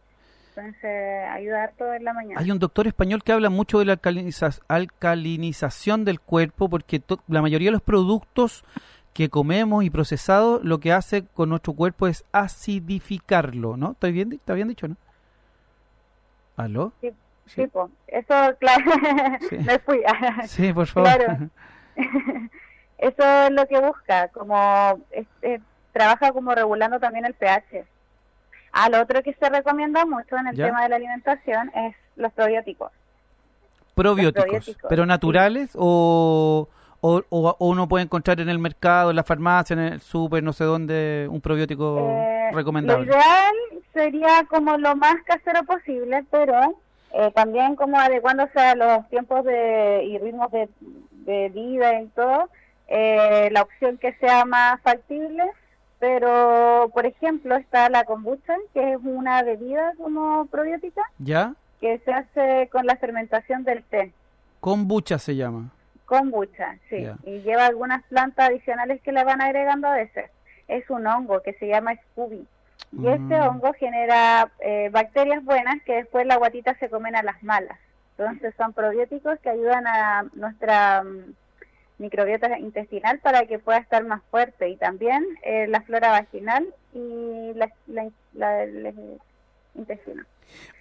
entonces 0.55 1.29
ayuda 1.29 1.63
harto 1.65 1.93
en 1.93 2.03
la 2.03 2.13
mañana. 2.13 2.41
Hay 2.41 2.49
un 2.49 2.57
doctor 2.57 2.87
español 2.87 3.23
que 3.23 3.31
habla 3.31 3.51
mucho 3.51 3.77
de 3.77 3.85
la 3.85 3.93
alcaliniza- 3.93 4.59
alcalinización 4.67 6.03
del 6.03 6.19
cuerpo 6.19 6.67
porque 6.67 6.99
la 7.27 7.43
mayoría 7.43 7.67
de 7.67 7.73
los 7.73 7.83
productos 7.83 8.65
que 9.13 9.29
comemos 9.29 9.83
y 9.83 9.91
procesados 9.91 10.63
lo 10.63 10.79
que 10.79 10.91
hace 10.93 11.25
con 11.27 11.49
nuestro 11.49 11.73
cuerpo 11.73 12.07
es 12.07 12.25
acidificarlo, 12.31 13.77
¿no? 13.77 13.91
¿Estoy 13.91 14.11
bien? 14.13 14.33
¿Está 14.33 14.55
bien 14.55 14.67
dicho, 14.67 14.87
no? 14.87 14.95
¿Aló? 16.55 16.91
Sí, 17.01 17.11
Sí. 17.47 17.61
eso, 18.07 18.55
claro, 18.59 18.83
Sí. 19.49 19.57
me 19.57 19.79
fui. 19.79 20.01
Sí, 20.47 20.73
por 20.73 20.87
favor. 20.87 21.09
Claro. 21.15 21.49
Eso 22.97 23.23
es 23.43 23.51
lo 23.51 23.65
que 23.67 23.79
busca, 23.79 24.27
como 24.29 24.99
este, 25.11 25.61
trabaja 25.93 26.31
como 26.31 26.53
regulando 26.55 26.99
también 26.99 27.25
el 27.25 27.33
pH. 27.35 27.85
Ah, 28.71 28.89
lo 28.89 29.01
otro 29.01 29.21
que 29.23 29.33
se 29.33 29.49
recomienda 29.49 30.05
mucho 30.05 30.35
en 30.37 30.47
el 30.47 30.55
¿Ya? 30.55 30.65
tema 30.67 30.83
de 30.83 30.89
la 30.89 30.95
alimentación 30.95 31.71
es 31.75 31.95
los 32.15 32.31
probióticos. 32.33 32.91
probióticos, 33.93 34.43
probióticos, 34.45 34.85
pero 34.89 35.03
sí. 35.03 35.07
naturales 35.07 35.69
o, 35.75 36.67
o, 37.01 37.21
o- 37.29 37.55
o 37.59 37.67
uno 37.69 37.87
puede 37.87 38.03
encontrar 38.05 38.39
en 38.39 38.49
el 38.49 38.59
mercado, 38.59 39.11
en 39.11 39.15
la 39.15 39.23
farmacia, 39.23 39.73
en 39.75 39.79
el 39.79 40.01
súper, 40.01 40.43
no 40.43 40.53
sé 40.53 40.63
dónde, 40.63 41.27
un 41.29 41.39
probiótico 41.41 41.99
Eh, 41.99 42.49
recomendable. 42.53 43.05
Lo 43.05 43.11
ideal 43.11 43.55
sería 43.93 44.43
como 44.49 44.77
lo 44.77 44.95
más 44.95 45.15
casero 45.25 45.63
posible, 45.65 46.23
pero 46.31 46.79
eh, 47.13 47.31
también 47.33 47.75
como 47.75 47.99
adecuándose 47.99 48.59
a 48.59 48.75
los 48.75 49.07
tiempos 49.09 49.43
de, 49.45 50.03
y 50.05 50.17
ritmos 50.17 50.51
de, 50.51 50.69
de 51.11 51.49
vida 51.49 52.01
y 52.01 52.07
todo, 52.07 52.49
eh, 52.87 53.49
la 53.51 53.61
opción 53.61 53.97
que 53.97 54.13
sea 54.13 54.45
más 54.45 54.81
factible. 54.81 55.43
Pero, 55.99 56.91
por 56.93 57.07
ejemplo, 57.07 57.55
está 57.55 57.89
la 57.89 58.03
kombucha, 58.03 58.55
que 58.73 58.93
es 58.93 58.99
una 59.03 59.41
bebida 59.41 59.93
como 59.97 60.45
probiótica, 60.45 61.01
¿Ya? 61.17 61.55
que 61.81 61.97
se 62.05 62.13
hace 62.13 62.69
con 62.71 62.85
la 62.85 62.97
fermentación 62.97 63.63
del 63.63 63.83
té. 63.83 64.13
Kombucha 64.59 65.17
se 65.17 65.35
llama. 65.35 65.71
Kombucha, 66.05 66.77
sí. 66.89 67.07
Y 67.25 67.39
lleva 67.41 67.65
algunas 67.65 68.03
plantas 68.05 68.49
adicionales 68.49 69.01
que 69.01 69.11
le 69.11 69.23
van 69.23 69.41
agregando 69.41 69.87
a 69.87 69.95
veces. 69.95 70.29
Es 70.67 70.87
un 70.89 71.07
hongo 71.07 71.41
que 71.41 71.53
se 71.53 71.67
llama 71.67 71.95
Scooby. 71.95 72.45
Y 72.93 73.07
este 73.07 73.37
Mm. 73.39 73.47
hongo 73.47 73.73
genera 73.73 74.49
eh, 74.59 74.89
bacterias 74.91 75.43
buenas 75.43 75.75
que 75.85 75.95
después 75.95 76.25
la 76.25 76.37
guatita 76.37 76.75
se 76.79 76.89
comen 76.89 77.15
a 77.15 77.23
las 77.23 77.41
malas. 77.43 77.77
Entonces 78.17 78.53
son 78.57 78.73
probióticos 78.73 79.39
que 79.39 79.49
ayudan 79.49 79.85
a 79.87 80.25
nuestra 80.33 81.03
mm, 81.03 81.33
microbiota 81.99 82.57
intestinal 82.59 83.19
para 83.19 83.45
que 83.45 83.59
pueda 83.59 83.77
estar 83.79 84.03
más 84.05 84.21
fuerte. 84.31 84.69
Y 84.69 84.77
también 84.77 85.23
eh, 85.43 85.67
la 85.67 85.81
flora 85.81 86.11
vaginal 86.11 86.65
y 86.93 87.53
la, 87.55 87.69
la- 87.87 88.09
la- 88.33 88.63
el 88.63 89.19
intestino. 89.75 90.23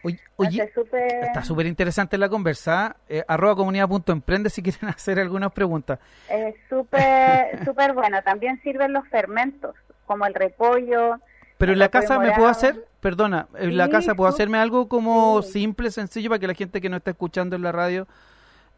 Oye, 0.05 0.19
oye, 0.37 0.63
Entonces, 0.63 0.75
súper- 0.75 1.25
está 1.25 1.43
súper 1.43 1.67
interesante 1.67 2.17
la 2.19 2.29
conversa. 2.29 2.97
Eh, 3.09 3.25
arroba 3.27 3.57
comunidad.emprende 3.57 4.49
si 4.49 4.63
quieren 4.63 4.89
hacer 4.95 5.19
algunas 5.19 5.53
preguntas. 5.53 5.99
Es 6.31 6.55
súper 6.69 7.65
súper 7.65 7.93
bueno. 7.93 8.23
También 8.23 8.61
sirven 8.63 8.93
los 8.93 9.07
fermentos, 9.09 9.75
como 10.07 10.25
el 10.25 10.35
repollo. 10.35 11.19
Pero 11.59 11.73
en 11.73 11.79
la 11.79 11.89
casa 11.89 12.19
me 12.19 12.33
puedo 12.33 12.49
hacer, 12.49 12.87
perdona, 13.01 13.47
en 13.59 13.77
la 13.77 13.89
casa 13.89 14.15
puedo 14.15 14.29
hacerme 14.29 14.59
algo 14.59 14.89
como 14.89 15.41
sí. 15.43 15.53
simple, 15.61 15.91
sencillo, 15.91 16.29
para 16.29 16.39
que 16.39 16.47
la 16.47 16.55
gente 16.55 16.81
que 16.81 16.89
no 16.91 16.97
está 16.99 17.13
escuchando 17.13 17.57
en 17.57 17.63
la 17.63 17.73
radio 17.73 18.07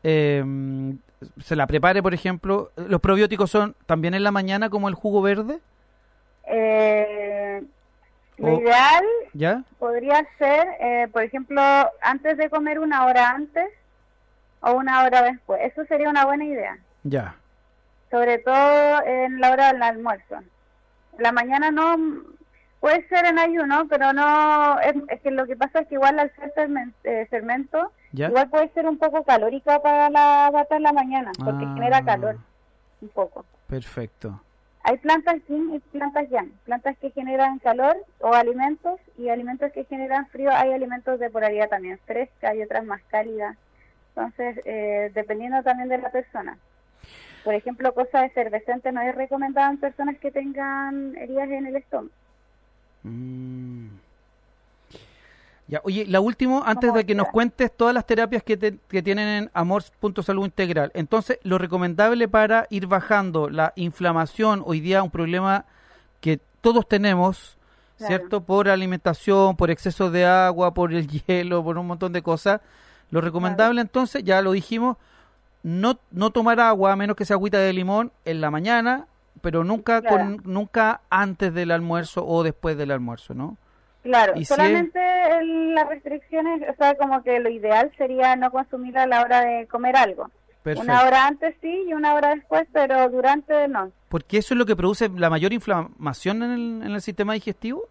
eh, 0.04 0.44
se 1.42 1.56
la 1.56 1.66
prepare, 1.66 2.02
por 2.02 2.14
ejemplo. 2.14 2.70
¿Los 2.76 3.00
probióticos 3.00 3.50
son 3.50 3.74
también 3.86 4.14
en 4.14 4.22
la 4.22 4.30
mañana 4.30 4.70
como 4.70 4.88
el 4.88 4.94
jugo 4.94 5.22
verde? 5.22 5.58
Eh, 6.46 7.62
lo 8.38 8.54
O- 8.54 8.60
ideal 8.60 9.04
¿Ya? 9.34 9.64
podría 9.78 10.24
ser, 10.38 10.68
eh, 10.80 11.08
por 11.12 11.22
ejemplo, 11.22 11.60
antes 12.00 12.36
de 12.38 12.48
comer 12.48 12.78
una 12.78 13.06
hora 13.06 13.30
antes 13.30 13.68
o 14.60 14.72
una 14.72 15.04
hora 15.04 15.22
después. 15.22 15.60
Eso 15.64 15.84
sería 15.86 16.08
una 16.08 16.24
buena 16.24 16.44
idea. 16.44 16.78
Ya. 17.02 17.34
Sobre 18.10 18.38
todo 18.38 19.02
en 19.04 19.40
la 19.40 19.50
hora 19.50 19.72
del 19.72 19.82
almuerzo. 19.82 20.36
La 21.18 21.32
mañana 21.32 21.70
no, 21.72 21.96
puede 22.80 23.06
ser 23.08 23.24
en 23.26 23.38
ayuno, 23.38 23.86
pero 23.88 24.12
no, 24.12 24.78
es, 24.80 24.94
es 25.08 25.20
que 25.20 25.30
lo 25.30 25.46
que 25.46 25.56
pasa 25.56 25.80
es 25.80 25.88
que 25.88 25.94
igual 25.96 26.18
al 26.18 26.32
ser 26.34 26.52
eh, 27.04 27.26
fermento, 27.30 27.92
¿Ya? 28.12 28.28
igual 28.28 28.48
puede 28.50 28.68
ser 28.70 28.86
un 28.86 28.98
poco 28.98 29.24
calórico 29.24 29.82
para 29.82 30.10
la 30.10 30.50
bata 30.52 30.76
en 30.76 30.82
la 30.84 30.92
mañana, 30.92 31.32
porque 31.44 31.64
Ah. 31.66 31.74
genera 31.74 32.04
calor 32.04 32.36
un 33.00 33.08
poco. 33.08 33.44
Perfecto. 33.66 34.40
Hay 34.84 34.96
plantas 34.98 35.36
yin 35.48 35.74
y 35.74 35.80
plantas 35.80 36.30
yang, 36.30 36.50
plantas 36.64 36.96
que 36.98 37.10
generan 37.10 37.58
calor 37.58 37.96
o 38.20 38.32
alimentos 38.32 38.98
y 39.18 39.28
alimentos 39.28 39.70
que 39.72 39.84
generan 39.84 40.26
frío. 40.28 40.50
Hay 40.52 40.72
alimentos 40.72 41.18
de 41.20 41.28
polaridad 41.28 41.68
también 41.68 41.98
fresca 42.06 42.54
y 42.54 42.62
otras 42.62 42.84
más 42.84 43.02
cálidas. 43.10 43.56
Entonces, 44.14 44.60
eh, 44.64 45.10
dependiendo 45.14 45.62
también 45.62 45.88
de 45.90 45.98
la 45.98 46.10
persona. 46.10 46.56
Por 47.44 47.54
ejemplo, 47.54 47.92
cosas 47.92 48.24
efervescentes 48.24 48.92
no 48.94 49.02
es 49.02 49.14
recomendado 49.14 49.70
en 49.70 49.78
personas 49.78 50.16
que 50.18 50.30
tengan 50.30 51.14
heridas 51.16 51.48
en 51.50 51.66
el 51.66 51.76
estómago. 51.76 52.10
Mm. 53.02 53.86
Ya, 55.70 55.82
oye, 55.84 56.06
la 56.06 56.20
última, 56.20 56.62
antes 56.64 56.94
de 56.94 57.04
que 57.04 57.14
nos 57.14 57.28
cuentes 57.28 57.70
todas 57.76 57.92
las 57.92 58.06
terapias 58.06 58.42
que, 58.42 58.56
te- 58.56 58.78
que 58.88 59.02
tienen 59.02 59.28
en 59.28 59.50
Amor.salud 59.52 60.44
integral. 60.46 60.90
Entonces, 60.94 61.38
lo 61.42 61.58
recomendable 61.58 62.26
para 62.26 62.66
ir 62.70 62.86
bajando 62.86 63.50
la 63.50 63.74
inflamación, 63.76 64.62
hoy 64.64 64.80
día 64.80 65.02
un 65.02 65.10
problema 65.10 65.66
que 66.20 66.40
todos 66.62 66.88
tenemos, 66.88 67.56
Claro. 67.98 68.16
¿cierto? 68.16 68.40
Por 68.42 68.68
alimentación, 68.70 69.56
por 69.56 69.70
exceso 69.70 70.10
de 70.10 70.24
agua, 70.24 70.72
por 70.72 70.94
el 70.94 71.06
hielo, 71.26 71.62
por 71.62 71.76
un 71.76 71.86
montón 71.86 72.12
de 72.14 72.22
cosas. 72.22 72.60
Lo 73.10 73.20
recomendable 73.20 73.80
entonces, 73.82 74.22
ya 74.24 74.40
lo 74.40 74.52
dijimos, 74.52 74.96
no, 75.62 75.98
no 76.12 76.30
tomar 76.30 76.60
agua 76.60 76.92
a 76.92 76.96
menos 76.96 77.14
que 77.16 77.24
sea 77.26 77.34
agüita 77.34 77.58
de 77.58 77.72
limón 77.74 78.10
en 78.24 78.40
la 78.40 78.50
mañana, 78.50 79.06
pero 79.40 79.64
nunca 79.64 80.00
Claro. 80.00 80.16
con 80.16 80.40
nunca 80.44 81.00
antes 81.10 81.52
del 81.54 81.70
almuerzo 81.70 82.26
o 82.26 82.42
después 82.42 82.76
del 82.76 82.90
almuerzo, 82.90 83.34
¿no? 83.34 83.56
Claro, 84.02 84.32
Y 84.36 84.40
si 84.40 84.54
solamente 84.54 85.00
el- 85.38 85.74
las 85.74 85.88
restricciones, 85.88 86.62
o 86.68 86.74
sea, 86.76 86.94
como 86.96 87.22
que 87.22 87.40
lo 87.40 87.50
ideal 87.50 87.90
sería 87.98 88.36
no 88.36 88.50
consumir 88.50 88.96
a 88.96 89.06
la 89.06 89.22
hora 89.22 89.40
de 89.42 89.66
comer 89.66 89.96
algo. 89.96 90.30
Perfecto. 90.62 90.90
Una 90.90 91.02
hora 91.04 91.26
antes 91.26 91.54
sí 91.60 91.84
y 91.88 91.94
una 91.94 92.14
hora 92.14 92.34
después, 92.34 92.66
pero 92.72 93.08
durante 93.10 93.68
no. 93.68 93.90
Porque 94.08 94.38
eso 94.38 94.54
es 94.54 94.58
lo 94.58 94.66
que 94.66 94.76
produce 94.76 95.08
la 95.08 95.30
mayor 95.30 95.52
inflamación 95.52 96.42
en 96.42 96.50
el, 96.52 96.82
en 96.86 96.90
el 96.94 97.00
sistema 97.02 97.34
digestivo. 97.34 97.82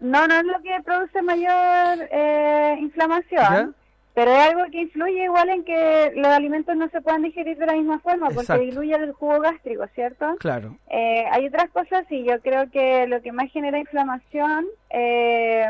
No, 0.00 0.26
no 0.26 0.34
es 0.34 0.44
lo 0.44 0.60
que 0.62 0.76
produce 0.84 1.22
mayor 1.22 2.08
eh, 2.10 2.76
inflamación, 2.80 3.42
¿Ya? 3.42 3.68
Pero 4.16 4.30
es 4.32 4.38
algo 4.48 4.62
que 4.72 4.80
influye 4.80 5.24
igual 5.24 5.50
en 5.50 5.62
que 5.62 6.12
los 6.16 6.28
alimentos 6.28 6.74
no 6.74 6.88
se 6.88 7.02
puedan 7.02 7.22
digerir 7.22 7.58
de 7.58 7.66
la 7.66 7.74
misma 7.74 7.98
forma, 7.98 8.28
porque 8.28 8.40
Exacto. 8.52 8.62
diluye 8.62 8.94
el 8.94 9.12
jugo 9.12 9.40
gástrico, 9.40 9.86
¿cierto? 9.94 10.36
Claro. 10.38 10.74
Eh, 10.88 11.26
hay 11.30 11.46
otras 11.46 11.68
cosas 11.68 12.10
y 12.10 12.24
yo 12.24 12.40
creo 12.40 12.70
que 12.70 13.06
lo 13.08 13.20
que 13.20 13.30
más 13.32 13.52
genera 13.52 13.78
inflamación 13.78 14.64
eh, 14.88 15.68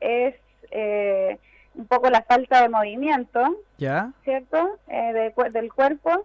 es 0.00 0.34
eh, 0.70 1.38
un 1.74 1.86
poco 1.86 2.08
la 2.08 2.22
falta 2.22 2.62
de 2.62 2.70
movimiento, 2.70 3.58
¿Ya? 3.76 4.12
¿cierto? 4.24 4.78
Eh, 4.88 5.12
de 5.36 5.50
del 5.50 5.70
cuerpo 5.70 6.24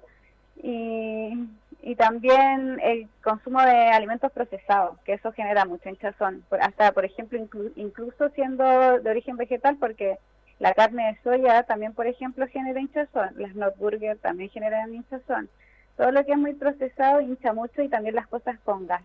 y, 0.64 1.46
y 1.82 1.96
también 1.96 2.80
el 2.82 3.08
consumo 3.22 3.62
de 3.64 3.90
alimentos 3.90 4.32
procesados, 4.32 4.98
que 5.04 5.14
eso 5.14 5.34
genera 5.34 5.66
mucha 5.66 5.90
hinchazón. 5.90 6.42
Hasta, 6.62 6.94
por 6.94 7.04
ejemplo, 7.04 7.38
inclu- 7.38 7.74
incluso 7.76 8.30
siendo 8.30 8.64
de 9.00 9.10
origen 9.10 9.36
vegetal, 9.36 9.76
porque 9.78 10.18
la 10.60 10.74
carne 10.74 11.08
de 11.08 11.18
soya 11.24 11.64
también, 11.64 11.94
por 11.94 12.08
ejemplo, 12.08 12.46
genera 12.48 12.80
hinchazón. 12.80 13.30
Las 13.38 13.56
nut 13.56 13.76
burger 13.78 14.18
también 14.18 14.50
generan 14.50 14.94
hinchazón. 14.94 15.50
Todo 15.98 16.12
lo 16.12 16.26
que 16.26 16.34
es 16.34 16.38
muy 16.38 16.54
procesado 16.54 17.22
hincha 17.22 17.54
mucho 17.54 17.82
y 17.82 17.90
también 17.90 18.16
las 18.16 18.28
cosas 18.28 18.60
con 18.64 18.88
gas. 18.88 19.02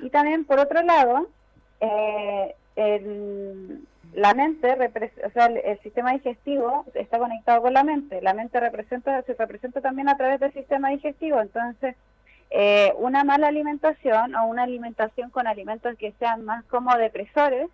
Y 0.00 0.10
también, 0.10 0.44
por 0.44 0.58
otro 0.58 0.82
lado, 0.82 1.28
eh, 1.80 2.54
el- 2.76 3.84
la 4.14 4.32
mente, 4.34 4.68
o 5.24 5.30
sea, 5.30 5.46
el, 5.46 5.56
el 5.58 5.78
sistema 5.80 6.12
digestivo 6.12 6.84
está 6.94 7.18
conectado 7.18 7.62
con 7.62 7.72
la 7.72 7.82
mente. 7.84 8.20
La 8.22 8.34
mente 8.34 8.60
representa, 8.60 9.22
se 9.22 9.34
representa 9.34 9.80
también 9.80 10.08
a 10.08 10.16
través 10.16 10.38
del 10.40 10.52
sistema 10.52 10.90
digestivo. 10.90 11.40
Entonces, 11.40 11.96
eh, 12.50 12.92
una 12.98 13.24
mala 13.24 13.48
alimentación 13.48 14.34
o 14.36 14.46
una 14.46 14.62
alimentación 14.62 15.30
con 15.30 15.46
alimentos 15.48 15.96
que 15.98 16.12
sean 16.20 16.44
más 16.44 16.64
como 16.66 16.96
depresores, 16.96 17.68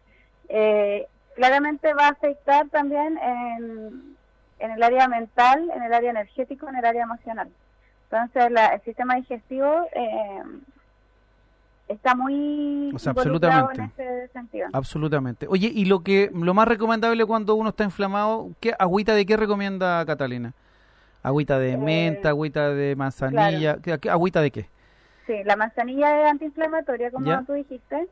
eh, 0.49 1.07
claramente 1.41 1.95
va 1.95 2.09
a 2.09 2.11
afectar 2.11 2.68
también 2.68 3.16
en, 3.16 4.14
en 4.59 4.70
el 4.72 4.82
área 4.82 5.09
mental, 5.09 5.70
en 5.74 5.82
el 5.82 5.93
área 5.95 6.11
energético, 6.11 6.68
en 6.68 6.76
el 6.76 6.84
área 6.84 7.05
emocional. 7.05 7.49
Entonces, 8.11 8.51
la- 8.53 8.66
el 8.74 8.82
sistema 8.82 9.14
digestivo 9.14 9.86
eh, 9.95 10.43
está 11.88 12.14
muy 12.14 12.91
O 12.95 12.99
sea, 12.99 13.12
absolutamente. 13.12 13.80
en 13.82 13.88
ese 13.88 14.28
sentido. 14.34 14.68
Absolutamente. 14.74 15.47
Oye, 15.49 15.70
y 15.74 15.86
lo 15.86 16.03
que 16.03 16.30
lo 16.34 16.53
más 16.53 16.68
recomendable 16.68 17.24
cuando 17.24 17.55
uno 17.55 17.70
está 17.70 17.84
inflamado, 17.84 18.51
¿qué 18.61 18.74
agüita 18.78 19.14
de 19.14 19.24
qué 19.24 19.38
recomienda 19.38 20.05
Catalina? 20.05 20.53
Agüita 21.22 21.59
de 21.59 21.72
Eh, 21.72 21.76
menta, 21.78 22.28
agüita 22.28 22.68
de 22.74 22.97
manzanilla, 22.97 23.78
¿qué- 23.82 23.99
qué- 23.99 24.11
agüita 24.11 24.43
de 24.43 24.51
qué? 24.51 24.66
Sí, 25.26 25.43
la 25.45 25.57
manzanilla 25.57 26.22
es 26.26 26.30
antiinflamatoria, 26.32 27.11
como 27.11 27.26
¿Ya? 27.26 27.43
tú 27.47 27.55
dijiste. 27.55 28.09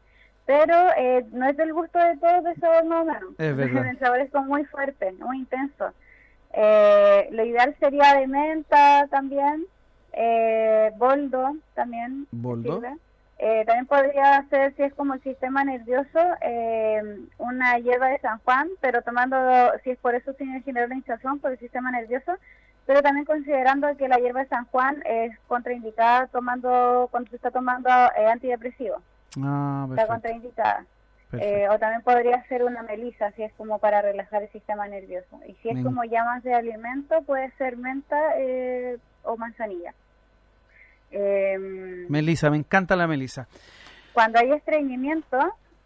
Pero 0.48 0.74
eh, 0.96 1.26
no 1.30 1.46
es 1.46 1.58
del 1.58 1.74
gusto 1.74 1.98
de 1.98 2.16
todos 2.16 2.42
de 2.42 2.54
sabor 2.54 2.86
más 2.86 3.02
o 3.02 3.04
menos. 3.04 3.34
Es 3.36 3.54
verdad. 3.56 3.86
el 3.86 3.98
sabor 3.98 4.20
es 4.20 4.30
como 4.30 4.46
muy 4.46 4.64
fuerte, 4.64 5.12
muy 5.12 5.40
intenso. 5.40 5.92
Eh, 6.54 7.28
lo 7.32 7.44
ideal 7.44 7.76
sería 7.78 8.14
de 8.14 8.26
menta 8.26 9.06
también, 9.08 9.66
eh, 10.14 10.90
boldo 10.96 11.54
también. 11.74 12.26
Boldo. 12.30 12.80
Eh, 13.36 13.62
también 13.66 13.84
podría 13.84 14.42
ser, 14.48 14.74
si 14.74 14.84
es 14.84 14.94
como 14.94 15.12
el 15.14 15.22
sistema 15.22 15.64
nervioso, 15.64 16.18
eh, 16.40 17.02
una 17.36 17.78
hierba 17.78 18.06
de 18.08 18.18
San 18.20 18.38
Juan, 18.38 18.70
pero 18.80 19.02
tomando, 19.02 19.36
si 19.84 19.90
es 19.90 19.98
por 19.98 20.14
eso 20.14 20.32
sin 20.38 20.62
generar 20.62 20.88
la 20.88 20.94
hinchazón, 20.94 21.40
por 21.40 21.52
el 21.52 21.58
sistema 21.58 21.90
nervioso, 21.90 22.32
pero 22.86 23.02
también 23.02 23.26
considerando 23.26 23.94
que 23.98 24.08
la 24.08 24.16
hierba 24.16 24.40
de 24.40 24.48
San 24.48 24.64
Juan 24.64 25.02
es 25.04 25.38
contraindicada 25.46 26.26
tomando 26.28 27.06
cuando 27.10 27.28
se 27.28 27.36
está 27.36 27.50
tomando 27.50 27.90
eh, 28.16 28.26
antidepresivo, 28.32 29.02
Ah, 29.42 29.86
está 29.90 30.06
contraindicada. 30.06 30.84
Eh, 31.32 31.68
o 31.68 31.78
también 31.78 32.00
podría 32.02 32.42
ser 32.48 32.62
una 32.64 32.82
melisa, 32.82 33.30
si 33.32 33.42
es 33.42 33.52
como 33.54 33.78
para 33.78 34.00
relajar 34.00 34.42
el 34.42 34.48
sistema 34.50 34.88
nervioso. 34.88 35.38
Y 35.46 35.54
si 35.56 35.68
es 35.68 35.74
Me- 35.76 35.82
como 35.82 36.02
llamas 36.04 36.42
de 36.42 36.54
alimento, 36.54 37.20
puede 37.22 37.50
ser 37.58 37.76
menta 37.76 38.18
eh, 38.38 38.96
o 39.24 39.36
manzanilla. 39.36 39.92
Em, 41.10 42.06
Melisa, 42.08 42.50
me 42.50 42.56
encanta 42.58 42.96
la 42.96 43.06
Melisa. 43.06 43.46
cuando 44.12 44.38
hay 44.40 44.52
estreñimiento, 44.52 45.38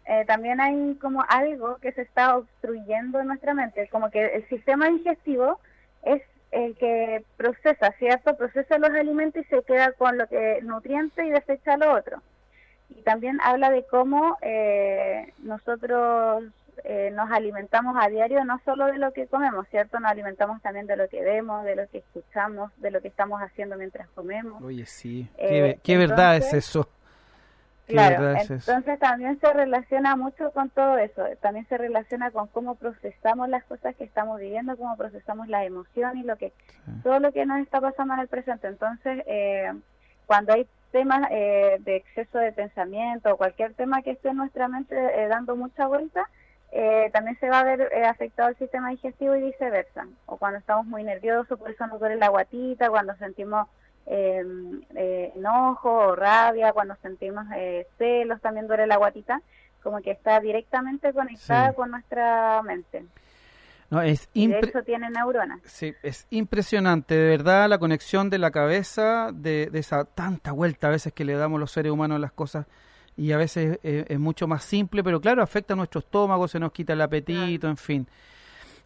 eh, 0.05 0.23
también 0.25 0.59
hay 0.59 0.95
como 0.95 1.23
algo 1.29 1.77
que 1.77 1.91
se 1.91 2.01
está 2.01 2.35
obstruyendo 2.37 3.19
en 3.19 3.27
nuestra 3.27 3.53
mente, 3.53 3.87
como 3.89 4.09
que 4.09 4.25
el 4.25 4.47
sistema 4.49 4.87
digestivo 4.89 5.59
es 6.03 6.21
el 6.51 6.75
que 6.77 7.23
procesa, 7.37 7.91
¿cierto? 7.99 8.35
Procesa 8.35 8.77
los 8.79 8.89
alimentos 8.91 9.43
y 9.45 9.47
se 9.49 9.61
queda 9.63 9.91
con 9.93 10.17
lo 10.17 10.27
que 10.27 10.59
nutriente 10.63 11.25
y 11.25 11.29
desecha 11.31 11.77
lo 11.77 11.93
otro. 11.93 12.21
Y 12.95 13.01
también 13.03 13.39
habla 13.41 13.69
de 13.69 13.83
cómo 13.85 14.37
eh, 14.41 15.33
nosotros 15.39 16.43
eh, 16.83 17.11
nos 17.13 17.31
alimentamos 17.31 17.95
a 17.99 18.07
diario, 18.09 18.43
no 18.45 18.59
solo 18.65 18.85
de 18.87 18.97
lo 18.97 19.11
que 19.13 19.27
comemos, 19.27 19.67
¿cierto? 19.69 19.99
Nos 19.99 20.11
alimentamos 20.11 20.61
también 20.61 20.85
de 20.87 20.97
lo 20.97 21.07
que 21.07 21.21
vemos, 21.21 21.63
de 21.65 21.75
lo 21.75 21.87
que 21.89 21.99
escuchamos, 21.99 22.71
de 22.77 22.91
lo 22.91 23.01
que 23.01 23.07
estamos 23.07 23.41
haciendo 23.41 23.77
mientras 23.77 24.07
comemos. 24.09 24.61
Oye, 24.61 24.85
sí. 24.85 25.27
Eh, 25.37 25.47
qué 25.49 25.61
ve- 25.61 25.79
qué 25.83 25.97
verdad 25.97 26.35
es 26.37 26.45
entonces- 26.45 26.69
eso. 26.69 26.89
Claro, 27.85 28.21
verdad 28.23 28.41
es 28.43 28.49
eso. 28.49 28.71
entonces 28.71 28.97
también 28.99 29.37
se 29.41 29.51
relaciona 29.51 30.15
mucho 30.15 30.51
con 30.51 30.69
todo 30.69 30.97
eso, 30.97 31.21
también 31.41 31.67
se 31.67 31.77
relaciona 31.77 32.31
con 32.31 32.47
cómo 32.47 32.75
procesamos 32.75 33.49
las 33.49 33.65
cosas 33.65 33.93
que 33.97 34.05
estamos 34.05 34.39
viviendo, 34.39 34.77
cómo 34.77 34.95
procesamos 34.95 35.49
la 35.49 35.65
emoción 35.65 36.17
y 36.17 36.23
lo 36.23 36.37
que 36.37 36.53
todo 37.03 37.19
lo 37.19 37.33
que 37.33 37.45
nos 37.45 37.59
está 37.59 37.81
pasando 37.81 38.13
en 38.13 38.21
el 38.21 38.29
presente. 38.29 38.67
Entonces, 38.67 39.21
eh, 39.27 39.73
cuando 40.25 40.53
hay 40.53 40.65
temas 40.93 41.27
eh, 41.31 41.77
de 41.81 41.97
exceso 41.97 42.37
de 42.37 42.53
pensamiento 42.53 43.33
o 43.33 43.37
cualquier 43.37 43.73
tema 43.73 44.01
que 44.01 44.11
esté 44.11 44.29
en 44.29 44.37
nuestra 44.37 44.69
mente 44.69 44.95
eh, 44.95 45.27
dando 45.27 45.57
mucha 45.57 45.87
vuelta, 45.87 46.29
eh, 46.71 47.09
también 47.11 47.37
se 47.39 47.49
va 47.49 47.59
a 47.59 47.63
ver 47.65 47.81
eh, 47.91 48.05
afectado 48.05 48.47
el 48.49 48.55
sistema 48.57 48.91
digestivo 48.91 49.35
y 49.35 49.41
viceversa. 49.41 50.07
O 50.27 50.37
cuando 50.37 50.59
estamos 50.59 50.85
muy 50.85 51.03
nerviosos, 51.03 51.59
por 51.59 51.69
eso 51.69 51.85
nos 51.87 51.99
duele 51.99 52.15
la 52.15 52.29
guatita, 52.29 52.89
cuando 52.89 53.13
sentimos 53.17 53.67
eh, 54.05 54.43
eh, 54.95 55.33
enojo 55.35 55.91
o 55.91 56.15
rabia, 56.15 56.71
cuando 56.73 56.95
sentimos 57.01 57.45
eh, 57.55 57.85
celos, 57.97 58.39
también 58.41 58.67
duele 58.67 58.87
la 58.87 58.97
guatita, 58.97 59.41
como 59.81 60.01
que 60.01 60.11
está 60.11 60.39
directamente 60.39 61.11
conectada 61.11 61.69
Sí. 61.71 61.75
con 61.75 61.91
nuestra 61.91 62.61
mente. 62.63 63.03
No, 63.93 64.01
es 64.01 64.27
Y 64.33 64.47
de 64.47 64.59
impre- 64.59 64.69
hecho 64.69 64.83
tiene 64.83 65.09
neuronas. 65.11 65.59
Sí, 65.65 65.93
es 66.01 66.25
impresionante, 66.31 67.13
de 67.15 67.29
verdad, 67.29 67.69
la 67.69 67.77
conexión 67.77 68.29
de 68.29 68.39
la 68.39 68.49
cabeza, 68.51 69.29
de, 69.33 69.69
de 69.71 69.79
esa 69.79 70.03
tanta 70.05 70.51
vuelta 70.51 70.87
a 70.87 70.91
veces 70.91 71.13
que 71.13 71.23
le 71.25 71.33
damos 71.33 71.59
los 71.59 71.71
seres 71.71 71.91
humanos 71.91 72.15
a 72.15 72.19
las 72.19 72.31
cosas 72.31 72.65
y 73.15 73.31
a 73.33 73.37
veces 73.37 73.79
eh, 73.83 74.05
es 74.07 74.19
mucho 74.19 74.47
más 74.47 74.63
simple, 74.63 75.03
pero 75.03 75.21
claro, 75.21 75.43
afecta 75.43 75.73
a 75.73 75.77
nuestro 75.77 75.99
estómago, 75.99 76.47
se 76.47 76.59
nos 76.59 76.71
quita 76.71 76.93
el 76.93 77.01
apetito, 77.01 77.67
en 77.67 77.77
fin. 77.77 78.07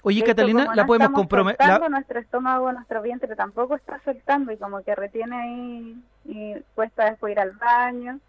Oye, 0.04 0.20
hecho, 0.20 0.28
Catalina, 0.28 0.66
la 0.76 0.84
no 0.84 0.88
podemos 0.88 1.12
comprometer. 1.12 1.66
soltando, 1.66 1.90
Nuestro 1.90 2.20
estómago, 2.20 2.72
nuestro 2.74 3.02
vientre 3.02 3.36
tampoco 3.36 3.76
está 3.76 4.00
soltando 4.04 4.52
y 4.52 4.58
como 4.58 4.84
que 4.84 4.94
retiene 4.96 5.36
ahí 5.36 6.04
y 6.26 6.54
cuesta 6.76 7.10
después 7.10 7.32
ir 7.32 7.40
al 7.40 7.52
baño. 7.54 8.20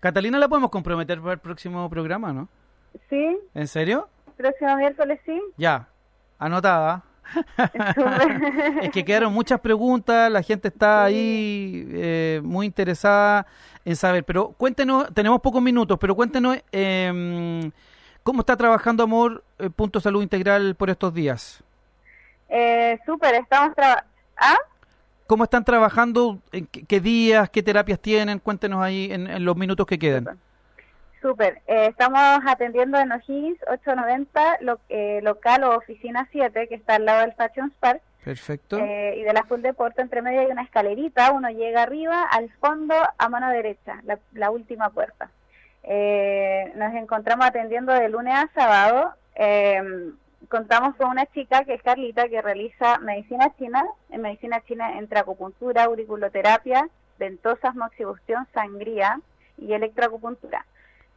Catalina, 0.00 0.38
la 0.38 0.48
podemos 0.48 0.70
comprometer 0.70 1.20
para 1.20 1.32
el 1.34 1.38
próximo 1.38 1.88
programa, 1.88 2.32
¿no? 2.32 2.48
Sí, 3.10 3.38
¿En 3.54 3.68
serio? 3.68 4.08
Próximo 4.36 4.76
miércoles 4.76 5.20
sí. 5.24 5.40
Ya, 5.56 5.88
anotada. 6.38 7.02
es 8.82 8.90
que 8.90 9.04
quedaron 9.04 9.32
muchas 9.32 9.60
preguntas, 9.60 10.30
la 10.30 10.42
gente 10.42 10.68
está 10.68 11.04
ahí 11.04 11.86
eh, 11.90 12.40
muy 12.44 12.66
interesada 12.66 13.46
en 13.84 13.96
saber, 13.96 14.24
pero 14.24 14.50
cuéntenos, 14.50 15.12
tenemos 15.12 15.40
pocos 15.40 15.60
minutos, 15.62 15.98
pero 16.00 16.14
cuéntenos 16.14 16.58
eh, 16.72 17.70
cómo 18.22 18.40
está 18.40 18.56
trabajando 18.56 19.02
Amor 19.02 19.44
eh, 19.58 19.70
Punto 19.70 20.00
Salud 20.00 20.22
Integral 20.22 20.74
por 20.74 20.90
estos 20.90 21.12
días. 21.14 21.62
Eh, 22.48 22.98
Súper, 23.06 23.34
estamos 23.34 23.74
trabajando. 23.74 24.10
¿Ah? 24.36 24.56
¿Cómo 25.26 25.44
están 25.44 25.64
trabajando? 25.64 26.38
¿En 26.52 26.66
qué, 26.66 26.84
qué 26.84 27.00
días? 27.00 27.50
¿Qué 27.50 27.62
terapias 27.62 27.98
tienen? 27.98 28.38
Cuéntenos 28.38 28.82
ahí 28.82 29.08
en, 29.10 29.26
en 29.26 29.44
los 29.44 29.56
minutos 29.56 29.86
que 29.86 29.98
quedan. 29.98 30.38
Súper. 31.20 31.62
Eh, 31.66 31.86
estamos 31.88 32.20
atendiendo 32.46 32.98
en 32.98 33.12
O'Higgins 33.12 33.58
890, 33.68 34.58
lo, 34.60 34.78
eh, 34.88 35.20
local 35.22 35.64
o 35.64 35.76
oficina 35.76 36.28
7, 36.30 36.68
que 36.68 36.74
está 36.74 36.96
al 36.96 37.04
lado 37.04 37.20
del 37.22 37.34
Fashion 37.34 37.72
Park. 37.80 38.02
Perfecto. 38.24 38.78
Eh, 38.78 39.18
y 39.18 39.22
de 39.22 39.32
la 39.32 39.44
Full 39.44 39.60
Deporte, 39.60 40.02
entre 40.02 40.20
medio 40.20 40.40
hay 40.40 40.46
una 40.48 40.62
escalerita, 40.62 41.32
uno 41.32 41.48
llega 41.50 41.82
arriba, 41.82 42.24
al 42.24 42.50
fondo, 42.60 42.94
a 43.16 43.28
mano 43.28 43.48
derecha, 43.50 44.00
la, 44.04 44.18
la 44.32 44.50
última 44.50 44.90
puerta. 44.90 45.30
Eh, 45.84 46.72
nos 46.74 46.92
encontramos 46.94 47.46
atendiendo 47.46 47.92
de 47.92 48.08
lunes 48.08 48.34
a 48.34 48.50
sábado. 48.52 49.14
Contamos 50.48 50.94
con 50.96 51.08
una 51.08 51.26
chica 51.26 51.64
que 51.64 51.74
es 51.74 51.82
Carlita, 51.82 52.28
que 52.28 52.42
realiza 52.42 52.98
medicina 52.98 53.52
china. 53.58 53.84
En 54.10 54.22
medicina 54.22 54.60
china 54.66 54.98
entre 54.98 55.18
acupuntura, 55.18 55.84
auriculoterapia, 55.84 56.88
ventosas, 57.18 57.74
moxibustión, 57.74 58.46
sangría 58.52 59.20
y 59.58 59.72
electroacupuntura. 59.72 60.64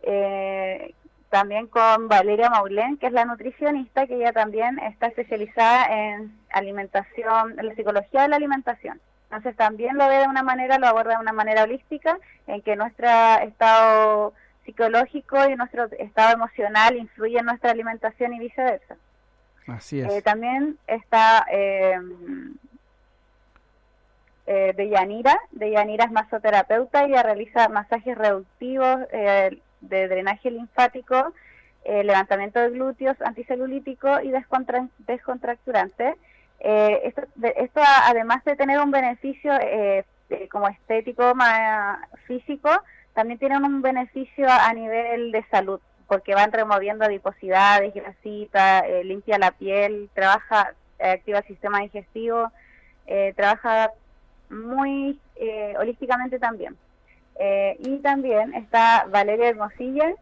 Eh, 0.04 0.94
también 1.30 1.68
con 1.68 2.08
Valeria 2.08 2.50
Maulén, 2.50 2.98
que 2.98 3.08
es 3.08 3.14
la 3.14 3.26
nutricionista, 3.26 4.08
que 4.08 4.16
ella 4.16 4.34
también 4.34 4.80
está 4.80 5.08
especializada 5.08 5.86
en 5.86 6.36
alimentación, 6.52 7.60
en 7.60 7.68
la 7.68 7.76
psicología 7.76 8.24
de 8.24 8.30
la 8.30 8.38
alimentación. 8.38 9.00
Entonces 9.26 9.56
también 9.56 9.96
lo 9.98 10.08
ve 10.08 10.18
de 10.18 10.28
una 10.28 10.42
manera, 10.42 10.80
lo 10.80 10.88
aborda 10.88 11.16
de 11.16 11.22
una 11.22 11.34
manera 11.34 11.64
holística, 11.64 12.18
en 12.48 12.62
que 12.64 12.76
nuestro 12.76 13.08
estado 13.44 14.34
psicológico 14.66 15.48
y 15.48 15.56
nuestro 15.56 15.86
estado 16.00 16.34
emocional 16.34 16.96
influye 16.96 17.38
en 17.38 17.46
nuestra 17.46 17.72
alimentación 17.72 18.34
y 18.34 18.40
viceversa. 18.40 18.96
Así 19.68 20.02
es. 20.02 20.12
Eh, 20.12 20.22
también 20.24 20.80
está 20.88 21.46
eh, 21.52 22.00
eh, 24.52 24.74
de 24.76 24.90
Yanira, 24.90 25.40
de 25.52 25.70
Yanira 25.70 26.06
es 26.06 26.12
masoterapeuta, 26.12 27.04
ella 27.04 27.22
realiza 27.22 27.70
masajes 27.70 28.18
reductivos 28.18 29.02
eh, 29.12 29.60
de 29.82 30.08
drenaje 30.08 30.52
linfático, 30.52 31.34
eh, 31.86 32.04
levantamiento 32.04 32.60
de 32.60 32.72
glúteos, 32.72 33.20
anticelulítico 33.22 34.20
y 34.22 34.32
descontra- 34.32 34.90
descontracturante. 35.00 36.16
Eh, 36.60 37.02
esto, 37.06 37.22
esto 37.56 37.82
además 38.04 38.44
de 38.44 38.56
tener 38.56 38.80
un 38.80 38.92
beneficio 38.92 39.54
eh, 39.62 40.04
como 40.52 40.68
estético, 40.68 41.34
más 41.36 42.00
físico, 42.26 42.70
también 43.14 43.40
tiene 43.40 43.58
un 43.58 43.82
beneficio 43.82 44.46
a 44.50 44.74
nivel 44.74 45.32
de 45.32 45.44
salud, 45.50 45.80
porque 46.08 46.36
van 46.36 46.52
removiendo 46.52 47.06
adiposidades, 47.06 47.94
grasitas, 47.94 48.84
eh, 48.86 49.04
limpia 49.04 49.38
la 49.40 49.52
piel, 49.52 50.10
trabaja, 50.14 50.74
eh, 51.00 51.12
activa 51.12 51.40
el 51.40 51.46
sistema 51.46 51.80
digestivo, 51.80 52.52
trabaja 53.36 53.92
muy 54.50 55.20
holísticamente 55.80 56.38
también. 56.38 56.78
Eh, 57.40 57.78
y 57.80 57.98
también 58.00 58.54
está 58.54 59.08
Valeria 59.10 59.50
Hermosilla, 59.50 60.14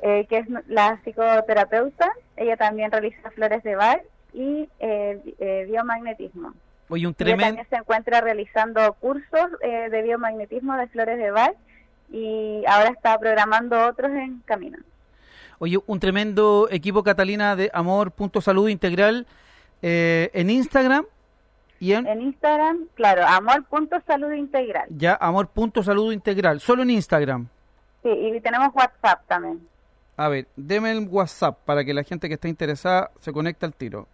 eh, 0.00 0.26
que 0.28 0.38
es 0.38 0.46
la 0.66 0.98
psicoterapeuta, 1.04 2.10
ella 2.36 2.56
también 2.56 2.90
realiza 2.90 3.30
flores 3.30 3.62
de 3.62 3.76
Bach 3.76 4.00
y 4.32 4.68
eh, 4.80 5.20
eh, 5.38 5.66
biomagnetismo. 5.68 6.54
Oye, 6.88 7.06
un 7.06 7.10
Ella 7.10 7.16
tremendo... 7.18 7.44
también 7.44 7.66
se 7.68 7.76
encuentra 7.76 8.20
realizando 8.20 8.94
cursos 8.94 9.50
eh, 9.60 9.88
de 9.90 10.02
biomagnetismo 10.02 10.76
de 10.76 10.88
flores 10.88 11.18
de 11.18 11.30
Bach 11.30 11.54
y 12.10 12.64
ahora 12.66 12.88
está 12.90 13.18
programando 13.18 13.86
otros 13.86 14.10
en 14.10 14.40
camino. 14.40 14.78
Oye, 15.58 15.78
un 15.86 16.00
tremendo 16.00 16.68
equipo 16.70 17.02
Catalina 17.02 17.54
de 17.54 17.70
Amor 17.72 18.10
Punto 18.10 18.40
Salud 18.40 18.68
Integral 18.68 19.26
eh, 19.82 20.30
en 20.32 20.50
Instagram 20.50 21.04
y 21.82 21.92
en 21.94 22.06
En 22.06 22.22
Instagram, 22.22 22.86
claro, 22.94 23.26
amor.salud 23.26 24.32
integral. 24.32 24.86
ya 24.90 25.16
Amor 25.20 25.48
Punto 25.48 25.82
Salud 25.82 26.12
Integral, 26.12 26.60
solo 26.60 26.82
en 26.82 26.90
Instagram. 26.90 27.48
Sí, 28.02 28.08
y 28.08 28.40
tenemos 28.40 28.68
WhatsApp 28.74 29.26
también. 29.26 29.66
A 30.16 30.28
ver, 30.28 30.46
deme 30.56 30.92
el 30.92 31.08
WhatsApp 31.08 31.58
para 31.64 31.84
que 31.84 31.92
la 31.92 32.04
gente 32.04 32.28
que 32.28 32.34
está 32.34 32.46
interesada 32.48 33.10
se 33.20 33.32
conecte 33.32 33.66
al 33.66 33.74
tiro. 33.74 34.06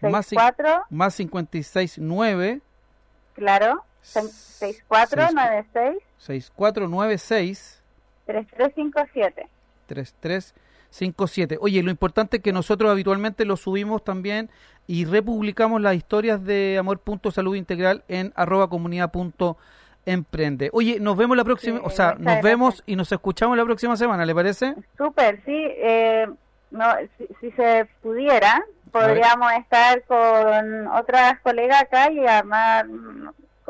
Más, 0.00 0.32
cin- 0.32 0.38
64, 0.40 0.84
más 0.88 1.14
569 1.16 2.60
claro, 3.34 3.84
6496 4.00 5.98
6496 6.18 7.82
3357. 8.26 9.48
3357. 9.86 10.69
Oye, 11.60 11.82
lo 11.82 11.90
importante 11.90 12.38
es 12.38 12.42
que 12.42 12.52
nosotros 12.52 12.90
habitualmente 12.90 13.44
lo 13.44 13.56
subimos 13.56 14.04
también 14.04 14.50
y 14.86 15.04
republicamos 15.04 15.80
las 15.80 15.94
historias 15.94 16.44
de 16.44 16.76
Amor.Salud 16.78 17.54
Integral 17.54 18.02
en 18.08 18.32
arroba 18.36 18.68
comunidad 18.68 19.10
punto 19.10 19.56
emprende. 20.06 20.70
Oye, 20.72 20.98
nos 21.00 21.16
vemos 21.16 21.36
la 21.36 21.44
próxima, 21.44 21.78
Sí, 21.78 21.84
o 21.86 21.90
sea, 21.90 22.12
nos 22.12 22.20
gracias. 22.22 22.42
vemos 22.44 22.82
y 22.86 22.96
nos 22.96 23.12
escuchamos 23.12 23.56
la 23.56 23.64
próxima 23.64 23.96
semana, 23.96 24.24
¿le 24.24 24.34
parece? 24.34 24.74
Súper, 24.96 25.36
sí. 25.44 25.52
eh, 25.54 26.26
no, 26.70 26.84
si, 27.18 27.26
si 27.40 27.50
se 27.52 27.86
pudiera, 28.02 28.62
podríamos 28.90 29.52
estar 29.52 30.02
con 30.04 30.86
otras 30.88 31.38
colegas 31.40 31.82
acá 31.82 32.10
y 32.10 32.26
armar, 32.26 32.86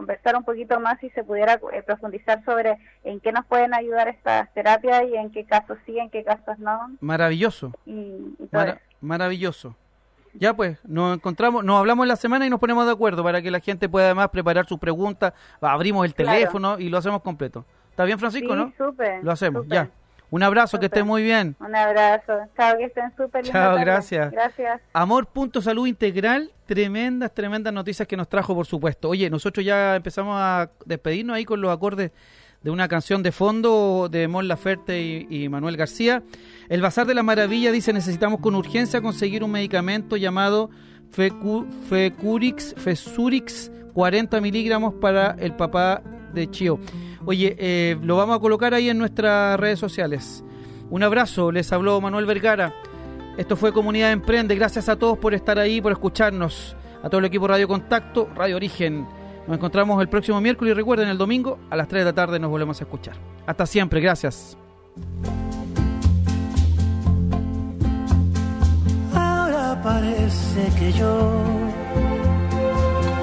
conversar 0.01 0.35
un 0.37 0.45
poquito 0.45 0.81
más 0.81 0.99
si 1.01 1.11
se 1.11 1.23
pudiera 1.23 1.61
eh, 1.73 1.83
profundizar 1.83 2.43
sobre 2.45 2.79
en 3.05 3.21
qué 3.21 3.33
nos 3.33 3.45
pueden 3.47 3.75
ayudar 3.75 4.09
estas 4.09 4.53
terapias 4.55 5.03
y 5.13 5.15
en 5.17 5.31
qué 5.31 5.45
casos 5.45 5.77
sí, 5.85 5.99
en 5.99 6.09
qué 6.11 6.25
casos 6.25 6.59
no. 6.59 6.91
Maravilloso. 7.01 7.73
Y, 7.85 7.93
y 7.93 8.49
Mara- 8.51 8.81
maravilloso. 9.01 9.77
Ya 10.33 10.55
pues, 10.55 10.79
nos 10.85 11.17
encontramos, 11.17 11.65
nos 11.65 11.79
hablamos 11.79 12.05
en 12.05 12.09
la 12.09 12.17
semana 12.17 12.47
y 12.47 12.51
nos 12.51 12.61
ponemos 12.61 12.87
de 12.87 12.93
acuerdo 12.93 13.23
para 13.23 13.43
que 13.43 13.51
la 13.51 13.61
gente 13.61 13.89
pueda 13.89 14.07
además 14.07 14.29
preparar 14.31 14.65
sus 14.67 14.79
preguntas, 14.79 15.33
abrimos 15.61 16.07
el 16.07 16.15
Claro. 16.15 16.33
teléfono 16.33 16.79
y 16.79 16.89
lo 16.89 16.99
hacemos 16.99 17.21
completo. 17.23 17.65
¿Está 17.91 18.05
bien, 18.05 18.19
Francisco, 18.19 18.53
Sí, 18.55 18.57
no? 18.59 18.73
súper. 18.79 19.23
Lo 19.25 19.33
hacemos, 19.33 19.67
ya. 19.69 19.91
Un 20.31 20.43
abrazo, 20.43 20.79
que 20.79 20.87
Súper. 20.87 20.99
esté 20.99 21.05
muy 21.09 21.23
bien. 21.23 21.57
Un 21.61 21.75
abrazo. 21.75 22.33
Chao, 22.57 22.79
que 22.79 22.85
estén 22.85 23.11
súper 23.17 23.45
linda 23.45 23.53
Chao, 23.53 23.77
gracias. 23.79 24.31
Gracias. 24.31 24.81
Amor.salud 24.93 25.87
integral, 25.87 26.53
tremendas, 26.67 27.33
tremendas 27.35 27.73
noticias 27.73 28.07
que 28.07 28.17
nos 28.17 28.29
trajo, 28.29 28.55
por 28.55 28.67
supuesto. 28.67 29.09
Oye, 29.09 29.29
nosotros 29.29 29.65
ya 29.67 29.97
empezamos 29.97 30.35
a 30.39 30.71
despedirnos 30.87 31.37
ahí 31.37 31.45
con 31.45 31.61
los 31.61 31.73
acordes 31.73 32.13
de 32.63 32.71
una 32.71 32.87
canción 32.89 33.23
de 33.23 33.33
fondo 33.33 34.09
de 34.11 34.29
Mon 34.29 34.47
Laferte 34.47 35.01
y, 35.01 35.27
y 35.31 35.49
Manuel 35.49 35.77
García. 35.77 36.23
El 36.69 36.81
Bazar 36.83 37.07
de 37.07 37.15
la 37.15 37.23
Maravilla 37.23 37.73
dice, 37.73 37.93
necesitamos 37.93 38.41
con 38.41 38.55
urgencia 38.55 39.01
conseguir 39.01 39.43
un 39.43 39.51
medicamento 39.51 40.17
llamado 40.17 40.71
Fecu- 41.13 41.67
Fecurix, 41.89 42.75
Fesurix 42.77 43.73
40 43.95 44.41
miligramos 44.41 44.95
para 44.95 45.37
el 45.41 45.55
papá 45.57 46.03
de 46.33 46.49
Chio. 46.51 46.79
Oye, 47.25 47.55
eh, 47.59 47.99
lo 48.03 48.17
vamos 48.17 48.37
a 48.37 48.41
colocar 48.41 48.75
ahí 48.75 48.89
en 48.89 48.99
nuestras 48.99 49.59
redes 49.61 49.79
sociales. 49.79 50.45
Un 50.91 51.03
abrazo, 51.03 51.53
les 51.53 51.73
habló 51.73 52.01
Manuel 52.01 52.27
Vergara. 52.27 52.75
Esto 53.37 53.57
fue 53.57 53.73
Comunidad 53.73 54.11
Emprende. 54.11 54.55
Gracias 54.55 54.89
a 54.89 54.97
todos 54.97 55.19
por 55.19 55.35
estar 55.35 55.59
ahí, 55.59 55.81
por 55.81 55.93
escucharnos. 55.93 56.77
A 57.03 57.09
todo 57.09 57.21
el 57.21 57.27
equipo 57.27 57.47
Radio 57.47 57.69
Contacto, 57.69 58.29
Radio 58.35 58.57
Origen. 58.57 59.07
Nos 59.47 59.57
encontramos 59.57 60.01
el 60.03 60.09
próximo 60.09 60.41
miércoles 60.41 60.73
y 60.73 60.75
recuerden, 60.75 61.09
el 61.09 61.19
domingo 61.19 61.59
a 61.71 61.77
las 61.77 61.89
3 61.89 62.01
de 62.03 62.05
la 62.05 62.13
tarde 62.13 62.39
nos 62.39 62.51
volvemos 62.51 62.81
a 62.81 62.85
escuchar. 62.85 63.17
Hasta 63.47 63.67
siempre, 63.67 64.01
gracias. 64.01 64.57
Ahora 69.15 69.81
parece 69.83 70.69
que 70.79 70.93
yo 70.93 71.43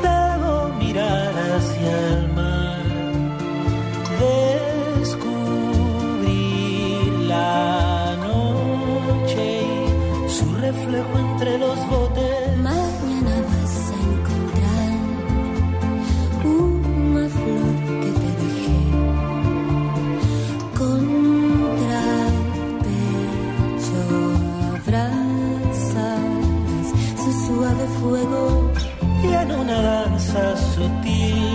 debo 0.02 0.70
mirar 0.80 1.34
hacia 1.56 2.10
el 2.10 2.37
descubrir 4.20 5.38
la 7.28 8.16
noche 8.28 9.46
y 10.26 10.30
su 10.30 10.48
reflejo 10.56 11.14
entre 11.20 11.58
los 11.58 11.78
botes. 11.90 12.58
Mañana 12.58 13.34
vas 13.50 13.76
a 13.92 13.98
encontrar 14.14 14.98
una 16.46 17.26
flor 17.38 17.76
que 18.02 18.12
te 18.22 18.30
dejé 18.44 18.82
contra 20.82 22.02
el 22.32 22.40
pecho. 22.86 24.00
Abrazas 24.78 26.24
su 27.24 27.32
suave 27.46 27.86
fuego, 28.00 28.44
Y 29.24 29.26
en 29.34 29.50
una 29.52 29.78
danza 29.82 30.44
sutil 30.74 31.47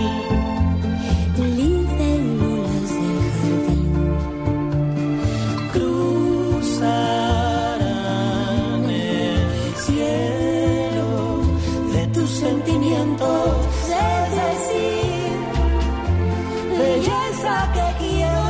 Belleza 16.83 17.71
que 17.73 18.05
quiero 18.05 18.42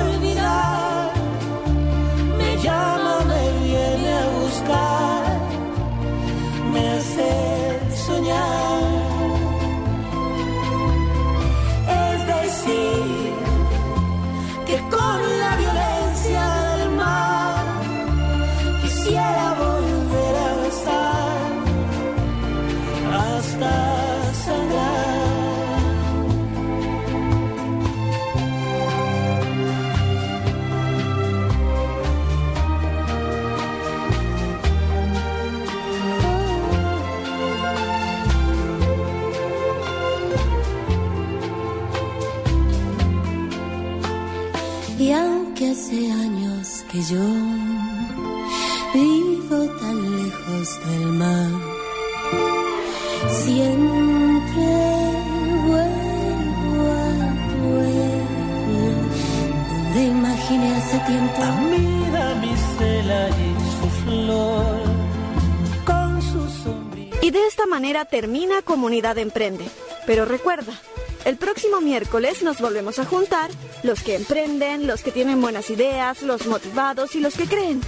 que 46.94 47.02
yo 47.02 47.26
vivo 48.94 49.66
tan 49.80 49.98
lejos 50.24 50.80
del 50.86 51.06
mar, 51.14 51.50
siempre 53.44 54.68
vuelvo 55.66 56.84
al 57.10 57.34
pueblo 57.58 58.86
donde 59.70 60.06
imaginé 60.06 60.76
hace 60.76 61.00
tiempo. 61.00 61.42
Mira 61.72 62.36
mi 62.36 62.54
cela 62.78 63.30
y 63.30 63.50
su 63.74 63.88
flor 64.04 64.82
con 65.84 66.22
su 66.22 66.64
sombrilla. 66.64 67.18
Y 67.24 67.32
de 67.32 67.48
esta 67.48 67.66
manera 67.66 68.06
termina 68.06 68.62
Comunidad 68.62 69.18
Emprende. 69.18 69.66
Pero 70.06 70.26
recuerda, 70.26 70.74
el 71.26 71.38
próximo 71.38 71.82
miércoles 71.82 72.44
nos 72.44 72.60
volvemos 72.60 73.00
a 73.00 73.06
juntar 73.06 73.50
los 73.84 74.04
que 74.04 74.16
emprenden, 74.16 74.88
los 74.88 75.04
que 75.04 75.12
tienen 75.12 75.42
buenas 75.42 75.70
ideas, 75.70 76.22
los 76.22 76.48
motivados 76.48 77.16
y 77.16 77.20
los 77.20 77.36
que 77.36 77.46
creen. 77.46 77.82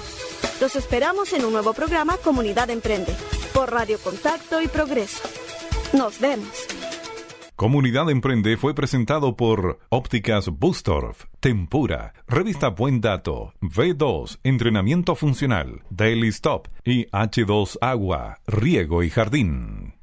Los 0.62 0.76
esperamos 0.76 1.34
en 1.34 1.46
un 1.46 1.54
nuevo 1.54 1.74
programa 1.74 2.18
Comunidad 2.18 2.70
Emprende 2.70 3.14
por 3.54 3.72
Radio 3.72 3.98
Contacto 4.00 4.62
y 4.62 4.68
Progreso. 4.68 5.22
Nos 5.94 6.20
vemos. 6.20 6.68
Comunidad 7.56 8.10
Emprende 8.10 8.58
fue 8.58 8.76
presentado 8.76 9.38
por 9.38 9.80
Ópticas 9.88 10.50
Bustorf, 10.50 11.24
Tempura, 11.40 12.14
Revista 12.28 12.68
Buen 12.68 13.00
Dato, 13.00 13.54
V2, 13.62 14.40
Entrenamiento 14.44 15.16
Funcional, 15.16 15.84
Daily 15.90 16.28
Stop 16.28 16.68
y 16.84 17.06
H2 17.08 17.78
Agua, 17.80 18.40
Riego 18.46 19.04
y 19.04 19.10
Jardín. 19.10 19.95